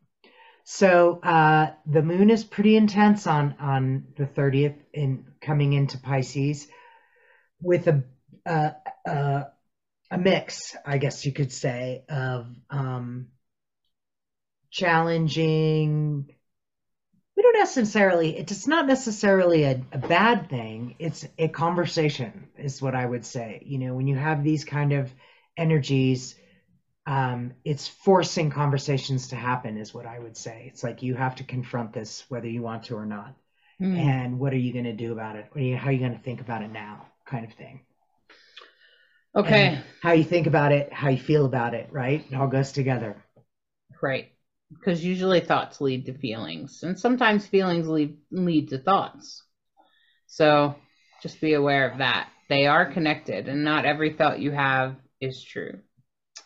So 0.70 1.22
uh, 1.24 1.72
the 1.86 2.02
moon 2.02 2.30
is 2.30 2.44
pretty 2.44 2.76
intense 2.76 3.26
on 3.26 3.56
on 3.58 4.08
the 4.18 4.26
30th 4.26 4.76
in 4.92 5.24
coming 5.40 5.72
into 5.72 5.98
Pisces 5.98 6.68
with 7.62 7.88
a 7.88 8.04
uh, 8.46 8.72
uh, 9.10 9.44
a 10.12 10.18
mix, 10.18 10.76
I 10.86 10.98
guess 10.98 11.26
you 11.26 11.32
could 11.32 11.54
say, 11.54 12.04
of 12.10 12.48
um, 12.70 13.28
challenging. 14.70 16.36
We 17.38 17.44
don't 17.44 17.60
necessarily. 17.60 18.38
It's 18.38 18.68
not 18.68 18.88
necessarily 18.88 19.64
a, 19.64 19.82
a 19.94 19.98
bad 19.98 20.50
thing. 20.50 20.96
It's 21.00 21.26
a 21.38 21.48
conversation, 21.48 22.50
is 22.58 22.82
what 22.82 22.94
I 22.94 23.06
would 23.06 23.26
say. 23.26 23.64
You 23.66 23.78
know, 23.78 23.94
when 23.94 24.08
you 24.08 24.18
have 24.18 24.44
these 24.44 24.66
kind 24.66 24.92
of 24.92 25.10
energies, 25.56 26.36
um, 27.08 27.54
it's 27.64 27.88
forcing 27.88 28.52
conversations 28.52 29.30
to 29.30 29.36
happen, 29.38 29.78
is 29.78 29.94
what 29.94 30.06
I 30.06 30.20
would 30.20 30.38
say. 30.38 30.66
It's 30.68 30.84
like 30.84 31.02
you 31.02 31.16
have 31.16 31.36
to 31.38 31.44
confront 31.44 31.94
this 31.94 32.26
whether 32.28 32.48
you 32.48 32.62
want 32.62 32.84
to 32.84 32.96
or 32.96 33.06
not. 33.06 33.34
Mm. 33.82 33.98
And 33.98 34.40
what 34.40 34.54
are 34.54 34.58
you 34.58 34.74
going 34.74 34.86
to 34.86 34.94
do 34.94 35.14
about 35.14 35.38
it? 35.38 35.48
Are 35.56 35.62
you, 35.62 35.78
how 35.78 35.88
are 35.88 35.92
you 35.94 36.00
going 36.00 36.18
to 36.18 36.24
think 36.24 36.42
about 36.42 36.64
it 36.64 36.72
now? 36.72 37.06
Kind 37.26 37.46
of 37.46 37.54
thing. 37.54 37.82
Okay. 39.36 39.68
And 39.68 39.84
how 40.02 40.12
you 40.12 40.24
think 40.24 40.48
about 40.48 40.72
it, 40.72 40.92
how 40.92 41.10
you 41.10 41.18
feel 41.18 41.46
about 41.46 41.74
it, 41.74 41.90
right? 41.92 42.26
It 42.30 42.36
all 42.36 42.48
goes 42.48 42.72
together. 42.72 43.24
Right. 44.02 44.32
Because 44.70 45.04
usually 45.04 45.40
thoughts 45.40 45.80
lead 45.80 46.08
to 46.08 46.14
feelings, 46.14 46.84
and 46.84 47.00
sometimes 47.00 47.48
feelings 47.48 47.88
lead 47.88 48.18
lead 48.32 48.70
to 48.70 48.78
thoughts. 48.78 49.44
So 50.26 50.76
just 51.24 51.40
be 51.40 51.54
aware 51.54 51.90
of 51.90 52.00
that. 52.00 52.28
They 52.50 52.68
are 52.68 52.92
connected, 52.92 53.48
and 53.48 53.64
not 53.64 53.86
every 53.86 54.12
thought 54.12 54.42
you 54.42 54.52
have 54.52 54.98
is 55.22 55.42
true. 55.42 55.80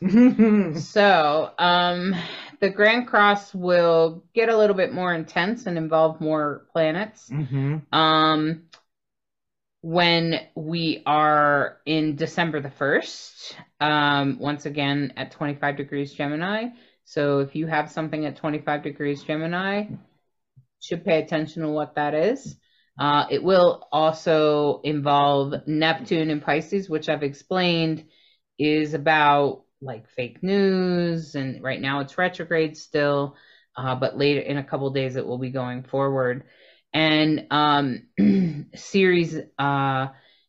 So, 0.79 1.51
um, 1.57 2.15
the 2.59 2.69
Grand 2.69 3.07
Cross 3.07 3.53
will 3.53 4.23
get 4.33 4.49
a 4.49 4.57
little 4.57 4.75
bit 4.75 4.93
more 4.93 5.13
intense 5.13 5.65
and 5.67 5.77
involve 5.77 6.19
more 6.21 6.65
planets. 6.71 7.29
hmm 7.29 7.77
Um, 7.91 8.63
when 9.81 10.39
we 10.55 11.01
are 11.05 11.77
in 11.85 12.15
December 12.15 12.61
the 12.61 12.69
1st, 12.69 13.55
um, 13.79 14.37
once 14.39 14.65
again 14.65 15.13
at 15.17 15.31
25 15.31 15.77
degrees 15.77 16.13
Gemini. 16.13 16.69
So 17.05 17.39
if 17.39 17.55
you 17.55 17.67
have 17.67 17.89
something 17.91 18.25
at 18.25 18.37
25 18.37 18.83
degrees 18.83 19.23
Gemini, 19.23 19.85
should 20.81 21.05
pay 21.05 21.21
attention 21.21 21.63
to 21.63 21.69
what 21.69 21.95
that 21.95 22.13
is. 22.13 22.57
Uh, 22.99 23.25
it 23.29 23.43
will 23.43 23.87
also 23.91 24.81
involve 24.83 25.53
Neptune 25.67 26.29
and 26.29 26.41
Pisces, 26.43 26.89
which 26.89 27.09
I've 27.09 27.23
explained 27.23 28.05
is 28.59 28.93
about 28.93 29.63
like 29.81 30.09
fake 30.09 30.41
news. 30.43 31.35
And 31.35 31.63
right 31.63 31.81
now 31.81 32.01
it's 32.01 32.17
retrograde 32.17 32.77
still, 32.77 33.35
uh, 33.75 33.95
but 33.95 34.17
later 34.17 34.41
in 34.41 34.57
a 34.57 34.63
couple 34.63 34.89
days 34.91 35.15
it 35.15 35.25
will 35.25 35.39
be 35.39 35.49
going 35.49 35.83
forward 35.83 36.43
and 36.93 37.47
um, 37.51 38.07
Ceres 38.75 39.35
uh, 39.57 40.07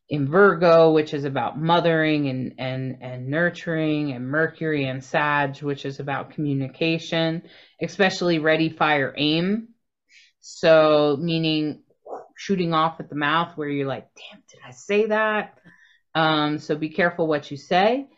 in 0.09 0.28
Virgo, 0.28 0.93
which 0.93 1.14
is 1.14 1.24
about 1.24 1.59
mothering 1.59 2.28
and 2.28 2.55
and 2.59 2.99
and 3.01 3.28
nurturing, 3.28 4.12
and 4.12 4.26
Mercury 4.28 4.87
and 4.87 5.03
Sag, 5.03 5.62
which 5.62 5.85
is 5.85 6.01
about 6.01 6.33
communication, 6.33 7.43
especially 7.80 8.39
ready, 8.39 8.70
fire, 8.70 9.14
aim. 9.16 9.68
So 10.41 11.16
meaning 11.20 11.83
shooting 12.37 12.74
off 12.74 12.99
at 12.99 13.09
the 13.09 13.14
mouth, 13.14 13.57
where 13.57 13.68
you're 13.68 13.87
like, 13.87 14.09
"Damn, 14.16 14.43
did 14.51 14.61
I 14.66 14.72
say 14.72 15.07
that?" 15.07 15.59
Um, 16.14 16.59
so 16.59 16.76
be 16.76 16.91
careful 16.91 17.26
what 17.26 17.51
you 17.51 17.57
say. 17.57 18.09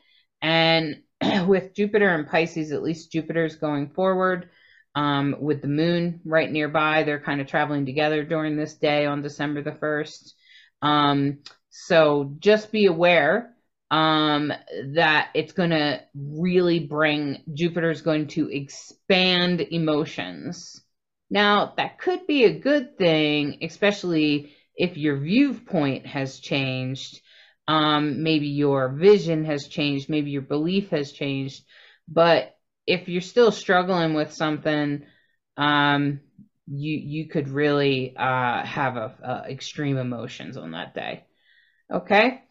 And 0.43 1.03
with 1.47 1.75
Jupiter 1.75 2.09
and 2.09 2.29
Pisces, 2.29 2.73
at 2.73 2.83
least 2.83 3.13
Jupiter's 3.13 3.57
going 3.57 3.91
forward 3.91 4.49
um, 4.95 5.37
with 5.41 5.63
the 5.63 5.69
moon 5.69 6.21
right 6.25 6.51
nearby. 6.51 7.03
They're 7.03 7.21
kind 7.21 7.41
of 7.41 7.47
traveling 7.47 7.87
together 7.87 8.25
during 8.25 8.57
this 8.57 8.75
day 8.75 9.07
on 9.07 9.23
December 9.23 9.63
the 9.63 9.73
1st. 9.73 10.33
Um, 10.83 11.39
so 11.71 12.35
just 12.39 12.71
be 12.71 12.87
aware 12.87 13.55
um, 13.91 14.53
that 14.95 15.31
it's 15.35 15.53
going 15.53 15.71
to 15.71 16.01
really 16.15 16.81
bring, 16.81 17.43
Jupiter's 17.53 18.03
going 18.03 18.29
to 18.29 18.49
expand 18.51 19.61
emotions. 19.61 20.81
Now, 21.31 21.75
that 21.77 21.99
could 21.99 22.27
be 22.27 22.45
a 22.45 22.59
good 22.59 22.97
thing, 22.99 23.59
especially 23.63 24.53
if 24.77 24.97
your 24.97 25.19
viewpoint 25.19 26.07
has 26.07 26.39
changed. 26.39 27.21
Um, 27.67 28.23
maybe 28.23 28.49
your 28.49 28.91
vision 28.91 29.45
has 29.47 29.69
changed, 29.69 30.11
maybe 30.11 30.31
your 30.31 30.43
belief 30.43 30.91
has 30.91 31.13
changed, 31.13 31.65
but 32.07 32.55
if 32.87 33.09
you're 33.09 33.23
still 33.23 33.51
struggling 33.51 34.15
with 34.15 34.33
something, 34.33 35.05
um, 35.57 36.21
you 36.67 36.97
you 36.97 37.29
could 37.29 37.49
really 37.49 38.15
uh, 38.17 38.65
have 38.65 38.97
a, 38.97 39.15
a 39.23 39.51
extreme 39.51 39.97
emotions 39.97 40.57
on 40.57 40.73
that 40.73 40.95
day. 40.95 41.25
Okay. 41.93 42.43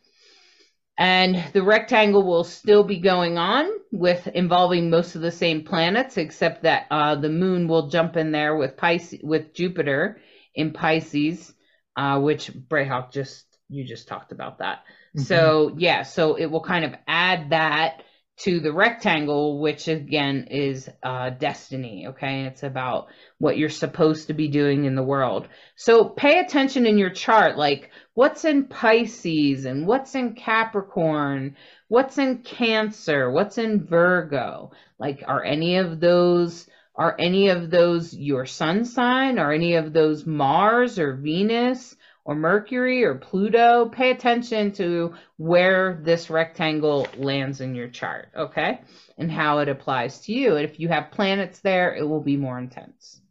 And 0.97 1.43
the 1.53 1.63
rectangle 1.63 2.23
will 2.23 2.43
still 2.43 2.83
be 2.83 2.99
going 2.99 3.39
on 3.39 3.67
with 3.91 4.27
involving 4.27 4.91
most 4.91 5.15
of 5.15 5.21
the 5.21 5.31
same 5.31 5.63
planets, 5.63 6.17
except 6.17 6.63
that 6.63 6.85
uh, 6.91 7.15
the 7.15 7.29
moon 7.29 7.67
will 7.67 7.87
jump 7.87 8.15
in 8.15 8.31
there 8.31 8.55
with 8.55 8.77
Pisces, 8.77 9.19
with 9.23 9.55
Jupiter 9.55 10.19
in 10.53 10.71
Pisces, 10.71 11.51
uh, 11.95 12.19
which 12.19 12.53
Bright 12.53 12.87
Hawk 12.87 13.11
just 13.11 13.45
you 13.69 13.83
just 13.83 14.07
talked 14.07 14.31
about 14.31 14.59
that. 14.59 14.83
Mhm. 15.17 15.21
So 15.21 15.75
yeah, 15.77 16.03
so 16.03 16.35
it 16.35 16.47
will 16.47 16.61
kind 16.63 16.85
of 16.85 16.95
add 17.07 17.49
that 17.51 18.03
to 18.35 18.59
the 18.59 18.73
rectangle, 18.73 19.59
which 19.59 19.87
again 19.87 20.47
is 20.49 20.89
uh, 21.03 21.29
destiny. 21.31 22.07
Okay, 22.09 22.45
it's 22.45 22.63
about 22.63 23.07
what 23.37 23.57
you're 23.57 23.69
supposed 23.69 24.27
to 24.27 24.33
be 24.33 24.47
doing 24.47 24.85
in 24.85 24.95
the 24.95 25.03
world. 25.03 25.47
So 25.75 26.05
pay 26.09 26.39
attention 26.39 26.87
in 26.87 26.97
your 26.97 27.11
chart, 27.11 27.57
like 27.57 27.91
what's 28.15 28.43
in 28.43 28.65
Pisces 28.65 29.65
and 29.65 29.85
what's 29.85 30.15
in 30.15 30.33
Capricorn, 30.33 31.55
what's 31.89 32.17
in 32.17 32.39
Cancer, 32.39 33.29
what's 33.31 33.59
in 33.59 33.85
Virgo. 33.85 34.71
Like, 34.97 35.23
are 35.27 35.43
any 35.43 35.77
of 35.77 35.99
those? 35.99 36.67
Are 36.95 37.15
any 37.19 37.49
of 37.49 37.71
those 37.71 38.13
your 38.15 38.45
sun 38.45 38.85
sign? 38.85 39.39
Are 39.39 39.51
any 39.51 39.75
of 39.75 39.93
those 39.93 40.25
Mars 40.27 40.99
or 40.99 41.15
Venus 41.15 41.95
or 42.25 42.35
Mercury 42.35 43.03
or 43.03 43.15
Pluto? 43.15 43.89
Pay 43.89 44.11
attention 44.11 44.71
to 44.73 45.15
where 45.37 45.99
this 46.03 46.29
rectangle 46.29 47.07
lands 47.17 47.61
in 47.61 47.75
your 47.75 47.87
chart, 47.87 48.29
okay? 48.35 48.81
And 49.17 49.31
how 49.31 49.59
it 49.59 49.69
applies 49.69 50.19
to 50.21 50.33
you. 50.33 50.55
And 50.55 50.65
if 50.65 50.79
you 50.79 50.89
have 50.89 51.11
planets 51.11 51.59
there, 51.59 51.95
it 51.95 52.07
will 52.07 52.21
be 52.21 52.37
more 52.37 52.57
intense. 52.57 53.21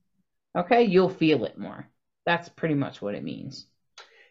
Okay? 0.57 0.85
You'll 0.85 1.09
feel 1.09 1.45
it 1.45 1.59
more. 1.59 1.89
That's 2.27 2.49
pretty 2.49 2.75
much 2.75 3.03
what 3.03 3.15
it 3.15 3.25
means. 3.25 3.67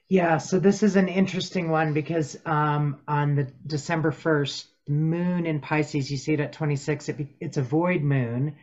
Yeah, 0.09 0.39
so 0.39 0.59
this 0.59 0.84
is 0.84 0.97
an 0.97 1.07
interesting 1.07 1.70
one 1.70 1.93
because 1.93 2.38
um, 2.45 2.99
on 3.07 3.36
the 3.36 3.47
December 3.66 4.12
1st, 4.12 4.66
moon 4.89 5.45
in 5.45 5.62
Pisces, 5.62 6.12
you 6.12 6.18
see 6.18 6.34
it 6.34 6.39
at 6.39 6.53
26, 6.53 7.09
it, 7.09 7.28
it's 7.39 7.57
a 7.57 7.62
void 7.62 8.01
moon. 8.01 8.57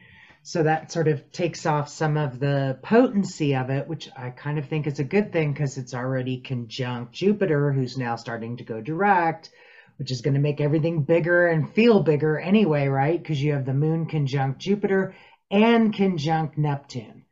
So 0.49 0.63
that 0.63 0.91
sort 0.91 1.09
of 1.09 1.31
takes 1.31 1.67
off 1.67 1.91
some 1.91 2.17
of 2.17 2.41
the 2.41 2.79
potency 2.81 3.55
of 3.55 3.69
it, 3.69 3.87
which 3.87 4.09
I 4.17 4.31
kind 4.31 4.59
of 4.59 4.65
think 4.65 4.87
is 4.87 4.99
a 4.99 5.05
good 5.05 5.31
thing 5.31 5.53
because 5.53 5.77
it's 5.77 5.93
already 5.93 6.39
conjunct 6.41 7.13
Jupiter, 7.13 7.71
who's 7.71 7.99
now 7.99 8.17
starting 8.17 8.57
to 8.57 8.65
go 8.65 8.81
direct, 8.81 9.51
which 9.99 10.11
is 10.11 10.23
going 10.23 10.33
to 10.33 10.41
make 10.41 10.63
everything 10.63 11.03
bigger 11.03 11.49
and 11.49 11.71
feel 11.75 12.01
bigger 12.01 12.39
anyway, 12.39 12.87
right? 12.87 13.23
Because 13.23 13.43
you 13.43 13.53
have 13.53 13.67
the 13.67 13.75
moon 13.75 14.07
conjunct 14.07 14.59
Jupiter 14.59 15.15
and 15.51 15.93
conjunct 15.93 16.57
Neptune. 16.57 17.27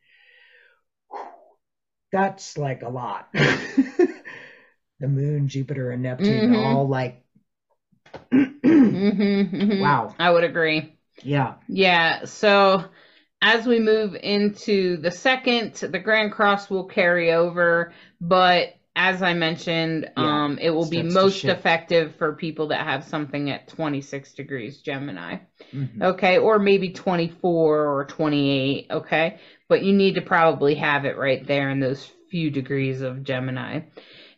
That's 2.13 2.59
like 2.59 2.83
a 2.83 2.91
lot. 2.91 3.31
the 3.33 5.09
moon, 5.09 5.49
Jupiter, 5.49 5.91
and 5.91 6.03
Neptune 6.03 6.51
Mhm. 6.51 6.55
all 6.55 6.87
like, 6.87 7.23
Mhm, 8.31 9.81
wow. 9.81 10.15
I 10.19 10.31
would 10.31 10.45
agree. 10.45 10.93
Yeah. 11.23 11.55
Yeah, 11.69 12.27
so 12.27 12.85
as 13.43 13.67
we 13.67 13.79
move 13.79 14.15
into 14.15 14.97
the 14.97 15.11
second, 15.11 15.75
the 15.75 15.99
Grand 15.99 16.33
Cross 16.33 16.71
will 16.71 16.85
carry 16.85 17.33
over, 17.33 17.93
but 18.21 18.75
as 18.97 19.23
I 19.23 19.35
mentioned, 19.35 20.11
Yeah, 20.17 20.45
um, 20.45 20.59
it 20.59 20.71
will 20.71 20.89
be 20.89 21.03
most 21.03 21.45
effective 21.45 22.15
for 22.17 22.33
people 22.33 22.69
that 22.69 22.87
have 22.87 23.05
something 23.05 23.51
at 23.51 23.69
26 23.69 24.33
degrees 24.33 24.79
Gemini. 24.79 25.37
Mhm. 25.75 26.03
Okay, 26.03 26.39
or 26.39 26.59
maybe 26.59 26.91
24 26.91 27.87
or 27.87 28.07
28, 28.07 28.87
okay? 28.91 29.37
But 29.69 29.83
you 29.83 29.93
need 29.93 30.15
to 30.15 30.23
probably 30.23 30.77
have 30.77 31.05
it 31.05 31.19
right 31.19 31.47
there 31.47 31.69
in 31.69 31.79
those 31.79 32.11
few 32.31 32.51
degrees 32.51 33.03
of 33.03 33.23
Gemini. 33.23 33.81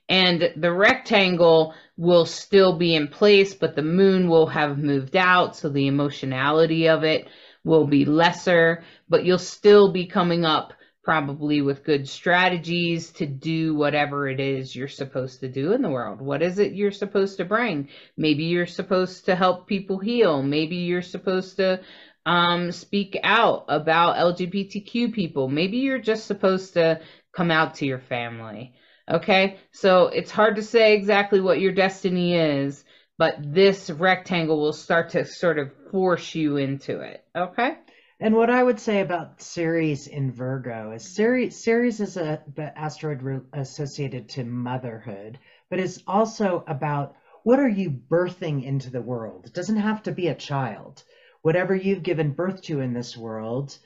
And 0.08 0.52
the 0.56 0.72
rectangle 0.72 1.74
will 1.96 2.24
still 2.24 2.76
be 2.76 2.96
in 2.96 3.08
place, 3.08 3.54
but 3.54 3.76
the 3.76 3.82
moon 3.82 4.28
will 4.28 4.46
have 4.46 4.78
moved 4.78 5.16
out, 5.16 5.54
so 5.54 5.68
the 5.68 5.86
emotionality 5.86 6.88
of 6.88 7.04
it 7.04 7.28
will 7.64 7.86
be 7.86 8.04
lesser, 8.04 8.84
but 9.08 9.24
you'll 9.24 9.38
still 9.38 9.92
be 9.92 10.06
coming 10.06 10.44
up 10.44 10.72
probably 11.08 11.62
with 11.62 11.84
good 11.84 12.06
strategies 12.06 13.10
to 13.12 13.24
do 13.24 13.74
whatever 13.74 14.28
it 14.28 14.40
is 14.40 14.76
you're 14.76 14.86
supposed 14.86 15.40
to 15.40 15.48
do 15.48 15.72
in 15.72 15.80
the 15.80 15.88
world. 15.88 16.20
What 16.20 16.42
is 16.42 16.58
it 16.58 16.74
you're 16.74 16.90
supposed 16.90 17.38
to 17.38 17.46
bring? 17.46 17.88
Maybe 18.16 18.44
you're 18.44 18.66
supposed 18.66 19.24
to 19.24 19.34
help 19.34 19.66
people 19.66 19.98
heal. 19.98 20.42
Maybe 20.42 20.76
you're 20.76 21.00
supposed 21.00 21.56
to 21.56 21.80
um, 22.26 22.72
speak 22.72 23.18
out 23.22 23.64
about 23.68 24.16
LGBTQ 24.16 25.14
people. 25.14 25.48
Maybe 25.48 25.78
you're 25.78 25.98
just 25.98 26.26
supposed 26.26 26.74
to 26.74 27.00
come 27.32 27.50
out 27.50 27.76
to 27.76 27.86
your 27.86 28.00
family. 28.00 28.74
Okay, 29.10 29.56
so 29.72 30.08
it's 30.08 30.30
hard 30.30 30.56
to 30.56 30.62
say 30.62 30.94
exactly 30.94 31.40
what 31.40 31.58
your 31.58 31.72
destiny 31.72 32.34
is, 32.34 32.84
but 33.18 33.36
this 33.42 33.90
rectangle 33.90 34.60
will 34.60 34.72
start 34.72 35.10
to 35.10 35.24
sort 35.24 35.58
of 35.58 35.72
force 35.90 36.34
you 36.34 36.56
into 36.56 37.00
it. 37.00 37.24
Okay. 37.36 37.76
And 38.20 38.34
what 38.34 38.50
I 38.50 38.62
would 38.62 38.80
say 38.80 39.00
about 39.00 39.40
Ceres 39.42 40.06
in 40.06 40.32
Virgo 40.32 40.92
is 40.92 41.14
Ceres, 41.14 41.62
Ceres 41.62 42.00
is 42.00 42.16
a 42.16 42.42
the 42.56 42.76
asteroid 42.76 43.22
re- 43.22 43.40
associated 43.52 44.28
to 44.30 44.44
motherhood, 44.44 45.38
but 45.70 45.78
it's 45.78 46.02
also 46.06 46.64
about 46.66 47.14
what 47.44 47.60
are 47.60 47.68
you 47.68 47.90
birthing 47.90 48.64
into 48.64 48.90
the 48.90 49.00
world. 49.02 49.46
It 49.46 49.54
doesn't 49.54 49.76
have 49.76 50.02
to 50.04 50.12
be 50.12 50.28
a 50.28 50.34
child. 50.34 51.04
whatever 51.42 51.74
you've 51.74 52.02
given 52.02 52.32
birth 52.32 52.62
to 52.62 52.80
in 52.80 52.92
this 52.92 53.16
world, 53.16 53.76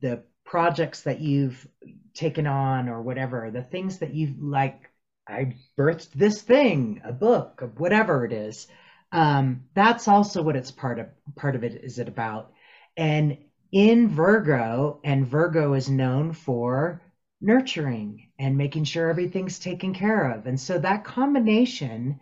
the 0.00 0.24
projects 0.44 1.02
that 1.02 1.20
you've 1.20 1.66
taken 2.14 2.46
on 2.46 2.88
or 2.88 3.02
whatever, 3.02 3.50
the 3.50 3.62
things 3.62 3.98
that 3.98 4.14
you've 4.14 4.38
like, 4.40 4.87
I 5.28 5.56
birthed 5.76 6.12
this 6.12 6.42
thing, 6.42 7.02
a 7.04 7.12
book, 7.12 7.62
whatever 7.76 8.24
it 8.24 8.32
is. 8.32 8.66
Um, 9.12 9.64
that's 9.74 10.08
also 10.08 10.42
what 10.42 10.56
it's 10.56 10.70
part 10.70 10.98
of. 10.98 11.06
Part 11.36 11.54
of 11.54 11.64
it 11.64 11.84
is 11.84 11.98
it 11.98 12.08
about, 12.08 12.52
and 12.96 13.38
in 13.70 14.08
Virgo, 14.08 15.00
and 15.04 15.26
Virgo 15.26 15.74
is 15.74 15.88
known 15.90 16.32
for 16.32 17.02
nurturing 17.40 18.30
and 18.38 18.56
making 18.56 18.84
sure 18.84 19.08
everything's 19.10 19.58
taken 19.58 19.94
care 19.94 20.32
of, 20.32 20.46
and 20.46 20.58
so 20.58 20.78
that 20.78 21.04
combination 21.04 22.20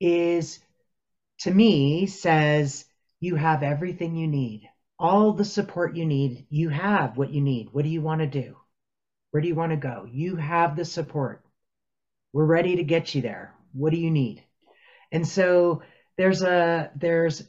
is, 0.00 0.60
to 1.40 1.50
me, 1.50 2.06
says 2.06 2.84
you 3.20 3.36
have 3.36 3.62
everything 3.62 4.16
you 4.16 4.28
need 4.28 4.68
all 4.98 5.32
the 5.32 5.44
support 5.44 5.94
you 5.96 6.04
need. 6.04 6.46
You 6.50 6.68
have 6.70 7.16
what 7.16 7.30
you 7.30 7.40
need. 7.40 7.68
What 7.72 7.84
do 7.84 7.90
you 7.90 8.00
want 8.00 8.20
to 8.20 8.26
do? 8.26 8.56
Where 9.30 9.40
do 9.40 9.48
you 9.48 9.54
want 9.54 9.70
to 9.70 9.76
go? 9.76 10.06
You 10.10 10.36
have 10.36 10.76
the 10.76 10.84
support. 10.84 11.44
We're 12.32 12.44
ready 12.44 12.76
to 12.76 12.84
get 12.84 13.14
you 13.14 13.22
there. 13.22 13.54
What 13.72 13.92
do 13.92 13.98
you 13.98 14.10
need? 14.10 14.44
And 15.10 15.26
so 15.26 15.82
there's 16.16 16.42
a 16.42 16.90
there's 16.96 17.42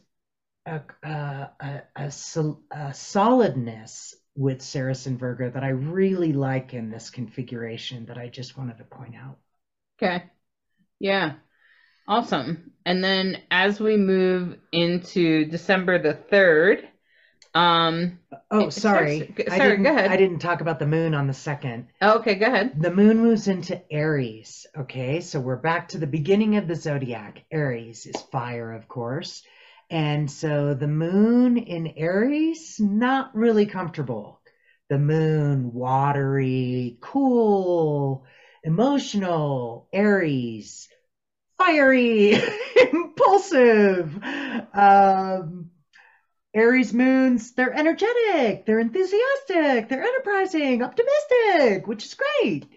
a 0.65 0.81
a, 1.03 1.49
a, 1.59 1.81
a, 1.95 2.93
solidness 2.93 4.15
with 4.35 4.61
Ceres 4.61 5.07
in 5.07 5.17
Virgo 5.17 5.49
that 5.49 5.63
I 5.63 5.69
really 5.69 6.33
like 6.33 6.73
in 6.73 6.89
this 6.89 7.09
configuration 7.09 8.05
that 8.05 8.17
I 8.17 8.29
just 8.29 8.57
wanted 8.57 8.77
to 8.77 8.83
point 8.83 9.15
out. 9.15 9.37
Okay. 9.97 10.23
Yeah. 10.99 11.33
Awesome. 12.07 12.71
And 12.85 13.03
then 13.03 13.41
as 13.51 13.79
we 13.79 13.97
move 13.97 14.57
into 14.71 15.45
December 15.45 16.01
the 16.01 16.17
3rd, 16.31 16.88
um. 17.53 18.19
Oh, 18.51 18.69
sorry. 18.69 19.31
Starts, 19.33 19.55
sorry, 19.55 19.77
go 19.77 19.89
ahead. 19.89 20.11
I 20.11 20.17
didn't 20.17 20.39
talk 20.39 20.61
about 20.61 20.79
the 20.79 20.87
moon 20.87 21.13
on 21.13 21.27
the 21.27 21.33
second. 21.33 21.87
Oh, 22.01 22.19
okay, 22.19 22.35
go 22.35 22.47
ahead. 22.47 22.81
The 22.81 22.91
moon 22.91 23.19
moves 23.19 23.47
into 23.47 23.81
Aries. 23.91 24.65
Okay, 24.77 25.21
so 25.21 25.39
we're 25.39 25.55
back 25.55 25.89
to 25.89 25.97
the 25.97 26.07
beginning 26.07 26.57
of 26.57 26.67
the 26.67 26.75
zodiac. 26.75 27.45
Aries 27.51 28.05
is 28.05 28.21
fire, 28.31 28.71
of 28.71 28.87
course. 28.87 29.43
And 29.89 30.29
so 30.29 30.73
the 30.73 30.87
moon 30.87 31.57
in 31.57 31.87
Aries, 31.97 32.79
not 32.79 33.35
really 33.35 33.65
comfortable. 33.65 34.41
The 34.89 34.99
moon, 34.99 35.73
watery, 35.73 36.97
cool, 37.01 38.25
emotional, 38.63 39.87
Aries, 39.93 40.89
fiery, 41.57 42.35
impulsive. 42.93 44.17
Um, 44.73 45.58
Aries 46.53 46.93
moons, 46.93 47.53
they're 47.53 47.73
energetic, 47.73 48.65
they're 48.65 48.79
enthusiastic, 48.79 49.87
they're 49.87 50.03
enterprising, 50.03 50.81
optimistic, 50.81 51.87
which 51.87 52.05
is 52.05 52.15
great. 52.15 52.67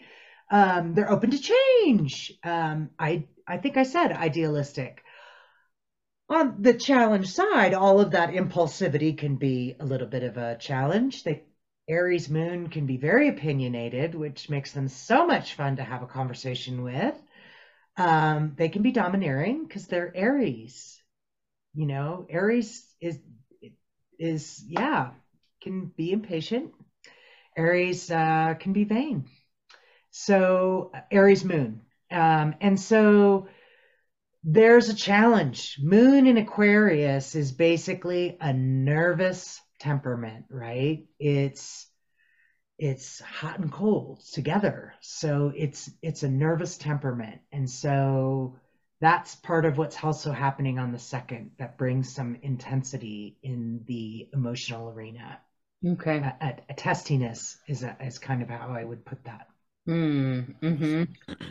Um, 0.51 0.95
they're 0.95 1.11
open 1.11 1.31
to 1.31 1.39
change. 1.39 2.33
Um, 2.45 2.91
I 2.99 3.29
I 3.49 3.57
think 3.57 3.77
I 3.77 3.85
said 3.85 4.13
idealistic. 4.13 5.03
On 6.29 6.63
the 6.63 6.75
challenge 6.75 7.31
side, 7.33 7.75
all 7.75 8.01
of 8.01 8.13
that 8.13 8.31
impulsivity 8.31 9.17
can 9.17 9.37
be 9.37 9.77
a 9.81 9.85
little 9.85 10.07
bit 10.07 10.23
of 10.23 10.37
a 10.37 10.57
challenge. 10.59 11.25
The 11.25 11.41
Aries 11.89 12.29
moon 12.31 12.69
can 12.69 12.87
be 12.87 12.97
very 12.97 13.29
opinionated, 13.29 14.15
which 14.15 14.49
makes 14.49 14.73
them 14.73 14.89
so 14.89 15.27
much 15.27 15.55
fun 15.55 15.77
to 15.77 15.83
have 15.83 16.03
a 16.03 16.07
conversation 16.07 16.83
with. 16.83 17.15
Um, 17.97 18.55
they 18.57 18.69
can 18.69 18.83
be 18.83 18.93
domineering 18.93 19.67
because 19.67 19.87
they're 19.87 20.13
Aries. 20.15 21.03
You 21.75 21.87
know, 21.87 22.27
Aries 22.31 22.87
is 23.01 23.19
is 24.19 24.65
yeah 24.67 25.11
can 25.63 25.87
be 25.97 26.13
impatient. 26.13 26.73
Aries 27.57 28.11
uh, 28.11 28.55
can 28.59 28.73
be 28.73 28.85
vain. 28.85 29.27
So 30.11 30.93
Aries 31.11 31.45
moon, 31.45 31.83
um, 32.11 32.55
and 32.61 32.79
so 32.79 33.49
there's 34.45 34.89
a 34.89 34.95
challenge. 34.95 35.79
Moon 35.81 36.27
in 36.27 36.37
Aquarius 36.37 37.35
is 37.35 37.53
basically 37.53 38.37
a 38.41 38.53
nervous 38.53 39.61
temperament, 39.79 40.47
right? 40.51 41.07
It's 41.19 41.87
it's 42.79 43.21
hot 43.21 43.61
and 43.61 43.71
cold 43.71 44.21
together. 44.33 44.95
So 45.01 45.53
it's 45.55 45.91
it's 46.03 46.25
a 46.25 46.29
nervous 46.29 46.77
temperament. 46.77 47.41
And 47.53 47.71
so 47.71 48.57
that's 49.03 49.35
part 49.35 49.65
of 49.65 49.79
what's 49.79 50.03
also 50.05 50.31
happening 50.31 50.79
on 50.79 50.93
the 50.93 50.99
second 50.99 51.51
that 51.59 51.77
brings 51.77 52.15
some 52.15 52.39
intensity 52.41 53.37
in 53.43 53.83
the 53.89 54.29
emotional 54.33 54.89
arena. 54.89 55.41
Okay. 55.85 56.19
A, 56.19 56.37
a, 56.41 56.55
a 56.71 56.75
testiness 56.75 57.59
is 57.67 57.83
a, 57.83 57.97
is 58.01 58.21
kind 58.21 58.43
of 58.43 58.49
how 58.49 58.69
I 58.69 58.85
would 58.85 59.05
put 59.05 59.25
that. 59.25 59.49
Mm, 59.89 60.55
hmm 60.61 61.03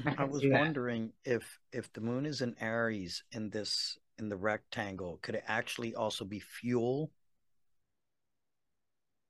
I, 0.08 0.22
I 0.22 0.24
was 0.24 0.42
wondering 0.46 1.12
if 1.26 1.60
if 1.74 1.92
the 1.92 2.00
moon 2.00 2.26
is 2.26 2.40
in 2.40 2.56
Aries 2.62 3.24
in 3.34 3.50
this 3.50 3.98
in 4.18 4.30
the 4.30 4.38
rectangle, 4.38 5.20
could 5.22 5.36
it 5.36 5.44
actually 5.46 5.94
also 5.94 6.24
be 6.24 6.40
fuel? 6.40 7.12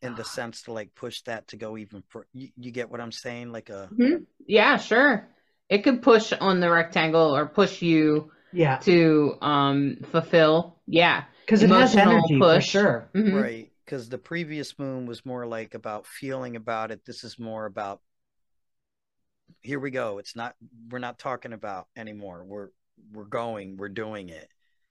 In 0.03 0.13
the 0.13 0.23
sense 0.23 0.61
to 0.63 0.73
like 0.73 0.93
push 0.93 1.21
that 1.23 1.47
to 1.47 1.57
go 1.57 1.77
even 1.77 2.03
for 2.09 2.27
you, 2.33 2.49
you 2.55 2.69
get 2.69 2.91
what 2.91 3.01
I'm 3.01 3.11
saying? 3.11 3.51
Like 3.51 3.69
a 3.71 3.89
mm-hmm. 3.91 4.23
yeah, 4.45 4.77
sure. 4.77 5.27
It 5.71 5.85
could 5.85 6.01
push 6.01 6.33
on 6.33 6.59
the 6.59 6.69
rectangle 6.69 7.33
or 7.35 7.45
push 7.45 7.81
you 7.81 8.29
yeah 8.51 8.77
to 8.79 9.37
um 9.41 9.97
fulfill. 10.11 10.75
Yeah. 10.85 11.23
Because 11.45 11.63
it 11.63 11.69
has 11.69 11.95
energy 11.95 12.37
push. 12.37 12.65
for 12.65 12.69
sure. 12.69 13.09
Mm-hmm. 13.15 13.35
Right. 13.35 13.71
Because 13.85 14.09
the 14.09 14.17
previous 14.17 14.77
moon 14.77 15.05
was 15.05 15.25
more 15.25 15.45
like 15.45 15.73
about 15.73 16.05
feeling 16.05 16.57
about 16.57 16.91
it. 16.91 17.05
This 17.05 17.23
is 17.23 17.39
more 17.39 17.65
about 17.65 18.01
here 19.61 19.79
we 19.79 19.91
go. 19.91 20.17
It's 20.17 20.35
not 20.35 20.55
we're 20.89 20.99
not 20.99 21.17
talking 21.17 21.53
about 21.53 21.87
anymore. 21.95 22.43
We're 22.45 22.69
we're 23.13 23.23
going, 23.23 23.77
we're 23.77 23.89
doing 23.89 24.27
it. 24.27 24.49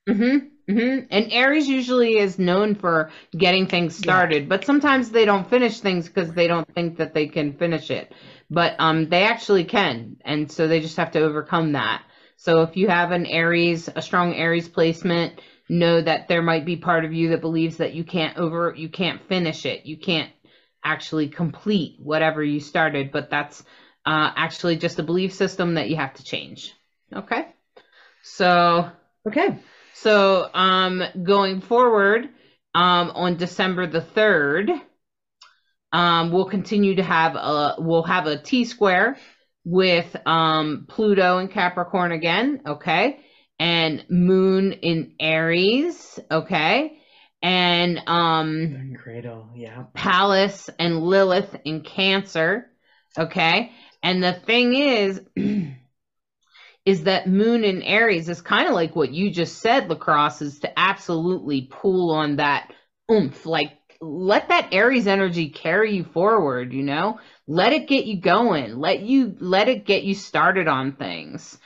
Mm-hmm, 0.09 0.73
mm-hmm. 0.73 1.07
And 1.11 1.33
Aries 1.33 1.69
usually 1.69 2.19
is 2.19 2.39
known 2.39 2.75
for 2.75 3.11
getting 3.37 3.67
things 3.67 3.97
started, 3.97 4.43
yeah. 4.43 4.49
but 4.49 4.65
sometimes 4.65 5.11
they 5.11 5.25
don't 5.25 5.49
finish 5.49 5.81
things 5.81 6.09
because 6.09 6.33
they 6.33 6.47
don't 6.47 6.73
think 6.75 6.97
that 6.99 7.15
they 7.15 7.27
can 7.27 7.53
finish 7.53 7.91
it. 7.91 8.13
But 8.51 8.75
um, 8.79 9.09
they 9.09 9.25
actually 9.25 9.65
can, 9.65 10.17
and 10.25 10.51
so 10.51 10.67
they 10.67 10.81
just 10.81 10.97
have 10.97 11.13
to 11.13 11.21
overcome 11.21 11.73
that. 11.73 12.03
So 12.37 12.63
if 12.63 12.77
you 12.77 12.89
have 12.89 13.13
an 13.13 13.27
Aries, 13.27 13.89
a 13.95 14.03
strong 14.03 14.35
Aries 14.35 14.69
placement, 14.69 15.41
know 15.69 16.01
that 16.01 16.27
there 16.27 16.43
might 16.43 16.65
be 16.65 16.77
part 16.77 17.05
of 17.05 17.13
you 17.13 17.29
that 17.31 17.43
believes 17.43 17.77
that 17.77 17.95
you 17.95 18.03
can't 18.03 18.39
over, 18.39 18.75
you 18.77 18.89
can't 18.89 19.23
finish 19.29 19.67
it, 19.67 19.87
you 19.87 19.99
can't 19.99 20.33
actually 20.83 21.29
complete 21.29 21.97
whatever 22.01 22.43
you 22.43 22.59
started. 22.59 23.13
But 23.13 23.31
that's 23.31 23.63
uh, 24.07 24.33
actually 24.35 24.77
just 24.77 24.99
a 24.99 25.05
belief 25.05 25.35
system 25.35 25.75
that 25.75 25.91
you 25.91 25.97
have 25.97 26.15
to 26.15 26.25
change. 26.25 26.75
Okay. 27.15 27.47
So 28.23 28.91
okay. 29.29 29.59
So 30.03 30.49
um, 30.55 31.03
going 31.23 31.61
forward 31.61 32.31
um, 32.75 33.11
on 33.11 33.37
December 33.37 33.87
the 33.87 34.01
third, 34.01 34.71
um, 35.93 36.33
we'll 36.33 36.49
continue 36.49 36.95
to 36.97 37.03
have 37.03 37.37
a 37.37 37.75
we'll 37.79 38.05
have 38.05 38.27
a 38.27 38.39
T 38.39 38.65
square 38.65 39.19
with 39.63 40.17
um, 40.25 40.87
Pluto 40.89 41.37
and 41.37 41.51
Capricorn 41.51 42.13
again, 42.13 42.63
okay, 42.67 43.21
and 43.59 44.07
Moon 44.09 44.73
in 44.73 45.17
Aries, 45.21 46.19
okay, 46.31 46.99
and 47.43 48.01
um, 48.07 48.95
Cradle, 49.03 49.51
yeah, 49.55 49.85
Pallas 49.93 50.71
and 50.79 51.03
Lilith 51.03 51.55
in 51.67 51.83
Cancer, 51.83 52.71
okay, 53.19 53.73
and 54.03 54.23
the 54.23 54.33
thing 54.33 54.75
is. 54.75 55.21
is 56.85 57.05
that 57.05 57.29
moon 57.29 57.65
in 57.65 57.83
Aries 57.83 58.29
is 58.29 58.41
kind 58.41 58.67
of 58.67 58.75
like 58.75 58.97
what 58.97 59.13
you 59.13 59.31
just 59.31 59.59
said, 59.59 59.89
lacrosse, 59.89 60.43
is 60.43 60.61
to 60.61 60.79
absolutely 60.79 61.69
pull 61.71 62.11
on 62.13 62.37
that 62.37 62.73
oomph. 63.11 63.45
Like 63.45 63.73
let 64.01 64.49
that 64.49 64.73
Aries 64.73 65.07
energy 65.07 65.51
carry 65.51 65.97
you 65.97 66.05
forward, 66.05 66.73
you 66.73 66.83
know? 66.83 67.21
Let 67.47 67.73
it 67.73 67.87
get 67.89 68.07
you 68.07 68.21
going. 68.21 68.79
Let 68.79 69.01
you 69.01 69.37
let 69.41 69.69
it 69.69 69.85
get 69.85 70.05
you 70.05 70.15
started 70.15 70.69
on 70.69 70.97
things. 70.97 71.59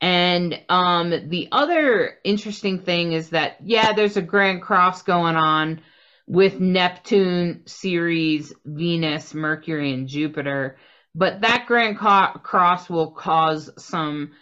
And 0.00 0.58
um 0.68 1.10
the 1.28 1.48
other 1.52 2.18
interesting 2.24 2.80
thing 2.80 3.12
is 3.12 3.30
that 3.30 3.58
yeah, 3.62 3.92
there's 3.92 4.16
a 4.16 4.22
grand 4.22 4.62
cross 4.62 5.02
going 5.02 5.36
on 5.36 5.82
with 6.26 6.60
Neptune, 6.60 7.62
Ceres, 7.66 8.54
Venus, 8.64 9.34
Mercury 9.34 9.92
and 9.92 10.08
Jupiter, 10.08 10.78
but 11.14 11.42
that 11.42 11.66
grand 11.66 11.98
cross 11.98 12.88
will 12.88 13.10
cause 13.10 13.68
some 13.76 14.32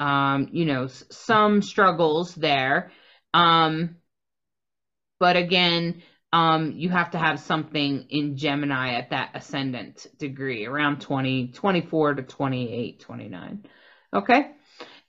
um, 0.00 0.48
you 0.50 0.64
know, 0.64 0.88
some 0.88 1.62
struggles 1.62 2.34
there. 2.34 2.90
Um, 3.34 3.96
but 5.20 5.36
again, 5.36 6.02
um, 6.32 6.72
you 6.72 6.88
have 6.88 7.10
to 7.10 7.18
have 7.18 7.38
something 7.40 8.06
in 8.08 8.36
Gemini 8.36 8.94
at 8.94 9.10
that 9.10 9.32
ascendant 9.34 10.06
degree, 10.18 10.64
around 10.64 11.00
20, 11.02 11.48
24 11.48 12.14
to 12.14 12.22
28, 12.22 13.00
29. 13.00 13.66
Okay. 14.14 14.50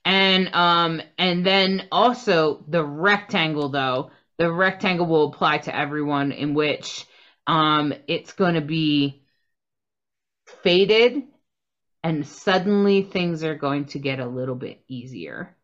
And 0.04 0.52
um, 0.52 1.00
and 1.16 1.46
then 1.46 1.88
also 1.92 2.64
the 2.68 2.84
rectangle 2.84 3.68
though, 3.68 4.10
the 4.36 4.52
rectangle 4.52 5.06
will 5.06 5.28
apply 5.28 5.58
to 5.58 5.76
everyone 5.76 6.32
in 6.32 6.54
which 6.54 7.06
um, 7.46 7.94
it's 8.08 8.32
going 8.32 8.54
to 8.54 8.60
be 8.60 9.22
faded 10.62 11.22
and 12.02 12.26
suddenly 12.26 13.02
things 13.02 13.44
are 13.44 13.54
going 13.54 13.86
to 13.86 13.98
get 13.98 14.18
a 14.18 14.26
little 14.26 14.54
bit 14.54 14.82
easier. 14.88 15.56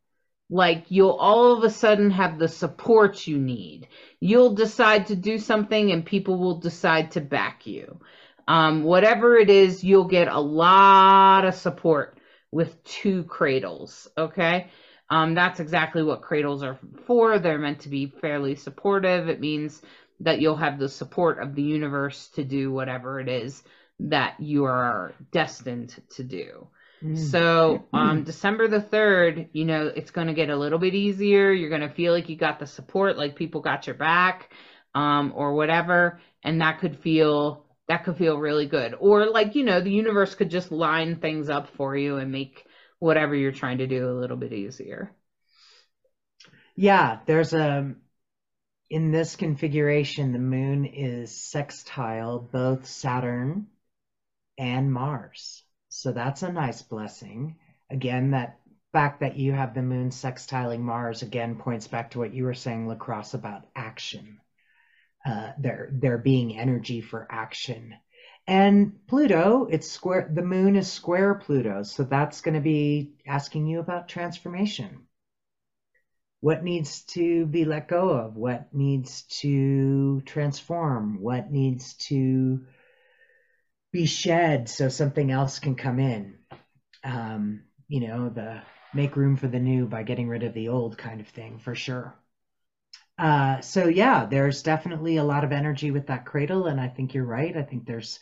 Like 0.51 0.87
you'll 0.89 1.11
all 1.11 1.53
of 1.53 1.65
a 1.65 1.71
sudden 1.71 2.11
have 2.13 2.39
the 2.39 2.49
support 2.49 3.27
you 3.27 3.39
need. 3.39 3.89
You'll 4.21 4.55
decide 4.55 5.09
to 5.09 5.17
do 5.17 5.39
something 5.39 5.93
and 5.93 6.07
people 6.07 6.39
will 6.39 6.59
decide 6.59 7.13
to 7.13 7.21
back 7.21 7.67
you. 7.67 8.01
Um, 8.47 8.83
whatever 8.85 9.37
it 9.37 9.51
is, 9.51 9.85
you'll 9.85 10.05
get 10.09 10.29
a 10.29 10.41
lot 10.41 11.45
of 11.45 11.55
support 11.55 12.19
with 12.51 12.83
two 12.83 13.25
cradles. 13.25 14.09
Okay. 14.17 14.69
Um, 15.11 15.35
that's 15.35 15.61
exactly 15.61 16.03
what 16.03 16.23
cradles 16.23 16.63
are 16.63 16.79
for. 17.07 17.39
They're 17.39 17.59
meant 17.59 17.81
to 17.81 17.89
be 17.91 18.07
fairly 18.07 18.55
supportive. 18.55 19.29
It 19.29 19.41
means 19.41 19.83
that 20.21 20.41
you'll 20.41 20.57
have 20.57 20.79
the 20.79 20.89
support 20.89 21.41
of 21.41 21.55
the 21.55 21.63
universe 21.63 22.29
to 22.35 22.45
do 22.45 22.73
whatever 22.73 23.21
it 23.21 23.29
is 23.29 23.63
that 24.01 24.41
you 24.41 24.65
are 24.65 25.13
destined 25.33 25.95
to 26.11 26.25
do. 26.25 26.69
Mm. 27.03 27.17
So 27.17 27.85
on 27.93 28.25
December 28.25 28.69
the 28.69 28.81
3rd, 28.81 29.49
you 29.53 29.65
know, 29.65 29.87
it's 29.87 30.11
going 30.11 30.27
to 30.27 30.35
get 30.35 30.51
a 30.51 30.57
little 30.57 30.79
bit 30.79 30.95
easier. 30.95 31.53
You're 31.53 31.69
going 31.69 31.89
to 31.89 31.95
feel 31.95 32.13
like 32.13 32.29
you 32.29 32.37
got 32.37 32.59
the 32.59 32.67
support, 32.67 33.17
like 33.17 33.37
people 33.37 33.61
got 33.61 33.87
your 33.87 33.95
back 33.95 34.53
um, 34.95 35.33
or 35.35 35.55
whatever. 35.55 36.21
And 36.43 36.61
that 36.61 36.81
could 36.81 36.99
feel 36.99 37.65
that 37.89 38.05
could 38.05 38.19
feel 38.19 38.37
really 38.37 38.67
good. 38.67 38.95
Or 38.99 39.31
like, 39.31 39.55
you 39.55 39.65
know, 39.65 39.81
the 39.81 39.91
universe 39.91 40.35
could 40.35 40.51
just 40.51 40.71
line 40.71 41.17
things 41.17 41.49
up 41.49 41.69
for 41.77 41.97
you 41.97 42.19
and 42.19 42.31
make 42.31 42.67
whatever 42.99 43.35
you're 43.35 43.53
trying 43.53 43.79
to 43.79 43.87
do 43.87 44.09
a 44.09 44.19
little 44.21 44.37
bit 44.37 44.53
easier. 44.53 45.11
Yeah, 46.77 47.21
there's 47.27 47.55
a 47.55 47.95
in 48.91 49.11
this 49.11 49.37
configuration 49.37 50.33
the 50.33 50.39
moon 50.39 50.87
is 50.87 51.37
sextile 51.37 52.39
both 52.39 52.87
Saturn 52.87 53.67
and 54.59 54.93
Mars. 54.93 55.63
So 55.89 56.13
that's 56.13 56.43
a 56.43 56.53
nice 56.53 56.83
blessing. 56.83 57.57
Again, 57.91 58.33
that 58.33 58.59
fact 58.93 59.21
that 59.21 59.37
you 59.37 59.53
have 59.53 59.75
the 59.75 59.83
moon 59.83 60.11
sextiling 60.11 60.81
Mars 60.81 61.23
again 61.23 61.57
points 61.57 61.87
back 61.87 62.11
to 62.11 62.19
what 62.19 62.35
you 62.35 62.45
were 62.45 62.55
saying, 62.55 62.89
Lacrosse, 62.89 63.35
about 63.35 63.67
action. 63.77 64.41
Uh, 65.27 65.53
there, 65.59 65.91
there 65.93 66.19
being 66.19 66.57
energy 66.57 67.01
for 67.01 67.27
action. 67.31 67.95
And 68.47 69.07
Pluto, 69.07 69.67
it's 69.71 69.91
square, 69.91 70.31
the 70.33 70.43
moon 70.43 70.75
is 70.75 70.91
square 70.91 71.35
Pluto. 71.35 71.83
So 71.83 72.03
that's 72.05 72.41
going 72.41 72.55
to 72.55 72.61
be 72.61 73.13
asking 73.27 73.67
you 73.67 73.81
about 73.81 74.09
transformation. 74.09 75.07
What 76.41 76.65
needs 76.65 77.03
to 77.07 77.47
be 77.47 77.65
let 77.65 77.89
go 77.89 78.11
of? 78.11 78.37
What 78.37 78.73
needs 78.73 79.23
to 79.41 80.23
transform? 80.23 81.21
What 81.21 81.51
needs 81.51 81.95
to 81.95 82.65
be 83.93 84.07
shed 84.07 84.69
so 84.69 84.89
something 84.89 85.31
else 85.31 85.59
can 85.59 85.75
come 85.75 85.99
in. 85.99 86.39
Um, 87.05 87.63
you 87.89 88.07
know, 88.07 88.29
the 88.29 88.61
make 88.95 89.17
room 89.17 89.37
for 89.37 89.49
the 89.49 89.61
new 89.61 89.87
by 89.87 90.03
getting 90.03 90.29
rid 90.29 90.43
of 90.43 90.55
the 90.55 90.69
old 90.69 90.99
kind 90.99 91.21
of 91.21 91.29
thing 91.29 91.59
for 91.59 91.75
sure. 91.75 92.15
Uh, 93.19 93.61
so 93.61 93.89
yeah, 93.89 94.27
there's 94.27 94.63
definitely 94.63 95.17
a 95.17 95.25
lot 95.25 95.45
of 95.45 95.53
energy 95.53 95.91
with 95.91 96.07
that 96.07 96.25
cradle, 96.25 96.67
and 96.67 96.81
I 96.81 96.89
think 96.89 97.15
you're 97.15 97.25
right. 97.25 97.57
I 97.57 97.63
think 97.63 97.87
there's 97.87 98.21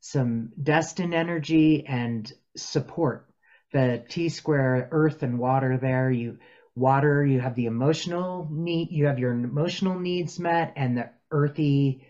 some 0.00 0.50
destined 0.62 1.14
energy 1.14 1.86
and 1.86 2.30
support. 2.56 3.26
The 3.72 4.04
T 4.08 4.28
square, 4.28 4.88
earth 4.90 5.22
and 5.22 5.38
water 5.38 5.78
there. 5.78 6.10
You 6.10 6.38
water, 6.74 7.24
you 7.24 7.40
have 7.40 7.54
the 7.54 7.66
emotional 7.66 8.48
need, 8.50 8.90
you 8.90 9.06
have 9.06 9.18
your 9.18 9.32
emotional 9.32 9.98
needs 9.98 10.38
met, 10.38 10.74
and 10.76 10.96
the 10.98 11.10
earthy 11.30 12.06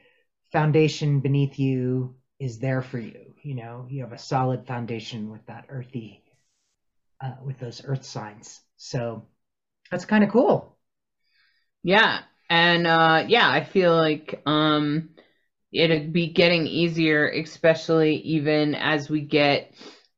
foundation 0.52 1.20
beneath 1.20 1.58
you 1.58 2.16
is 2.44 2.58
there 2.58 2.82
for 2.82 2.98
you. 2.98 3.34
You 3.42 3.54
know, 3.54 3.86
you 3.88 4.02
have 4.02 4.12
a 4.12 4.18
solid 4.18 4.66
foundation 4.66 5.30
with 5.30 5.46
that 5.46 5.64
earthy, 5.70 6.22
uh, 7.22 7.32
with 7.42 7.58
those 7.58 7.80
earth 7.82 8.04
signs. 8.04 8.60
So 8.76 9.24
that's 9.90 10.04
kind 10.04 10.22
of 10.22 10.30
cool. 10.30 10.76
Yeah. 11.82 12.20
And 12.50 12.86
uh, 12.86 13.24
yeah, 13.26 13.48
I 13.48 13.64
feel 13.64 13.96
like 13.96 14.42
um, 14.44 15.08
it'd 15.72 16.12
be 16.12 16.32
getting 16.34 16.66
easier, 16.66 17.26
especially 17.30 18.16
even 18.16 18.74
as 18.74 19.08
we 19.08 19.22
get 19.22 19.72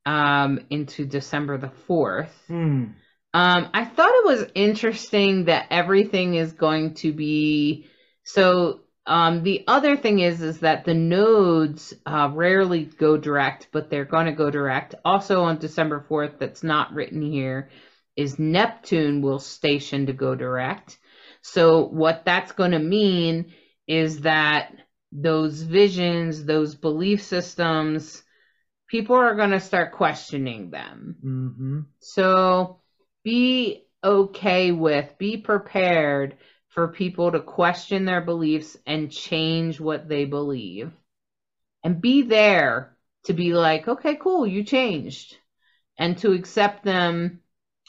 um, 0.05 0.67
into 0.69 1.07
December 1.07 1.59
the 1.59 1.71
4th. 1.89 2.31
Mm. 2.49 2.95
Um, 3.35 3.71
I 3.73 3.85
thought 3.85 4.11
it 4.11 4.27
was 4.27 4.51
interesting 4.57 5.45
that 5.45 5.69
everything 5.71 6.35
is 6.35 6.53
going 6.53 6.95
to 6.95 7.13
be 7.13 7.87
so 8.25 8.81
um, 9.07 9.43
the 9.43 9.65
other 9.69 9.97
thing 9.97 10.19
is 10.19 10.43
is 10.43 10.61
that 10.61 10.85
the 10.85 10.95
nodes 10.95 11.95
uh, 12.05 12.31
rarely 12.33 12.85
go 12.85 13.17
direct, 13.17 13.69
but 13.71 13.89
they're 13.89 14.05
going 14.05 14.27
to 14.27 14.33
go 14.33 14.51
direct. 14.51 14.95
Also 15.05 15.43
on 15.43 15.59
December 15.59 16.05
4th, 16.09 16.39
that's 16.39 16.63
not 16.63 16.93
written 16.93 17.23
here, 17.23 17.71
is 18.17 18.39
Neptune 18.39 19.23
will 19.23 19.39
station 19.39 20.07
to 20.07 20.13
go 20.13 20.35
direct. 20.35 20.99
So 21.43 21.85
what 21.87 22.25
that's 22.25 22.53
going 22.53 22.73
to 22.73 22.81
mean 22.81 23.53
is 23.87 24.23
that 24.23 24.73
those 25.13 25.63
visions, 25.63 26.45
those 26.45 26.75
belief 26.75 27.23
systems, 27.23 28.23
people 28.89 29.17
are 29.17 29.37
going 29.37 29.51
to 29.51 29.61
start 29.61 29.93
questioning 29.93 30.71
them. 30.71 31.17
Mm-hmm. 31.25 31.81
So 32.01 32.81
be 33.23 33.87
okay 34.03 34.73
with, 34.73 35.17
be 35.19 35.37
prepared 35.37 36.37
for 36.77 36.89
people 36.89 37.33
to 37.33 37.41
question 37.41 38.05
their 38.05 38.21
beliefs 38.21 38.77
and 38.87 39.11
change 39.11 39.81
what 39.81 40.11
they 40.11 40.27
believe. 40.27 40.93
And 41.83 42.03
be 42.03 42.21
there 42.21 42.95
to 43.25 43.33
be 43.33 43.55
like, 43.55 43.89
okay, 43.89 44.17
cool, 44.17 44.47
you 44.47 44.63
changed. 44.63 45.39
And 45.99 46.19
to 46.19 46.33
accept 46.33 46.85
them 46.85 47.41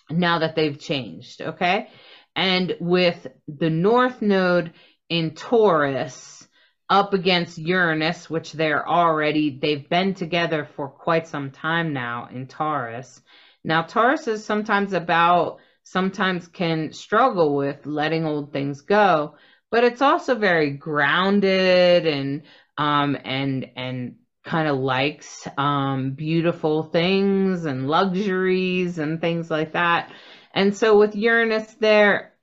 now 0.09 0.39
that 0.39 0.55
they've 0.55 0.79
changed. 0.79 1.41
Okay. 1.41 1.89
And 2.33 2.77
with 2.79 3.27
the 3.49 3.69
North 3.69 4.21
Node 4.21 4.71
in 5.09 5.31
Taurus 5.35 6.47
up 6.89 7.13
against 7.13 7.57
Uranus, 7.57 8.29
which 8.29 8.53
they're 8.53 8.87
already, 8.87 9.59
they've 9.61 9.89
been 9.89 10.13
together 10.13 10.65
for 10.77 10.87
quite 10.87 11.27
some 11.27 11.51
time 11.51 11.91
now 11.91 12.29
in 12.31 12.47
Taurus. 12.47 13.21
Now, 13.65 13.81
Taurus 13.81 14.29
is 14.29 14.45
sometimes 14.45 14.93
about 14.93 15.57
sometimes 15.91 16.47
can 16.47 16.91
struggle 16.91 17.55
with 17.55 17.85
letting 17.85 18.25
old 18.25 18.51
things 18.51 18.81
go, 18.81 19.35
but 19.71 19.83
it's 19.83 20.01
also 20.01 20.35
very 20.35 20.71
grounded 20.71 22.05
and 22.05 22.43
um, 22.77 23.17
and 23.23 23.71
and 23.75 24.15
kind 24.43 24.67
of 24.67 24.77
likes 24.77 25.47
um, 25.57 26.11
beautiful 26.11 26.83
things 26.83 27.65
and 27.65 27.87
luxuries 27.87 28.97
and 28.97 29.21
things 29.21 29.49
like 29.49 29.73
that. 29.73 30.11
And 30.53 30.75
so 30.75 30.97
with 30.97 31.15
Uranus 31.15 31.73
there, 31.79 32.33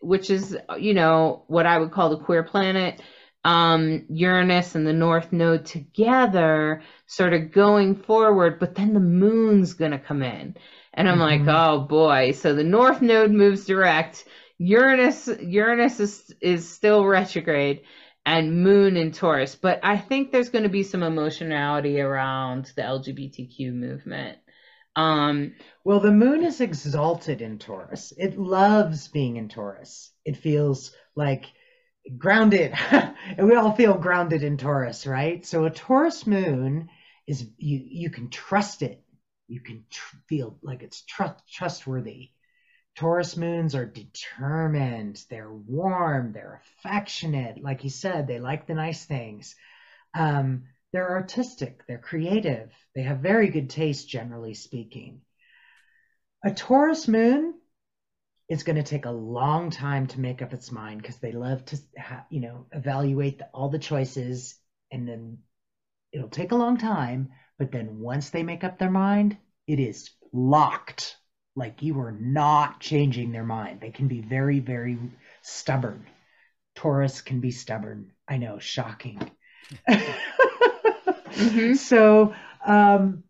which 0.00 0.30
is 0.30 0.56
you 0.78 0.94
know 0.94 1.44
what 1.46 1.66
I 1.66 1.78
would 1.78 1.92
call 1.92 2.10
the 2.10 2.24
queer 2.24 2.42
planet, 2.42 3.00
um, 3.46 4.04
Uranus 4.10 4.74
and 4.74 4.86
the 4.86 4.92
North 4.92 5.32
Node 5.32 5.64
together, 5.64 6.82
sort 7.06 7.32
of 7.32 7.52
going 7.52 7.94
forward, 7.94 8.58
but 8.58 8.74
then 8.74 8.92
the 8.92 9.00
moon's 9.00 9.74
going 9.74 9.92
to 9.92 9.98
come 9.98 10.22
in. 10.22 10.56
And 10.96 11.08
I'm 11.08 11.18
mm-hmm. 11.18 11.46
like, 11.46 11.56
oh 11.56 11.80
boy. 11.80 12.32
So 12.32 12.54
the 12.54 12.64
North 12.64 13.02
Node 13.02 13.30
moves 13.30 13.66
direct. 13.66 14.24
Uranus 14.58 15.28
Uranus 15.40 16.00
is 16.00 16.34
is 16.40 16.68
still 16.68 17.04
retrograde 17.04 17.82
and 18.24 18.62
Moon 18.62 18.96
in 18.96 19.12
Taurus. 19.12 19.54
But 19.54 19.80
I 19.82 19.98
think 19.98 20.32
there's 20.32 20.48
going 20.48 20.64
to 20.64 20.68
be 20.70 20.82
some 20.82 21.02
emotionality 21.02 22.00
around 22.00 22.72
the 22.74 22.82
LGBTQ 22.82 23.72
movement. 23.72 24.38
Um, 24.96 25.54
well, 25.84 26.00
the 26.00 26.10
moon 26.10 26.42
is 26.42 26.60
exalted 26.60 27.42
in 27.42 27.58
Taurus. 27.58 28.12
It 28.16 28.38
loves 28.38 29.08
being 29.08 29.36
in 29.36 29.48
Taurus. 29.48 30.10
It 30.24 30.38
feels 30.38 30.92
like 31.14 31.44
grounded. 32.16 32.72
and 32.90 33.14
we 33.48 33.54
all 33.54 33.72
feel 33.72 33.94
grounded 33.94 34.42
in 34.42 34.56
Taurus, 34.56 35.06
right? 35.06 35.44
So 35.46 35.64
a 35.64 35.70
Taurus 35.70 36.26
moon 36.26 36.88
is 37.26 37.46
you 37.58 37.82
you 37.84 38.10
can 38.10 38.30
trust 38.30 38.82
it 38.82 39.02
you 39.48 39.60
can 39.60 39.84
tr- 39.90 40.16
feel 40.28 40.58
like 40.62 40.82
it's 40.82 41.02
tr- 41.02 41.38
trustworthy. 41.50 42.30
Taurus 42.96 43.36
moons 43.36 43.74
are 43.74 43.84
determined, 43.84 45.22
they're 45.28 45.52
warm, 45.52 46.32
they're 46.32 46.62
affectionate. 46.64 47.62
Like 47.62 47.84
you 47.84 47.90
said, 47.90 48.26
they 48.26 48.40
like 48.40 48.66
the 48.66 48.74
nice 48.74 49.04
things. 49.04 49.54
Um, 50.14 50.64
they're 50.92 51.10
artistic, 51.10 51.82
they're 51.86 51.98
creative, 51.98 52.72
they 52.94 53.02
have 53.02 53.18
very 53.18 53.48
good 53.48 53.68
taste, 53.68 54.08
generally 54.08 54.54
speaking. 54.54 55.20
A 56.42 56.52
Taurus 56.52 57.06
moon 57.06 57.54
is 58.48 58.62
going 58.62 58.76
to 58.76 58.82
take 58.82 59.04
a 59.04 59.10
long 59.10 59.70
time 59.70 60.06
to 60.06 60.20
make 60.20 60.40
up 60.40 60.54
its 60.54 60.70
mind 60.70 61.02
because 61.02 61.18
they 61.18 61.32
love 61.32 61.64
to, 61.66 61.78
ha- 61.98 62.24
you 62.30 62.40
know, 62.40 62.66
evaluate 62.72 63.38
the, 63.38 63.46
all 63.52 63.68
the 63.68 63.78
choices 63.78 64.54
and 64.92 65.08
then 65.08 65.38
it'll 66.12 66.28
take 66.28 66.52
a 66.52 66.56
long 66.56 66.78
time 66.78 67.30
but 67.58 67.72
then 67.72 68.00
once 68.00 68.30
they 68.30 68.42
make 68.42 68.64
up 68.64 68.78
their 68.78 68.90
mind, 68.90 69.36
it 69.66 69.80
is 69.80 70.10
locked. 70.32 71.16
Like 71.54 71.82
you 71.82 71.98
are 72.00 72.12
not 72.12 72.80
changing 72.80 73.32
their 73.32 73.44
mind. 73.44 73.80
They 73.80 73.90
can 73.90 74.08
be 74.08 74.20
very, 74.20 74.60
very 74.60 74.98
stubborn. 75.42 76.06
Taurus 76.74 77.22
can 77.22 77.40
be 77.40 77.50
stubborn. 77.50 78.12
I 78.28 78.36
know, 78.36 78.58
shocking. 78.58 79.30
Mm-hmm. 79.88 81.74
So, 81.74 82.34
um, 82.64 83.22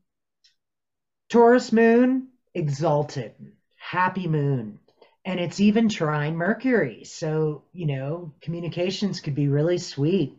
Taurus 1.28 1.72
moon, 1.72 2.28
exalted, 2.54 3.34
happy 3.76 4.28
moon. 4.28 4.78
And 5.24 5.40
it's 5.40 5.58
even 5.58 5.88
trine 5.88 6.36
Mercury. 6.36 7.02
So, 7.02 7.64
you 7.72 7.86
know, 7.86 8.32
communications 8.40 9.20
could 9.20 9.34
be 9.34 9.48
really 9.48 9.78
sweet. 9.78 10.38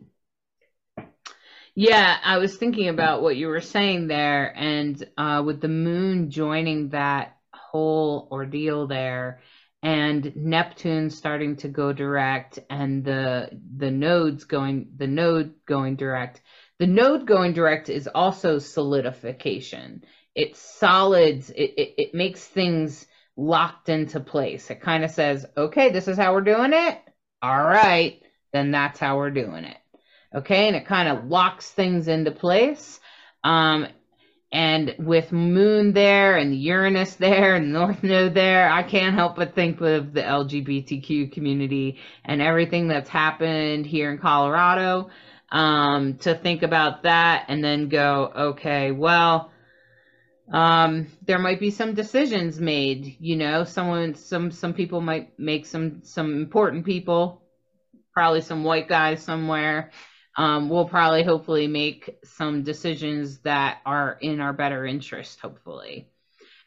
Yeah, 1.79 2.17
I 2.23 2.39
was 2.39 2.57
thinking 2.57 2.87
about 2.89 3.21
what 3.21 3.37
you 3.37 3.49
were 3.49 3.61
saying 3.61 4.07
there, 4.07 4.51
and 4.57 5.07
uh, 5.15 5.43
with 5.45 5.61
the 5.61 5.67
moon 5.67 6.31
joining 6.31 6.89
that 6.89 7.37
whole 7.53 8.27
ordeal 8.31 8.87
there, 8.87 9.41
and 9.83 10.35
Neptune 10.35 11.11
starting 11.11 11.57
to 11.57 11.67
go 11.67 11.93
direct, 11.93 12.57
and 12.71 13.03
the 13.05 13.51
the 13.77 13.91
nodes 13.91 14.45
going 14.45 14.87
the 14.97 15.05
node 15.05 15.53
going 15.67 15.97
direct. 15.97 16.41
The 16.79 16.87
node 16.87 17.27
going 17.27 17.53
direct 17.53 17.89
is 17.89 18.07
also 18.07 18.57
solidification. 18.57 20.03
It 20.33 20.55
solids. 20.57 21.51
It 21.51 21.75
it, 21.77 21.93
it 21.99 22.15
makes 22.15 22.43
things 22.43 23.05
locked 23.35 23.89
into 23.89 24.19
place. 24.19 24.71
It 24.71 24.81
kind 24.81 25.03
of 25.03 25.11
says, 25.11 25.45
okay, 25.55 25.91
this 25.91 26.07
is 26.07 26.17
how 26.17 26.33
we're 26.33 26.41
doing 26.41 26.73
it. 26.73 26.99
All 27.43 27.55
right, 27.63 28.19
then 28.51 28.71
that's 28.71 28.99
how 28.99 29.17
we're 29.17 29.29
doing 29.29 29.63
it. 29.65 29.76
Okay, 30.35 30.67
and 30.67 30.75
it 30.75 30.85
kind 30.85 31.07
of 31.07 31.25
locks 31.25 31.71
things 31.71 32.07
into 32.07 32.31
place. 32.31 32.99
Um, 33.43 33.87
and 34.51 34.95
with 34.99 35.31
Moon 35.31 35.93
there 35.93 36.37
and 36.37 36.55
Uranus 36.55 37.15
there 37.15 37.55
and 37.55 37.71
North 37.73 38.03
Node 38.03 38.33
there, 38.33 38.69
I 38.69 38.83
can't 38.83 39.15
help 39.15 39.35
but 39.35 39.55
think 39.55 39.79
of 39.81 40.13
the 40.13 40.21
LGBTQ 40.21 41.31
community 41.31 41.99
and 42.25 42.41
everything 42.41 42.87
that's 42.87 43.09
happened 43.09 43.85
here 43.85 44.11
in 44.11 44.17
Colorado. 44.17 45.09
Um, 45.49 46.17
to 46.19 46.35
think 46.35 46.61
about 46.61 47.03
that 47.03 47.45
and 47.47 47.63
then 47.63 47.87
go, 47.87 48.29
okay, 48.35 48.91
well, 48.91 49.49
um, 50.51 51.07
there 51.25 51.39
might 51.39 51.61
be 51.61 51.71
some 51.71 51.93
decisions 51.93 52.59
made. 52.59 53.15
You 53.21 53.37
know, 53.37 53.63
someone, 53.63 54.15
some, 54.15 54.51
some 54.51 54.73
people 54.73 54.99
might 54.99 55.39
make 55.39 55.65
some, 55.65 56.01
some 56.03 56.33
important 56.33 56.85
people, 56.85 57.41
probably 58.13 58.41
some 58.41 58.65
white 58.65 58.89
guys 58.89 59.23
somewhere 59.23 59.91
um, 60.37 60.69
we'll 60.69 60.87
probably 60.87 61.23
hopefully 61.23 61.67
make 61.67 62.17
some 62.23 62.63
decisions 62.63 63.39
that 63.39 63.79
are 63.85 64.17
in 64.21 64.39
our 64.39 64.53
better 64.53 64.85
interest, 64.85 65.39
hopefully. 65.39 66.07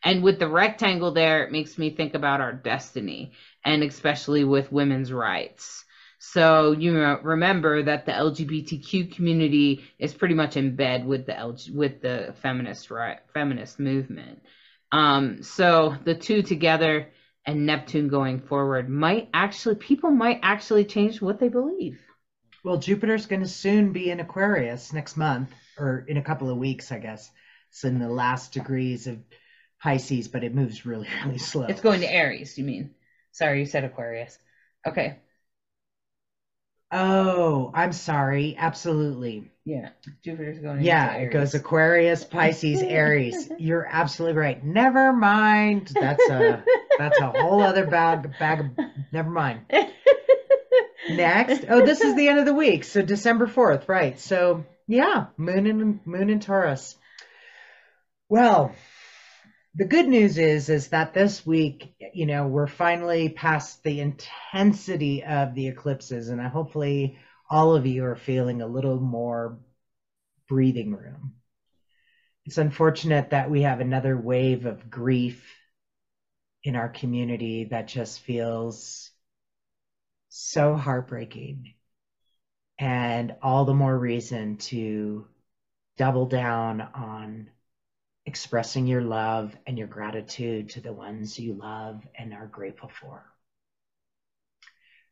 And 0.03 0.23
with 0.23 0.39
the 0.39 0.49
rectangle 0.49 1.13
there, 1.13 1.45
it 1.45 1.53
makes 1.53 1.79
me 1.79 1.91
think 1.91 2.15
about 2.15 2.41
our 2.41 2.53
destiny, 2.53 3.33
and 3.65 3.83
especially 3.83 4.45
with 4.45 4.73
women's 4.73 5.13
rights. 5.13 5.85
So 6.19 6.73
you 6.73 6.99
remember 7.23 7.83
that 7.85 8.07
the 8.07 8.13
LGBTQ 8.13 9.15
community 9.15 9.85
is 9.99 10.13
pretty 10.13 10.35
much 10.35 10.57
in 10.57 10.75
bed 10.77 11.07
with 11.07 11.27
the 11.27 11.33
LG, 11.33 11.75
with 11.75 12.03
the 12.03 12.35
feminist 12.43 12.91
right 12.91 13.21
feminist 13.33 13.79
movement. 13.79 14.43
Um, 14.93 15.43
so 15.43 15.95
the 16.05 16.15
two 16.15 16.43
together 16.43 17.09
and 17.47 17.65
Neptune 17.65 18.09
going 18.09 18.41
forward 18.41 18.89
might 18.91 19.29
actually 19.33 19.77
people 19.77 20.11
might 20.11 20.41
actually 20.43 20.85
change 20.85 21.23
what 21.23 21.41
they 21.41 21.49
believe. 21.49 22.01
Well, 22.63 22.77
Jupiter's 22.79 23.27
going 23.27 23.43
to 23.43 23.49
soon 23.49 23.93
be 23.93 24.11
in 24.11 24.21
Aquarius 24.21 24.93
next 24.93 25.17
month, 25.17 25.51
or 25.79 26.05
in 26.09 26.17
a 26.17 26.23
couple 26.23 26.51
of 26.51 26.59
weeks, 26.59 26.93
I 26.93 26.99
guess. 26.99 27.31
It's 27.71 27.85
in 27.85 27.99
the 27.99 28.09
last 28.09 28.53
degrees 28.53 29.07
of 29.07 29.19
Pisces, 29.83 30.29
but 30.29 30.45
it 30.45 30.55
moves 30.55 30.85
really, 30.85 31.09
really 31.25 31.39
slow. 31.39 31.67
It's 31.67 31.81
going 31.81 32.01
to 32.01 32.13
Aries, 32.13 32.59
you 32.59 32.65
mean? 32.65 32.95
Sorry, 33.33 33.61
you 33.61 33.67
said 33.67 33.85
Aquarius. 33.85 34.39
Okay. 34.87 35.17
Oh, 36.93 37.71
I'm 37.73 37.93
sorry. 37.93 38.57
Absolutely. 38.59 39.51
Yeah, 39.65 39.91
Jupiter's 40.25 40.59
going. 40.59 40.83
Yeah, 40.83 41.15
it 41.15 41.31
goes 41.31 41.55
Aquarius, 41.55 42.25
Pisces, 42.31 42.83
Aries. 42.83 43.49
You're 43.59 43.87
absolutely 43.89 44.39
right. 44.39 44.65
Never 44.65 45.13
mind. 45.13 45.93
That's 45.95 46.29
a 46.29 46.65
that's 46.99 47.21
a 47.21 47.31
whole 47.31 47.63
other 47.63 47.87
bag 47.87 48.37
bag. 48.41 48.61
Of, 48.61 48.87
never 49.13 49.31
mind. 49.31 49.61
Next. 51.17 51.65
Oh, 51.69 51.85
this 51.85 52.01
is 52.01 52.15
the 52.15 52.29
end 52.29 52.39
of 52.39 52.47
the 52.47 52.55
week. 52.55 52.85
So 52.85 53.03
December 53.03 53.47
4th, 53.47 53.89
right. 53.89 54.19
So 54.19 54.65
yeah, 54.87 55.27
moon 55.37 55.67
and 55.67 56.01
moon 56.07 56.31
and 56.31 56.43
Taurus. 56.43 56.97
Well, 58.29 58.75
the 59.75 59.85
good 59.85 60.09
news 60.09 60.39
is 60.39 60.69
is 60.69 60.89
that 60.89 61.15
this 61.15 61.47
week, 61.47 61.95
you 62.13 62.27
know, 62.27 62.47
we're 62.47 62.67
finally 62.67 63.29
past 63.29 63.83
the 63.83 64.01
intensity 64.01 65.23
of 65.25 65.55
the 65.55 65.69
eclipses 65.69 66.29
and 66.29 66.41
I 66.41 66.49
hopefully 66.49 67.19
all 67.49 67.75
of 67.75 67.87
you 67.87 68.05
are 68.05 68.17
feeling 68.17 68.63
a 68.63 68.67
little 68.67 69.01
more 69.01 69.59
breathing 70.49 70.95
room. 70.95 71.35
It's 72.47 72.59
unfortunate 72.59 73.31
that 73.31 73.51
we 73.51 73.63
have 73.63 73.81
another 73.81 74.17
wave 74.17 74.67
of 74.67 74.91
grief 74.91 75.45
in 76.65 76.77
our 76.77 76.89
community 76.89 77.69
that 77.71 77.89
just 77.89 78.21
feels 78.21 79.10
so 80.31 80.75
heartbreaking. 80.75 81.75
And 82.79 83.35
all 83.43 83.67
the 83.67 83.75
more 83.75 83.97
reason 83.99 84.57
to 84.57 85.27
double 85.99 86.25
down 86.25 86.81
on 86.81 87.51
expressing 88.25 88.87
your 88.87 89.03
love 89.03 89.55
and 89.67 89.77
your 89.77 89.89
gratitude 89.89 90.71
to 90.71 90.81
the 90.81 90.93
ones 90.93 91.39
you 91.39 91.55
love 91.55 92.01
and 92.19 92.33
are 92.33 92.47
grateful 92.47 92.91
for. 93.01 93.23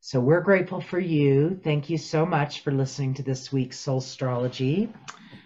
So 0.00 0.20
we're 0.20 0.40
grateful 0.40 0.80
for 0.80 0.98
you. 0.98 1.60
Thank 1.62 1.90
you 1.90 1.98
so 1.98 2.24
much 2.24 2.60
for 2.60 2.70
listening 2.70 3.14
to 3.14 3.22
this 3.22 3.52
week's 3.52 3.78
Soul 3.78 3.98
Astrology. 3.98 4.92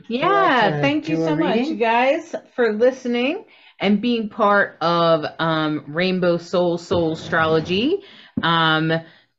Yeah, 0.08 0.80
thank 0.80 1.08
you 1.08 1.16
so 1.16 1.34
much, 1.34 1.68
you 1.68 1.76
guys, 1.76 2.34
for 2.54 2.72
listening 2.72 3.46
and 3.80 4.00
being 4.00 4.28
part 4.28 4.76
of 4.80 5.24
um, 5.38 5.86
Rainbow 5.88 6.36
Soul 6.36 6.76
Soul 6.76 7.12
Astrology. 7.14 8.02
Um, 8.42 8.92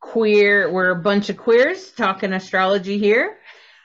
queer 0.04 0.70
we're 0.70 0.92
a 0.92 1.02
bunch 1.02 1.30
of 1.30 1.38
queers 1.38 1.92
talking 1.92 2.34
astrology 2.34 3.00
here. 3.00 3.38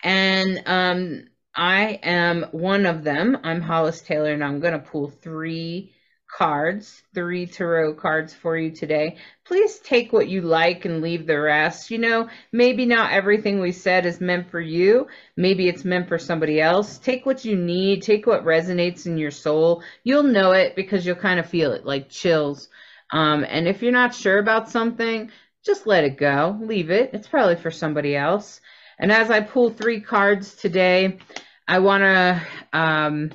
And 0.02 0.62
um 0.66 1.28
i 1.54 2.00
am 2.02 2.42
one 2.50 2.86
of 2.86 3.04
them. 3.04 3.38
I'm 3.44 3.62
hollis 3.62 4.02
taylor 4.02 4.32
and 4.32 4.42
i'm 4.42 4.58
going 4.58 4.72
to 4.72 4.80
pull 4.80 5.08
three 5.08 5.94
cards 6.30 7.02
three 7.14 7.46
tarot 7.46 7.94
cards 7.94 8.34
for 8.34 8.58
you 8.58 8.72
today. 8.72 9.16
Please 9.46 9.78
take 9.78 10.12
what 10.12 10.28
you 10.28 10.42
like 10.42 10.84
and 10.84 11.00
leave 11.00 11.26
the 11.26 11.40
rest. 11.40 11.90
You 11.90 11.98
know 11.98 12.28
maybe 12.50 12.84
not 12.84 13.12
everything 13.12 13.60
we 13.60 13.70
said 13.70 14.04
is 14.04 14.20
meant 14.20 14.50
for 14.50 14.60
you. 14.60 15.06
Maybe 15.36 15.68
it's 15.68 15.84
meant 15.84 16.08
for 16.08 16.18
somebody 16.18 16.60
else. 16.60 16.98
Take 16.98 17.26
what 17.26 17.44
you 17.44 17.56
need. 17.56 18.02
Take 18.02 18.26
what 18.26 18.44
resonates 18.44 19.06
in 19.06 19.18
your 19.18 19.30
soul. 19.30 19.84
You'll 20.02 20.24
know 20.24 20.50
it 20.50 20.74
because 20.74 21.06
you'll 21.06 21.14
kind 21.14 21.38
of 21.38 21.48
feel 21.48 21.72
it 21.72 21.86
like 21.86 22.10
chills. 22.10 22.68
Um, 23.10 23.46
and 23.48 23.66
if 23.66 23.82
you're 23.82 23.92
not 23.92 24.14
sure 24.14 24.38
about 24.38 24.68
something 24.68 25.30
just 25.64 25.86
let 25.86 26.04
it 26.04 26.16
go. 26.16 26.58
Leave 26.60 26.90
it. 26.90 27.10
It's 27.12 27.28
probably 27.28 27.56
for 27.56 27.70
somebody 27.70 28.16
else. 28.16 28.60
And 28.98 29.12
as 29.12 29.30
I 29.30 29.40
pull 29.40 29.70
three 29.70 30.00
cards 30.00 30.54
today, 30.54 31.18
I 31.66 31.78
want 31.80 32.02
to 32.02 32.42
um, 32.72 33.32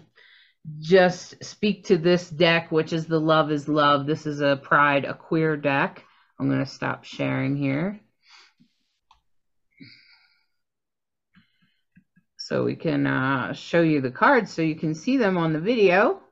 just 0.80 1.44
speak 1.44 1.86
to 1.86 1.98
this 1.98 2.30
deck, 2.30 2.72
which 2.72 2.94
is 2.94 3.06
the 3.06 3.20
Love 3.20 3.52
is 3.52 3.68
Love. 3.68 4.06
This 4.06 4.26
is 4.26 4.42
a 4.42 4.58
Pride, 4.58 5.06
a 5.06 5.14
queer 5.14 5.56
deck. 5.56 6.04
I'm 6.40 6.50
going 6.50 6.66
to 6.66 6.70
stop 6.70 7.04
sharing 7.04 7.56
here. 7.56 8.00
So 12.38 12.66
we 12.66 12.76
can 12.76 13.08
uh, 13.08 13.54
show 13.54 13.82
you 13.82 14.02
the 14.02 14.12
cards 14.12 14.52
so 14.52 14.62
you 14.62 14.76
can 14.76 14.96
see 14.96 15.16
them 15.16 15.38
on 15.38 15.54
the 15.54 15.62
video. 15.62 16.23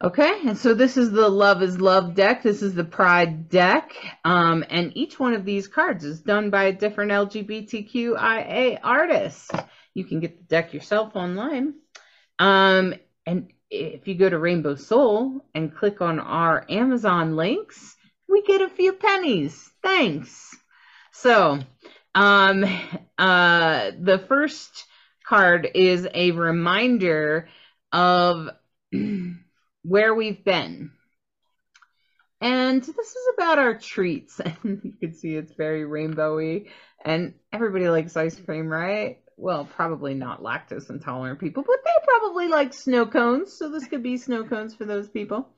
Okay, 0.00 0.42
and 0.46 0.56
so 0.56 0.74
this 0.74 0.96
is 0.96 1.10
the 1.10 1.28
Love 1.28 1.60
is 1.60 1.80
Love 1.80 2.14
deck. 2.14 2.44
This 2.44 2.62
is 2.62 2.72
the 2.72 2.84
Pride 2.84 3.48
deck. 3.48 3.96
Um, 4.24 4.64
and 4.70 4.96
each 4.96 5.18
one 5.18 5.34
of 5.34 5.44
these 5.44 5.66
cards 5.66 6.04
is 6.04 6.20
done 6.20 6.50
by 6.50 6.64
a 6.64 6.72
different 6.72 7.10
LGBTQIA 7.10 8.78
artist. 8.84 9.50
You 9.94 10.04
can 10.04 10.20
get 10.20 10.38
the 10.38 10.44
deck 10.44 10.72
yourself 10.72 11.16
online. 11.16 11.74
Um, 12.38 12.94
and 13.26 13.52
if 13.70 14.06
you 14.06 14.14
go 14.14 14.28
to 14.28 14.38
Rainbow 14.38 14.76
Soul 14.76 15.44
and 15.52 15.74
click 15.74 16.00
on 16.00 16.20
our 16.20 16.64
Amazon 16.68 17.34
links, 17.34 17.96
we 18.28 18.42
get 18.42 18.62
a 18.62 18.68
few 18.68 18.92
pennies. 18.92 19.68
Thanks. 19.82 20.56
So, 21.10 21.58
um, 22.14 22.64
uh, 23.18 23.90
the 23.98 24.24
first 24.28 24.84
card 25.26 25.68
is 25.74 26.06
a 26.14 26.30
reminder 26.30 27.48
of 27.92 28.50
where 29.82 30.14
we've 30.14 30.44
been. 30.44 30.92
And 32.40 32.82
this 32.82 32.88
is 32.88 33.28
about 33.36 33.58
our 33.58 33.78
treats. 33.78 34.40
And 34.62 34.80
you 34.84 34.92
can 35.00 35.14
see 35.14 35.34
it's 35.34 35.52
very 35.52 35.82
rainbowy. 35.82 36.68
And 37.04 37.34
everybody 37.52 37.88
likes 37.88 38.16
ice 38.16 38.38
cream, 38.38 38.68
right? 38.68 39.18
well, 39.38 39.64
probably 39.64 40.14
not 40.14 40.42
lactose 40.42 40.90
intolerant 40.90 41.38
people, 41.38 41.62
but 41.64 41.76
they 41.84 41.90
probably 42.04 42.48
like 42.48 42.74
snow 42.74 43.06
cones. 43.06 43.52
So 43.52 43.70
this 43.70 43.86
could 43.86 44.02
be 44.02 44.16
snow 44.16 44.44
cones 44.44 44.74
for 44.74 44.84
those 44.84 45.08
people. 45.08 45.48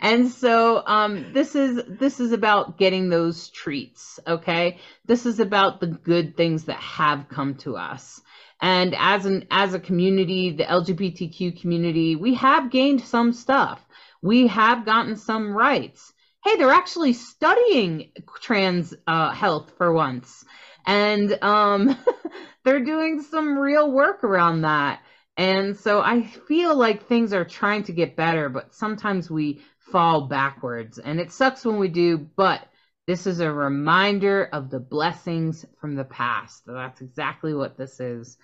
And 0.00 0.30
so 0.30 0.82
um, 0.86 1.32
this 1.32 1.56
is 1.56 1.82
this 1.88 2.20
is 2.20 2.32
about 2.32 2.78
getting 2.78 3.08
those 3.08 3.50
treats. 3.50 4.20
Okay, 4.26 4.78
this 5.04 5.26
is 5.26 5.40
about 5.40 5.80
the 5.80 5.88
good 5.88 6.36
things 6.36 6.64
that 6.64 6.78
have 6.78 7.28
come 7.28 7.56
to 7.56 7.76
us. 7.76 8.20
And 8.60 8.94
as 8.98 9.26
an 9.26 9.46
as 9.50 9.74
a 9.74 9.80
community, 9.80 10.50
the 10.50 10.64
LGBTQ 10.64 11.60
community, 11.60 12.16
we 12.16 12.34
have 12.34 12.70
gained 12.70 13.02
some 13.02 13.32
stuff. 13.32 13.84
We 14.22 14.46
have 14.46 14.84
gotten 14.86 15.16
some 15.16 15.54
rights. 15.54 16.12
Hey, 16.44 16.56
they're 16.56 16.70
actually 16.70 17.14
studying 17.14 18.12
trans 18.40 18.94
uh, 19.06 19.30
health 19.32 19.72
for 19.76 19.92
once 19.92 20.44
and 20.86 21.42
um, 21.42 21.96
they're 22.64 22.84
doing 22.84 23.22
some 23.22 23.58
real 23.58 23.90
work 23.90 24.24
around 24.24 24.62
that. 24.62 25.00
And 25.36 25.76
so 25.76 26.00
I 26.00 26.22
feel 26.22 26.76
like 26.76 27.06
things 27.06 27.32
are 27.32 27.44
trying 27.44 27.84
to 27.84 27.92
get 27.92 28.16
better, 28.16 28.48
but 28.48 28.74
sometimes 28.74 29.30
we 29.30 29.62
fall 29.78 30.28
backwards, 30.28 30.98
and 30.98 31.18
it 31.20 31.32
sucks 31.32 31.64
when 31.64 31.78
we 31.78 31.88
do. 31.88 32.18
But 32.18 32.66
this 33.06 33.26
is 33.26 33.40
a 33.40 33.52
reminder 33.52 34.48
of 34.52 34.70
the 34.70 34.80
blessings 34.80 35.64
from 35.80 35.94
the 35.94 36.04
past. 36.04 36.62
That's 36.66 37.00
exactly 37.00 37.54
what 37.54 37.76
this 37.76 38.00
is. 38.00 38.38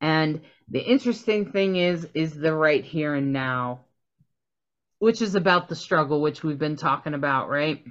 And 0.00 0.42
the 0.68 0.80
interesting 0.80 1.50
thing 1.50 1.76
is, 1.76 2.06
is 2.14 2.34
the 2.34 2.54
right 2.54 2.84
here 2.84 3.14
and 3.14 3.32
now, 3.32 3.80
which 4.98 5.22
is 5.22 5.34
about 5.34 5.68
the 5.68 5.76
struggle, 5.76 6.20
which 6.20 6.42
we've 6.42 6.58
been 6.58 6.76
talking 6.76 7.14
about, 7.14 7.48
right? 7.48 7.82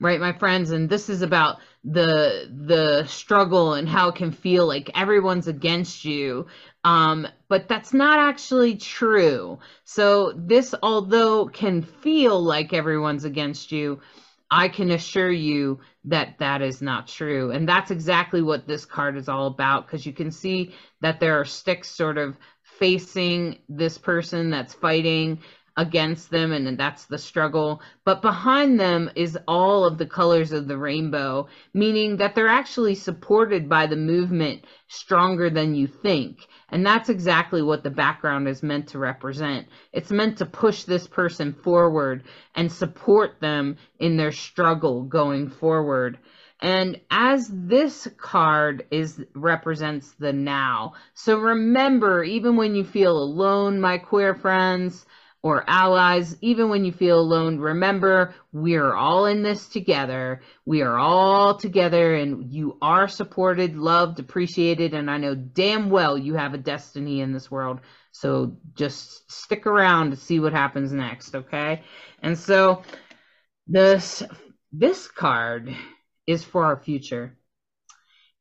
right 0.00 0.18
my 0.18 0.32
friends 0.32 0.70
and 0.70 0.88
this 0.88 1.08
is 1.08 1.22
about 1.22 1.58
the 1.84 2.50
the 2.66 3.04
struggle 3.06 3.74
and 3.74 3.88
how 3.88 4.08
it 4.08 4.14
can 4.14 4.32
feel 4.32 4.66
like 4.66 4.90
everyone's 4.94 5.46
against 5.46 6.04
you 6.04 6.46
um 6.84 7.26
but 7.48 7.68
that's 7.68 7.92
not 7.92 8.18
actually 8.18 8.76
true 8.76 9.58
so 9.84 10.32
this 10.34 10.74
although 10.82 11.46
can 11.46 11.82
feel 11.82 12.42
like 12.42 12.72
everyone's 12.72 13.24
against 13.24 13.70
you 13.70 14.00
i 14.50 14.68
can 14.68 14.90
assure 14.90 15.30
you 15.30 15.78
that 16.04 16.38
that 16.38 16.62
is 16.62 16.80
not 16.80 17.06
true. 17.06 17.50
And 17.50 17.68
that's 17.68 17.90
exactly 17.90 18.42
what 18.42 18.66
this 18.66 18.84
card 18.84 19.16
is 19.16 19.28
all 19.28 19.46
about 19.46 19.86
because 19.86 20.06
you 20.06 20.12
can 20.12 20.30
see 20.30 20.74
that 21.00 21.20
there 21.20 21.38
are 21.38 21.44
sticks 21.44 21.88
sort 21.88 22.16
of 22.16 22.36
facing 22.62 23.58
this 23.68 23.98
person 23.98 24.50
that's 24.50 24.72
fighting 24.72 25.38
against 25.80 26.30
them 26.30 26.52
and 26.52 26.76
that's 26.76 27.06
the 27.06 27.16
struggle. 27.16 27.80
But 28.04 28.20
behind 28.20 28.78
them 28.78 29.10
is 29.16 29.38
all 29.48 29.86
of 29.86 29.96
the 29.96 30.06
colors 30.06 30.52
of 30.52 30.68
the 30.68 30.76
rainbow 30.76 31.48
meaning 31.72 32.18
that 32.18 32.34
they're 32.34 32.48
actually 32.48 32.94
supported 32.94 33.66
by 33.66 33.86
the 33.86 33.96
movement 33.96 34.66
stronger 34.88 35.48
than 35.48 35.74
you 35.74 35.86
think. 35.86 36.46
And 36.68 36.84
that's 36.84 37.08
exactly 37.08 37.62
what 37.62 37.82
the 37.82 37.90
background 37.90 38.46
is 38.46 38.62
meant 38.62 38.88
to 38.88 38.98
represent. 38.98 39.68
It's 39.92 40.10
meant 40.10 40.38
to 40.38 40.46
push 40.46 40.84
this 40.84 41.06
person 41.06 41.54
forward 41.54 42.24
and 42.54 42.70
support 42.70 43.40
them 43.40 43.78
in 43.98 44.18
their 44.18 44.32
struggle 44.32 45.04
going 45.04 45.48
forward. 45.48 46.18
And 46.60 47.00
as 47.10 47.50
this 47.50 48.06
card 48.18 48.86
is 48.90 49.24
represents 49.34 50.12
the 50.18 50.32
now. 50.32 50.92
So 51.14 51.38
remember 51.38 52.22
even 52.22 52.56
when 52.56 52.74
you 52.74 52.84
feel 52.84 53.16
alone 53.16 53.80
my 53.80 53.96
queer 53.96 54.34
friends 54.34 55.06
or 55.42 55.64
allies, 55.66 56.36
even 56.42 56.68
when 56.68 56.84
you 56.84 56.92
feel 56.92 57.18
alone, 57.18 57.58
remember 57.58 58.34
we 58.52 58.74
are 58.76 58.94
all 58.94 59.24
in 59.24 59.42
this 59.42 59.68
together. 59.68 60.42
We 60.66 60.82
are 60.82 60.98
all 60.98 61.56
together 61.56 62.14
and 62.14 62.52
you 62.52 62.76
are 62.82 63.08
supported, 63.08 63.76
loved, 63.76 64.20
appreciated, 64.20 64.92
and 64.92 65.10
I 65.10 65.16
know 65.16 65.34
damn 65.34 65.88
well 65.88 66.18
you 66.18 66.34
have 66.34 66.52
a 66.52 66.58
destiny 66.58 67.20
in 67.20 67.32
this 67.32 67.50
world. 67.50 67.80
So 68.12 68.56
just 68.74 69.30
stick 69.30 69.66
around 69.66 70.10
to 70.10 70.16
see 70.16 70.40
what 70.40 70.52
happens 70.52 70.92
next, 70.92 71.34
okay? 71.34 71.84
And 72.22 72.38
so 72.38 72.82
this 73.66 74.22
this 74.72 75.08
card 75.08 75.74
is 76.26 76.44
for 76.44 76.64
our 76.64 76.76
future. 76.76 77.36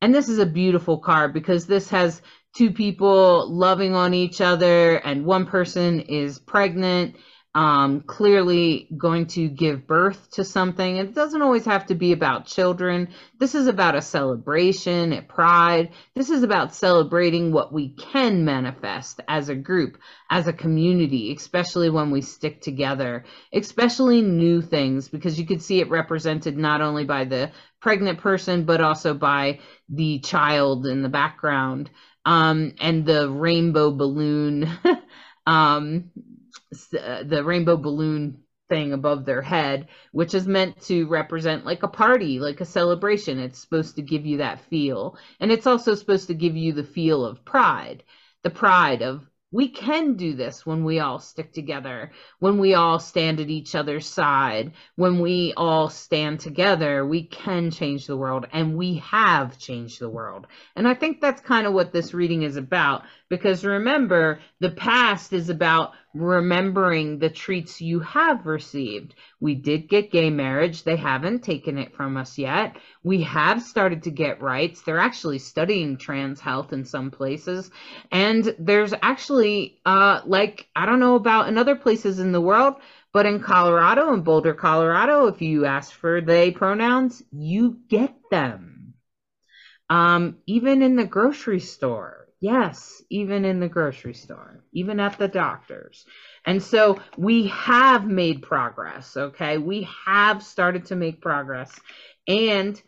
And 0.01 0.13
this 0.13 0.29
is 0.29 0.39
a 0.39 0.45
beautiful 0.45 0.97
card 0.99 1.33
because 1.33 1.65
this 1.65 1.89
has 1.89 2.21
two 2.55 2.71
people 2.71 3.49
loving 3.51 3.95
on 3.95 4.13
each 4.13 4.41
other 4.41 4.95
and 4.95 5.25
one 5.25 5.45
person 5.45 6.01
is 6.01 6.39
pregnant 6.39 7.15
um, 7.55 8.01
clearly 8.01 8.87
going 8.95 9.25
to 9.27 9.49
give 9.49 9.87
birth 9.87 10.29
to 10.31 10.43
something. 10.43 10.97
It 10.97 11.15
doesn't 11.15 11.41
always 11.41 11.65
have 11.65 11.87
to 11.87 11.95
be 11.95 12.11
about 12.11 12.45
children. 12.45 13.09
This 13.39 13.55
is 13.55 13.65
about 13.65 13.95
a 13.95 14.03
celebration 14.03 15.13
at 15.13 15.27
Pride. 15.27 15.91
This 16.13 16.29
is 16.29 16.43
about 16.43 16.75
celebrating 16.75 17.51
what 17.51 17.73
we 17.73 17.89
can 17.89 18.45
manifest 18.45 19.19
as 19.27 19.49
a 19.49 19.55
group, 19.55 19.97
as 20.29 20.45
a 20.45 20.53
community, 20.53 21.33
especially 21.33 21.89
when 21.89 22.11
we 22.11 22.21
stick 22.21 22.61
together, 22.61 23.25
especially 23.51 24.21
new 24.21 24.61
things, 24.61 25.09
because 25.09 25.39
you 25.39 25.47
could 25.47 25.63
see 25.63 25.79
it 25.79 25.89
represented 25.89 26.55
not 26.55 26.81
only 26.81 27.03
by 27.03 27.25
the 27.25 27.51
pregnant 27.81 28.19
person, 28.19 28.63
but 28.63 28.79
also 28.79 29.15
by 29.15 29.59
the 29.89 30.19
child 30.19 30.85
in 30.85 31.01
the 31.01 31.09
background 31.09 31.89
um, 32.29 32.73
and 32.79 33.07
the 33.07 33.27
rainbow 33.27 33.89
balloon, 33.89 34.69
um, 35.47 36.11
uh, 36.95 37.23
the 37.23 37.43
rainbow 37.43 37.75
balloon 37.75 38.43
thing 38.69 38.93
above 38.93 39.25
their 39.25 39.41
head, 39.41 39.87
which 40.11 40.35
is 40.35 40.45
meant 40.45 40.79
to 40.83 41.07
represent 41.07 41.65
like 41.65 41.81
a 41.81 41.87
party, 41.87 42.39
like 42.39 42.61
a 42.61 42.65
celebration. 42.65 43.39
It's 43.39 43.57
supposed 43.57 43.95
to 43.95 44.03
give 44.03 44.27
you 44.27 44.37
that 44.37 44.61
feel. 44.65 45.17
And 45.39 45.51
it's 45.51 45.65
also 45.65 45.95
supposed 45.95 46.27
to 46.27 46.35
give 46.35 46.55
you 46.55 46.71
the 46.71 46.83
feel 46.83 47.25
of 47.25 47.43
pride, 47.45 48.03
the 48.43 48.51
pride 48.51 49.01
of 49.01 49.27
we 49.51 49.67
can 49.67 50.15
do 50.15 50.33
this 50.35 50.65
when 50.65 50.83
we 50.83 50.99
all 50.99 51.19
stick 51.19 51.51
together, 51.53 52.11
when 52.39 52.59
we 52.59 52.75
all 52.75 52.99
stand 52.99 53.39
at 53.39 53.49
each 53.49 53.73
other's 53.73 54.05
side, 54.05 54.73
when 54.95 55.19
we 55.19 55.53
all 55.57 55.89
stand 55.89 56.39
together, 56.39 57.05
we 57.05 57.23
can 57.23 57.71
change 57.71 58.05
the 58.05 58.17
world 58.17 58.45
and 58.53 58.77
we 58.77 58.95
have 58.97 59.57
changed 59.57 59.99
the 59.99 60.09
world. 60.09 60.45
And 60.75 60.87
I 60.87 60.93
think 60.93 61.19
that's 61.19 61.41
kind 61.41 61.65
of 61.65 61.73
what 61.73 61.91
this 61.91 62.13
reading 62.13 62.43
is 62.43 62.57
about 62.57 63.03
because 63.29 63.63
remember, 63.63 64.39
the 64.59 64.71
past 64.71 65.33
is 65.33 65.49
about 65.49 65.93
remembering 66.15 67.19
the 67.19 67.29
treats 67.29 67.79
you 67.79 67.99
have 67.99 68.47
received. 68.47 69.13
We 69.39 69.53
did 69.53 69.87
get 69.87 70.11
gay 70.11 70.31
marriage. 70.31 70.83
They 70.83 70.95
haven't 70.95 71.43
taken 71.43 71.77
it 71.77 71.95
from 71.95 72.17
us 72.17 72.37
yet. 72.39 72.77
We 73.03 73.21
have 73.21 73.61
started 73.61 74.03
to 74.03 74.11
get 74.11 74.41
rights. 74.41 74.81
They're 74.81 74.97
actually 74.97 75.39
studying 75.39 75.97
trans 75.97 76.39
health 76.39 76.73
in 76.73 76.83
some 76.83 77.11
places. 77.11 77.69
And 78.11 78.55
there's 78.57 78.93
actually, 79.01 79.79
uh, 79.85 80.21
like, 80.25 80.67
I 80.75 80.87
don't 80.87 80.99
know 80.99 81.15
about 81.15 81.47
in 81.47 81.59
other 81.59 81.75
places 81.75 82.19
in 82.19 82.31
the 82.31 82.41
world, 82.41 82.75
but 83.13 83.27
in 83.27 83.41
Colorado, 83.41 84.13
in 84.13 84.21
Boulder, 84.21 84.55
Colorado, 84.55 85.27
if 85.27 85.41
you 85.41 85.65
ask 85.65 85.91
for 85.91 86.21
they 86.21 86.51
pronouns, 86.51 87.21
you 87.31 87.77
get 87.87 88.15
them. 88.31 88.95
Um, 89.91 90.37
even 90.45 90.81
in 90.81 90.95
the 90.95 91.05
grocery 91.05 91.59
store 91.59 92.28
Yes, 92.41 93.03
even 93.09 93.43
in 93.43 93.59
the 93.59 93.67
grocery 93.67 94.13
store, 94.13 94.63
even 94.71 94.99
at 95.01 95.17
the 95.17 95.27
doctor's. 95.27 96.05
And 96.45 96.63
so 96.63 97.01
we 97.17 97.47
have 97.47 98.07
made 98.07 98.41
progress, 98.41 99.17
okay? 99.17 99.57
We 99.57 99.89
have 100.05 100.41
started 100.41 100.85
to 100.85 100.95
make 100.95 101.21
progress. 101.21 101.77
And 102.29 102.81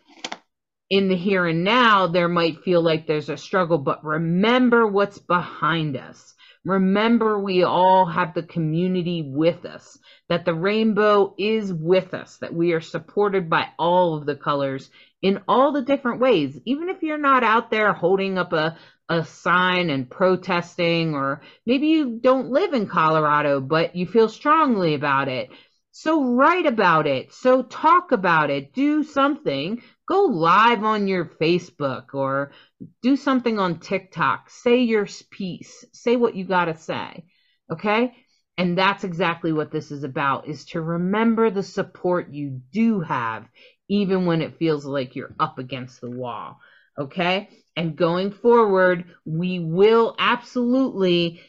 in 0.89 1.09
the 1.09 1.17
here 1.17 1.45
and 1.45 1.65
now, 1.65 2.07
there 2.07 2.29
might 2.29 2.63
feel 2.63 2.81
like 2.81 3.07
there's 3.07 3.29
a 3.29 3.35
struggle, 3.35 3.77
but 3.77 4.05
remember 4.05 4.87
what's 4.87 5.19
behind 5.19 5.97
us. 5.97 6.33
Remember, 6.63 7.39
we 7.39 7.63
all 7.63 8.05
have 8.05 8.33
the 8.33 8.43
community 8.43 9.23
with 9.25 9.65
us, 9.65 9.97
that 10.29 10.45
the 10.45 10.53
rainbow 10.53 11.33
is 11.37 11.73
with 11.73 12.13
us, 12.13 12.37
that 12.37 12.53
we 12.53 12.73
are 12.73 12.81
supported 12.81 13.49
by 13.49 13.69
all 13.79 14.15
of 14.15 14.25
the 14.25 14.35
colors 14.35 14.89
in 15.21 15.39
all 15.47 15.71
the 15.71 15.81
different 15.81 16.19
ways. 16.19 16.59
Even 16.65 16.89
if 16.89 17.01
you're 17.01 17.17
not 17.17 17.43
out 17.43 17.71
there 17.71 17.93
holding 17.93 18.37
up 18.37 18.53
a, 18.53 18.77
a 19.11 19.25
sign 19.25 19.89
and 19.89 20.09
protesting, 20.09 21.13
or 21.13 21.41
maybe 21.65 21.87
you 21.87 22.19
don't 22.21 22.49
live 22.49 22.73
in 22.73 22.87
Colorado, 22.87 23.59
but 23.59 23.93
you 23.95 24.05
feel 24.07 24.29
strongly 24.29 24.93
about 24.93 25.27
it. 25.27 25.49
So 25.91 26.23
write 26.23 26.65
about 26.65 27.07
it. 27.07 27.33
So 27.33 27.63
talk 27.63 28.13
about 28.13 28.49
it. 28.49 28.73
Do 28.73 29.03
something. 29.03 29.81
Go 30.07 30.23
live 30.23 30.85
on 30.85 31.09
your 31.09 31.25
Facebook 31.25 32.13
or 32.13 32.53
do 33.01 33.17
something 33.17 33.59
on 33.59 33.79
TikTok. 33.79 34.49
Say 34.49 34.83
your 34.83 35.05
piece. 35.29 35.83
Say 35.91 36.15
what 36.15 36.35
you 36.35 36.45
got 36.45 36.65
to 36.65 36.77
say. 36.77 37.25
Okay? 37.69 38.13
And 38.57 38.77
that's 38.77 39.03
exactly 39.03 39.51
what 39.51 39.71
this 39.71 39.91
is 39.91 40.05
about 40.05 40.47
is 40.47 40.65
to 40.67 40.81
remember 40.81 41.49
the 41.49 41.63
support 41.63 42.31
you 42.31 42.61
do 42.71 43.01
have 43.01 43.45
even 43.89 44.25
when 44.25 44.41
it 44.41 44.57
feels 44.57 44.85
like 44.85 45.17
you're 45.17 45.35
up 45.37 45.59
against 45.59 45.99
the 45.99 46.09
wall. 46.09 46.59
Okay? 46.97 47.49
And 47.75 47.95
going 47.95 48.31
forward, 48.31 49.05
we 49.25 49.59
will 49.59 50.15
absolutely, 50.19 51.41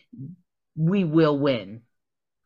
we 0.77 1.05
will 1.05 1.39
win. 1.39 1.83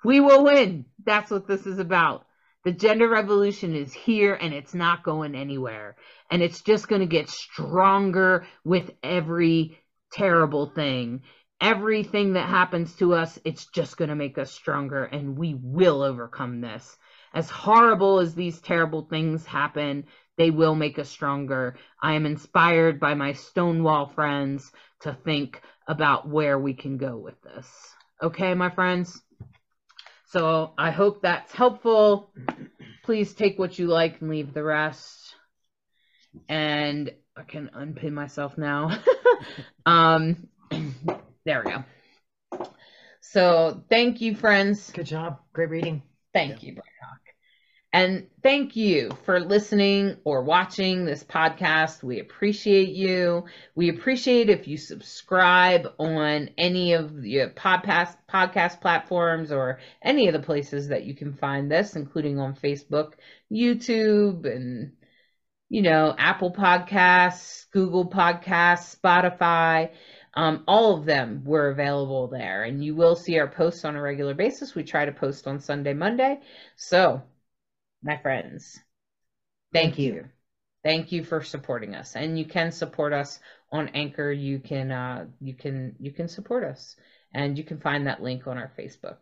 We 0.04 0.20
will 0.20 0.44
win. 0.44 0.86
That's 1.04 1.30
what 1.30 1.46
this 1.46 1.66
is 1.66 1.78
about. 1.78 2.26
The 2.64 2.72
gender 2.72 3.08
revolution 3.08 3.76
is 3.76 3.92
here 3.92 4.34
and 4.34 4.52
it's 4.52 4.74
not 4.74 5.04
going 5.04 5.34
anywhere. 5.34 5.96
And 6.30 6.42
it's 6.42 6.62
just 6.62 6.88
going 6.88 7.00
to 7.00 7.06
get 7.06 7.28
stronger 7.28 8.46
with 8.64 8.90
every 9.02 9.78
terrible 10.12 10.66
thing. 10.66 11.22
Everything 11.60 12.32
that 12.32 12.48
happens 12.48 12.94
to 12.96 13.14
us, 13.14 13.38
it's 13.44 13.66
just 13.66 13.96
going 13.96 14.08
to 14.08 14.16
make 14.16 14.36
us 14.36 14.52
stronger 14.52 15.04
and 15.04 15.38
we 15.38 15.54
will 15.60 16.02
overcome 16.02 16.60
this. 16.60 16.96
As 17.32 17.48
horrible 17.50 18.18
as 18.18 18.34
these 18.34 18.60
terrible 18.60 19.02
things 19.02 19.46
happen, 19.46 20.06
they 20.36 20.50
will 20.50 20.74
make 20.74 20.98
us 20.98 21.08
stronger. 21.08 21.76
I 22.02 22.14
am 22.14 22.26
inspired 22.26 23.00
by 23.00 23.14
my 23.14 23.32
Stonewall 23.32 24.08
friends 24.14 24.70
to 25.00 25.16
think 25.24 25.60
about 25.88 26.28
where 26.28 26.58
we 26.58 26.74
can 26.74 26.98
go 26.98 27.16
with 27.16 27.40
this. 27.42 27.68
Okay, 28.22 28.54
my 28.54 28.70
friends? 28.70 29.20
So 30.28 30.72
I 30.76 30.90
hope 30.90 31.22
that's 31.22 31.52
helpful. 31.52 32.32
Please 33.04 33.32
take 33.34 33.58
what 33.58 33.78
you 33.78 33.86
like 33.86 34.20
and 34.20 34.30
leave 34.30 34.52
the 34.52 34.64
rest. 34.64 35.34
And 36.48 37.12
I 37.36 37.42
can 37.42 37.70
unpin 37.72 38.12
myself 38.12 38.58
now. 38.58 38.98
um, 39.86 40.48
there 41.44 41.62
we 41.64 41.70
go. 41.70 42.68
So 43.20 43.84
thank 43.88 44.20
you, 44.20 44.34
friends. 44.34 44.90
Good 44.90 45.06
job. 45.06 45.40
Great 45.52 45.70
reading. 45.70 46.02
Thank 46.32 46.62
you, 46.62 46.74
Bright 46.74 46.84
Hawk. 47.02 47.25
And 47.92 48.26
thank 48.42 48.76
you 48.76 49.10
for 49.24 49.40
listening 49.40 50.16
or 50.24 50.42
watching 50.42 51.04
this 51.04 51.24
podcast. 51.24 52.02
We 52.02 52.20
appreciate 52.20 52.90
you. 52.90 53.46
We 53.74 53.88
appreciate 53.88 54.50
if 54.50 54.68
you 54.68 54.76
subscribe 54.76 55.86
on 55.98 56.50
any 56.58 56.92
of 56.92 57.22
the 57.22 57.52
podcast 57.56 58.16
podcast 58.28 58.80
platforms 58.80 59.50
or 59.50 59.78
any 60.02 60.26
of 60.26 60.34
the 60.34 60.42
places 60.42 60.88
that 60.88 61.04
you 61.04 61.14
can 61.14 61.32
find 61.32 61.70
this, 61.70 61.96
including 61.96 62.38
on 62.38 62.54
Facebook, 62.54 63.12
YouTube, 63.50 64.44
and 64.44 64.92
you 65.68 65.82
know, 65.82 66.14
Apple 66.18 66.52
Podcasts, 66.52 67.70
Google 67.70 68.08
Podcasts, 68.08 68.96
Spotify. 68.96 69.90
Um, 70.34 70.64
all 70.68 70.98
of 70.98 71.06
them 71.06 71.44
were 71.44 71.70
available 71.70 72.28
there, 72.28 72.64
and 72.64 72.84
you 72.84 72.94
will 72.94 73.16
see 73.16 73.38
our 73.38 73.48
posts 73.48 73.84
on 73.84 73.96
a 73.96 74.02
regular 74.02 74.34
basis. 74.34 74.74
We 74.74 74.84
try 74.84 75.06
to 75.06 75.12
post 75.12 75.46
on 75.46 75.60
Sunday, 75.60 75.94
Monday. 75.94 76.40
So 76.76 77.22
my 78.06 78.16
friends. 78.16 78.80
Thank, 79.72 79.94
Thank 79.94 79.98
you. 79.98 80.14
you. 80.14 80.24
Thank 80.82 81.12
you 81.12 81.24
for 81.24 81.42
supporting 81.42 81.94
us. 81.94 82.14
And 82.14 82.38
you 82.38 82.44
can 82.44 82.70
support 82.70 83.12
us 83.12 83.40
on 83.72 83.88
Anchor. 83.88 84.30
You 84.30 84.60
can 84.60 84.92
uh 84.92 85.26
you 85.40 85.52
can 85.54 85.96
you 85.98 86.12
can 86.12 86.28
support 86.28 86.64
us. 86.64 86.96
And 87.34 87.58
you 87.58 87.64
can 87.64 87.80
find 87.80 88.06
that 88.06 88.22
link 88.22 88.46
on 88.46 88.56
our 88.56 88.70
Facebook. 88.78 89.18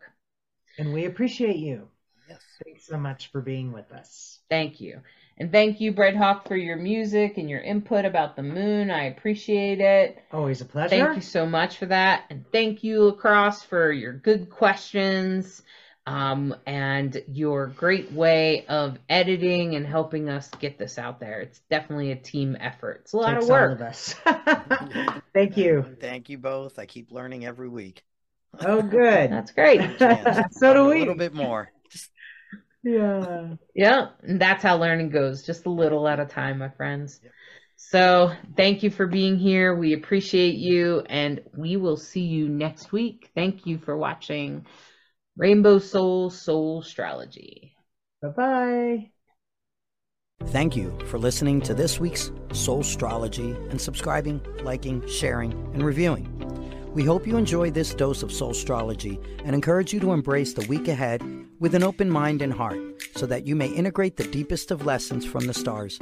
And 0.79 0.93
we 0.93 1.07
appreciate 1.07 1.57
you. 1.57 1.89
Yes. 2.29 2.43
Thanks 2.65 2.87
so 2.87 2.99
much 2.99 3.33
for 3.33 3.41
being 3.41 3.73
with 3.73 3.91
us. 3.93 4.41
Thank 4.51 4.81
you. 4.81 5.01
And 5.37 5.51
thank 5.51 5.81
you, 5.81 5.93
Bright 5.93 6.17
Hawk, 6.17 6.47
for 6.47 6.57
your 6.57 6.77
music 6.77 7.39
and 7.39 7.51
your 7.51 7.61
input 7.61 8.05
about 8.05 8.37
the 8.37 8.43
moon. 8.43 8.91
I 8.91 9.07
appreciate 9.07 9.81
it. 9.81 10.23
Always 10.33 10.61
a 10.61 10.65
pleasure. 10.65 10.91
Thank 10.91 11.17
you 11.17 11.23
so 11.23 11.45
much 11.45 11.79
for 11.79 11.87
that. 11.87 12.25
And 12.31 12.45
thank 12.53 12.85
you, 12.85 13.05
Lacrosse, 13.05 13.63
for 13.63 13.91
your 13.91 14.13
good 14.13 14.49
questions 14.49 15.63
um, 16.07 16.55
and 16.67 17.23
your 17.29 17.69
great 17.69 18.13
way 18.13 18.67
of 18.67 18.99
editing 19.09 19.75
and 19.75 19.87
helping 19.87 20.29
us 20.29 20.49
get 20.61 20.79
this 20.79 20.99
out 20.99 21.19
there. 21.19 21.41
It's 21.41 21.61
definitely 21.71 22.13
a 22.13 22.17
team 22.17 22.57
effort. 22.61 23.01
It's 23.03 23.15
a 23.15 23.17
lot 23.17 23.35
Takes 23.35 23.45
of 23.45 23.51
all 23.51 23.57
work. 23.57 23.73
of 23.73 23.83
us. 23.83 24.15
Thank 25.35 25.57
you. 25.57 25.97
Thank 26.01 26.29
you 26.29 26.39
both. 26.39 26.79
I 26.79 26.87
keep 26.87 27.11
learning 27.11 27.47
every 27.47 27.69
week. 27.69 28.03
Oh, 28.61 28.83
good. 28.83 29.33
That's 29.33 29.53
great. 29.53 29.81
So 30.53 30.75
do 30.75 30.87
we. 30.87 30.97
a 30.97 30.99
little 31.01 31.17
bit 31.17 31.35
more. 31.35 31.71
Yeah. 32.83 33.55
yeah, 33.75 34.09
and 34.23 34.39
that's 34.39 34.63
how 34.63 34.77
learning 34.77 35.09
goes, 35.09 35.43
just 35.43 35.65
a 35.65 35.71
little 35.71 36.07
at 36.07 36.21
a 36.21 36.27
time, 36.27 36.59
my 36.59 36.69
friends. 36.69 37.19
Yep. 37.23 37.33
So, 37.77 38.33
thank 38.57 38.83
you 38.83 38.91
for 38.91 39.07
being 39.07 39.39
here. 39.39 39.75
We 39.75 39.95
appreciate 39.95 40.57
you, 40.57 41.03
and 41.09 41.41
we 41.57 41.77
will 41.77 41.97
see 41.97 42.21
you 42.23 42.49
next 42.49 42.93
week. 42.93 43.31
Thank 43.35 43.67
you 43.67 43.79
for 43.79 43.97
watching 43.97 44.67
Rainbow 45.37 45.79
Soul 45.79 46.31
Soul 46.31 46.81
Astrology. 46.81 47.75
Bye 48.23 48.29
bye. 48.29 49.11
Thank 50.47 50.77
you 50.77 50.97
for 51.07 51.19
listening 51.19 51.61
to 51.63 51.75
this 51.75 51.99
week's 51.99 52.31
Soul 52.53 52.81
Astrology 52.81 53.51
and 53.71 53.81
subscribing, 53.81 54.41
liking, 54.63 55.07
sharing, 55.09 55.53
and 55.75 55.85
reviewing. 55.85 56.31
We 56.93 57.05
hope 57.05 57.27
you 57.27 57.37
enjoy 57.37 57.73
this 57.73 57.95
dose 57.95 58.23
of 58.23 58.31
Soul 58.31 58.51
Astrology 58.51 59.19
and 59.45 59.55
encourage 59.55 59.93
you 59.93 59.99
to 60.01 60.13
embrace 60.13 60.53
the 60.53 60.67
week 60.69 60.87
ahead 60.87 61.23
with 61.59 61.75
an 61.75 61.83
open 61.83 62.11
mind 62.11 62.41
and 62.41 62.53
heart 62.53 62.79
so 63.17 63.27
that 63.27 63.45
you 63.45 63.57
may 63.57 63.69
integrate 63.69 64.17
the 64.17 64.29
deepest 64.29 64.71
of 64.71 64.87
lessons 64.87 65.27
from 65.27 65.47
the 65.47 65.55
stars. 65.55 65.99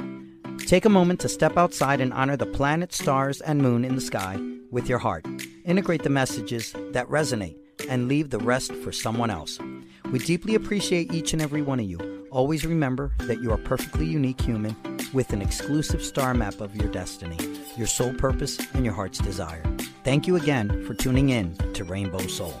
Take 0.67 0.85
a 0.85 0.89
moment 0.89 1.19
to 1.21 1.29
step 1.29 1.57
outside 1.57 2.01
and 2.01 2.13
honor 2.13 2.37
the 2.37 2.45
planet, 2.45 2.93
stars, 2.93 3.41
and 3.41 3.61
moon 3.61 3.83
in 3.83 3.95
the 3.95 4.01
sky 4.01 4.39
with 4.69 4.87
your 4.87 4.99
heart. 4.99 5.25
Integrate 5.65 6.03
the 6.03 6.09
messages 6.09 6.73
that 6.91 7.07
resonate 7.07 7.57
and 7.89 8.07
leave 8.07 8.29
the 8.29 8.39
rest 8.39 8.73
for 8.73 8.91
someone 8.91 9.29
else. 9.29 9.59
We 10.11 10.19
deeply 10.19 10.55
appreciate 10.55 11.13
each 11.13 11.33
and 11.33 11.41
every 11.41 11.61
one 11.61 11.79
of 11.79 11.85
you. 11.85 12.27
Always 12.31 12.65
remember 12.65 13.13
that 13.19 13.41
you 13.41 13.51
are 13.51 13.55
a 13.55 13.59
perfectly 13.59 14.05
unique 14.05 14.41
human 14.41 14.75
with 15.13 15.33
an 15.33 15.41
exclusive 15.41 16.03
star 16.03 16.33
map 16.33 16.61
of 16.61 16.75
your 16.75 16.91
destiny, 16.91 17.37
your 17.77 17.87
soul 17.87 18.13
purpose, 18.13 18.59
and 18.73 18.83
your 18.83 18.93
heart's 18.93 19.19
desire. 19.19 19.63
Thank 20.03 20.27
you 20.27 20.35
again 20.35 20.83
for 20.85 20.93
tuning 20.93 21.29
in 21.29 21.55
to 21.73 21.83
Rainbow 21.83 22.25
Soul. 22.27 22.53